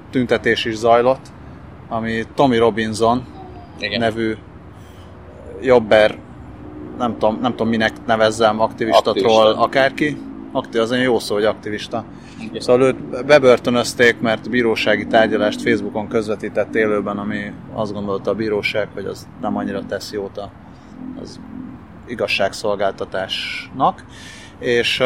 tüntetés 0.10 0.66
is 0.66 0.76
zajlott, 0.76 1.26
ami 1.90 2.24
Tommy 2.36 2.58
Robinson 2.58 3.26
Igen. 3.80 4.00
nevű 4.00 4.36
jobber, 5.62 6.18
nem 6.98 7.12
tudom, 7.18 7.40
nem 7.42 7.52
tudom 7.52 7.68
minek 7.68 8.06
nevezzem, 8.06 8.60
aktivista, 8.60 9.10
aktivista. 9.10 9.40
troll, 9.40 9.54
akárki. 9.54 10.18
Aktiv, 10.52 10.82
az 10.82 10.92
egy 10.92 11.02
jó 11.02 11.20
szó, 11.20 11.34
hogy 11.34 11.46
aktivista. 11.46 12.04
Igen. 12.40 12.62
Szóval 12.62 12.82
őt 12.82 13.26
bebörtönözték, 13.26 14.20
mert 14.20 14.50
bírósági 14.50 15.08
tárgyalást 15.08 15.62
Facebookon 15.62 16.08
közvetített 16.08 16.76
élőben, 16.76 17.18
ami 17.18 17.52
azt 17.74 17.94
gondolta 17.94 18.32
a 18.32 18.34
bíróság, 18.34 18.88
hogy 18.94 19.06
az 19.06 19.28
nem 19.42 19.58
annyira 19.58 19.86
tesz 19.86 20.12
jót 20.12 20.42
az 21.22 21.40
igazságszolgáltatásnak. 22.08 24.06
És 24.60 25.04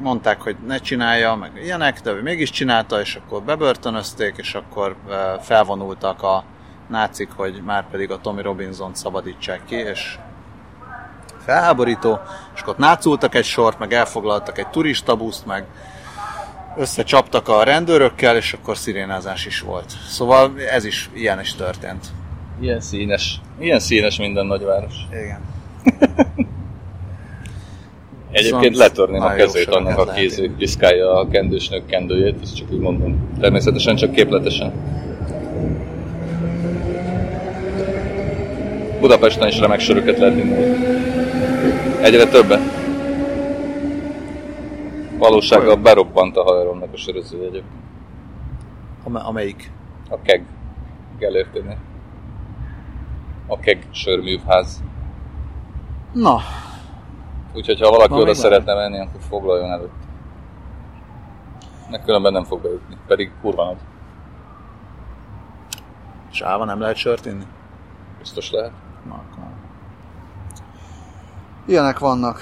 mondták, 0.00 0.40
hogy 0.40 0.56
ne 0.66 0.78
csinálja, 0.78 1.34
meg 1.34 1.50
ilyenek, 1.62 2.00
de 2.00 2.12
ő 2.12 2.22
mégis 2.22 2.50
csinálta, 2.50 3.00
és 3.00 3.14
akkor 3.14 3.42
bebörtönözték, 3.42 4.34
és 4.36 4.54
akkor 4.54 4.96
felvonultak 5.40 6.22
a 6.22 6.44
nácik, 6.88 7.28
hogy 7.36 7.62
már 7.64 7.90
pedig 7.90 8.10
a 8.10 8.18
Tommy 8.18 8.42
Robinson 8.42 8.94
szabadítsák 8.94 9.64
ki, 9.64 9.76
és 9.76 10.18
felháborító, 11.44 12.20
és 12.54 12.60
akkor 12.60 12.74
nácultak 12.76 13.34
egy 13.34 13.44
sort, 13.44 13.78
meg 13.78 13.92
elfoglaltak 13.92 14.58
egy 14.58 14.68
turistabuszt, 14.68 15.46
meg 15.46 15.64
összecsaptak 16.76 17.48
a 17.48 17.62
rendőrökkel, 17.62 18.36
és 18.36 18.52
akkor 18.52 18.76
szirénázás 18.76 19.46
is 19.46 19.60
volt. 19.60 19.92
Szóval 20.08 20.52
ez 20.70 20.84
is, 20.84 21.10
ilyen 21.14 21.40
is 21.40 21.54
történt. 21.54 22.06
Ilyen 22.60 22.80
színes. 22.80 23.40
Ilyen 23.58 23.78
színes 23.78 24.18
minden 24.18 24.46
nagyváros. 24.46 24.94
Igen. 25.10 25.40
Egyébként 28.32 28.76
letörném 28.76 29.22
a 29.22 29.32
kezét 29.32 29.68
annak, 29.68 29.98
aki 29.98 30.50
piszkálja 30.58 31.14
a 31.14 31.28
kendősnök 31.28 31.86
kendőjét, 31.86 32.36
ezt 32.42 32.56
csak 32.56 32.70
úgy 32.70 32.78
mondom. 32.78 33.28
Természetesen 33.40 33.96
csak 33.96 34.12
képletesen. 34.12 34.72
Budapesten 39.02 39.48
is 39.48 39.58
remek 39.58 39.80
söröket 39.80 40.18
lehet 40.18 40.38
inni. 40.38 40.54
Egyre 42.02 42.26
többen. 42.26 42.60
Valósággal 45.18 45.76
berobbant 45.76 46.36
a 46.36 46.42
haveromnak 46.42 46.92
a 46.92 46.96
söröző 46.96 47.38
egyébként. 47.38 47.82
Am- 49.04 49.26
amelyik? 49.26 49.70
A 50.10 50.20
keg. 50.22 50.44
Gellérténél. 51.18 51.76
A 53.46 53.58
keg 53.58 53.86
sörművház. 53.90 54.82
Na, 56.12 56.40
Úgyhogy 57.54 57.80
ha 57.80 57.90
valaki 57.90 58.14
oda 58.14 58.34
szeretne 58.34 58.74
menni, 58.74 58.98
akkor 58.98 59.20
foglaljon 59.28 59.70
előtt. 59.70 60.02
Meg 61.90 62.02
különben 62.04 62.32
nem 62.32 62.44
fog 62.44 62.62
bejutni, 62.62 62.96
pedig 63.06 63.30
kurva 63.40 63.64
nagy. 63.64 63.76
Sáva 66.30 66.64
nem 66.64 66.80
lehet 66.80 66.96
sört 66.96 67.26
inni? 67.26 67.44
Biztos 68.18 68.50
lehet. 68.50 68.72
Akkor. 69.08 69.44
Ilyenek 71.66 71.98
vannak. 71.98 72.40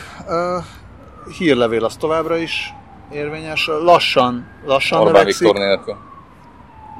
Hírlevél 1.38 1.84
az 1.84 1.96
továbbra 1.96 2.36
is 2.36 2.74
érvényes. 3.10 3.66
Lassan, 3.66 4.46
lassan 4.64 4.98
Orbán 4.98 5.12
növekszik, 5.12 5.46
Viktor 5.46 5.66
nélkül. 5.66 5.96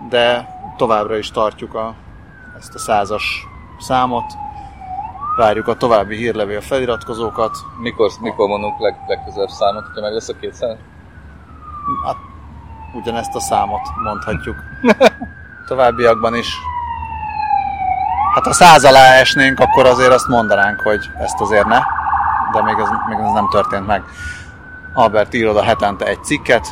De 0.09 0.49
továbbra 0.77 1.17
is 1.17 1.31
tartjuk 1.31 1.75
a, 1.75 1.95
ezt 2.59 2.75
a 2.75 2.79
százas 2.79 3.47
számot. 3.79 4.25
Várjuk 5.37 5.67
a 5.67 5.77
további 5.77 6.17
hírlevél 6.17 6.61
feliratkozókat. 6.61 7.57
Mikor, 7.79 8.11
mikor 8.21 8.49
mondunk 8.49 8.79
leg, 8.79 8.97
legközelebb 9.07 9.49
számot, 9.49 9.85
hogyha 9.85 10.01
meg 10.01 10.13
lesz 10.13 10.29
a 10.29 10.37
200? 10.41 10.77
Hát, 12.05 12.17
ugyanezt 12.93 13.35
a 13.35 13.41
számot 13.41 13.81
mondhatjuk. 14.03 14.57
Továbbiakban 15.69 16.35
is. 16.35 16.57
Hát 18.35 18.45
ha 18.45 18.53
száz 18.53 18.85
alá 18.85 19.15
esnénk, 19.15 19.61
akkor 19.61 19.87
azért 19.87 20.13
azt 20.13 20.29
mondanánk, 20.29 20.81
hogy 20.81 21.11
ezt 21.19 21.41
azért 21.41 21.67
ne. 21.67 21.79
De 22.53 22.63
még 22.63 22.79
ez, 22.79 22.89
még 23.09 23.19
ez 23.19 23.33
nem 23.33 23.49
történt 23.51 23.87
meg. 23.87 24.03
Albert 24.95 25.35
írod 25.35 25.57
a 25.57 25.63
hetente 25.63 26.05
egy 26.05 26.25
cikket, 26.25 26.67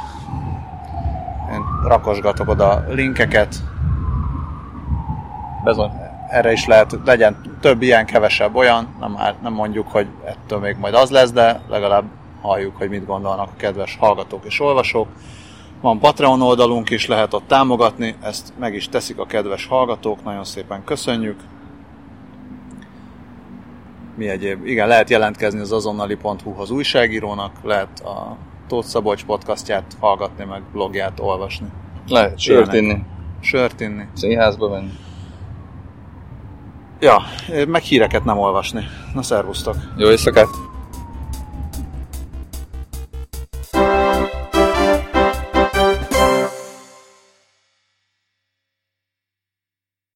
én 1.52 1.64
rakosgatok 1.82 2.48
oda 2.48 2.84
linkeket, 2.88 3.54
Bezony. 5.64 5.90
erre 6.28 6.52
is 6.52 6.66
lehet, 6.66 6.98
legyen 7.04 7.56
több 7.60 7.82
ilyen, 7.82 8.06
kevesebb 8.06 8.54
olyan, 8.54 8.96
nem, 9.00 9.18
nem 9.42 9.52
mondjuk, 9.52 9.88
hogy 9.90 10.06
ettől 10.24 10.58
még 10.58 10.76
majd 10.76 10.94
az 10.94 11.10
lesz, 11.10 11.32
de 11.32 11.60
legalább 11.68 12.04
halljuk, 12.40 12.76
hogy 12.76 12.88
mit 12.88 13.06
gondolnak 13.06 13.48
a 13.48 13.56
kedves 13.56 13.96
hallgatók 14.00 14.44
és 14.44 14.60
olvasók. 14.60 15.08
Van 15.80 15.98
Patreon 15.98 16.42
oldalunk 16.42 16.90
is, 16.90 17.06
lehet 17.06 17.34
ott 17.34 17.46
támogatni, 17.46 18.14
ezt 18.22 18.52
meg 18.58 18.74
is 18.74 18.88
teszik 18.88 19.18
a 19.18 19.26
kedves 19.26 19.66
hallgatók, 19.66 20.24
nagyon 20.24 20.44
szépen 20.44 20.84
köszönjük. 20.84 21.40
Mi 24.16 24.28
egyéb? 24.28 24.66
Igen, 24.66 24.88
lehet 24.88 25.10
jelentkezni 25.10 25.60
az 25.60 25.72
azonnali.hu-hoz 25.72 26.70
újságírónak, 26.70 27.52
lehet 27.62 28.00
a 28.00 28.36
Tóth 28.66 28.86
Szabolcs 28.86 29.24
podcastját 29.24 29.96
hallgatni, 30.00 30.44
meg 30.44 30.62
blogját 30.72 31.20
olvasni. 31.20 31.66
Lehet 32.08 32.38
sört 32.38 32.72
inni, 32.72 33.02
Sört 33.40 33.80
inni. 33.80 34.04
színházba 34.14 34.68
menni. 34.68 34.92
Ja, 37.00 37.22
meg 37.66 37.82
híreket 37.82 38.24
nem 38.24 38.38
olvasni. 38.38 38.84
Na 39.14 39.22
szervusztok! 39.22 39.76
Jó 39.96 40.10
éjszakát! 40.10 40.67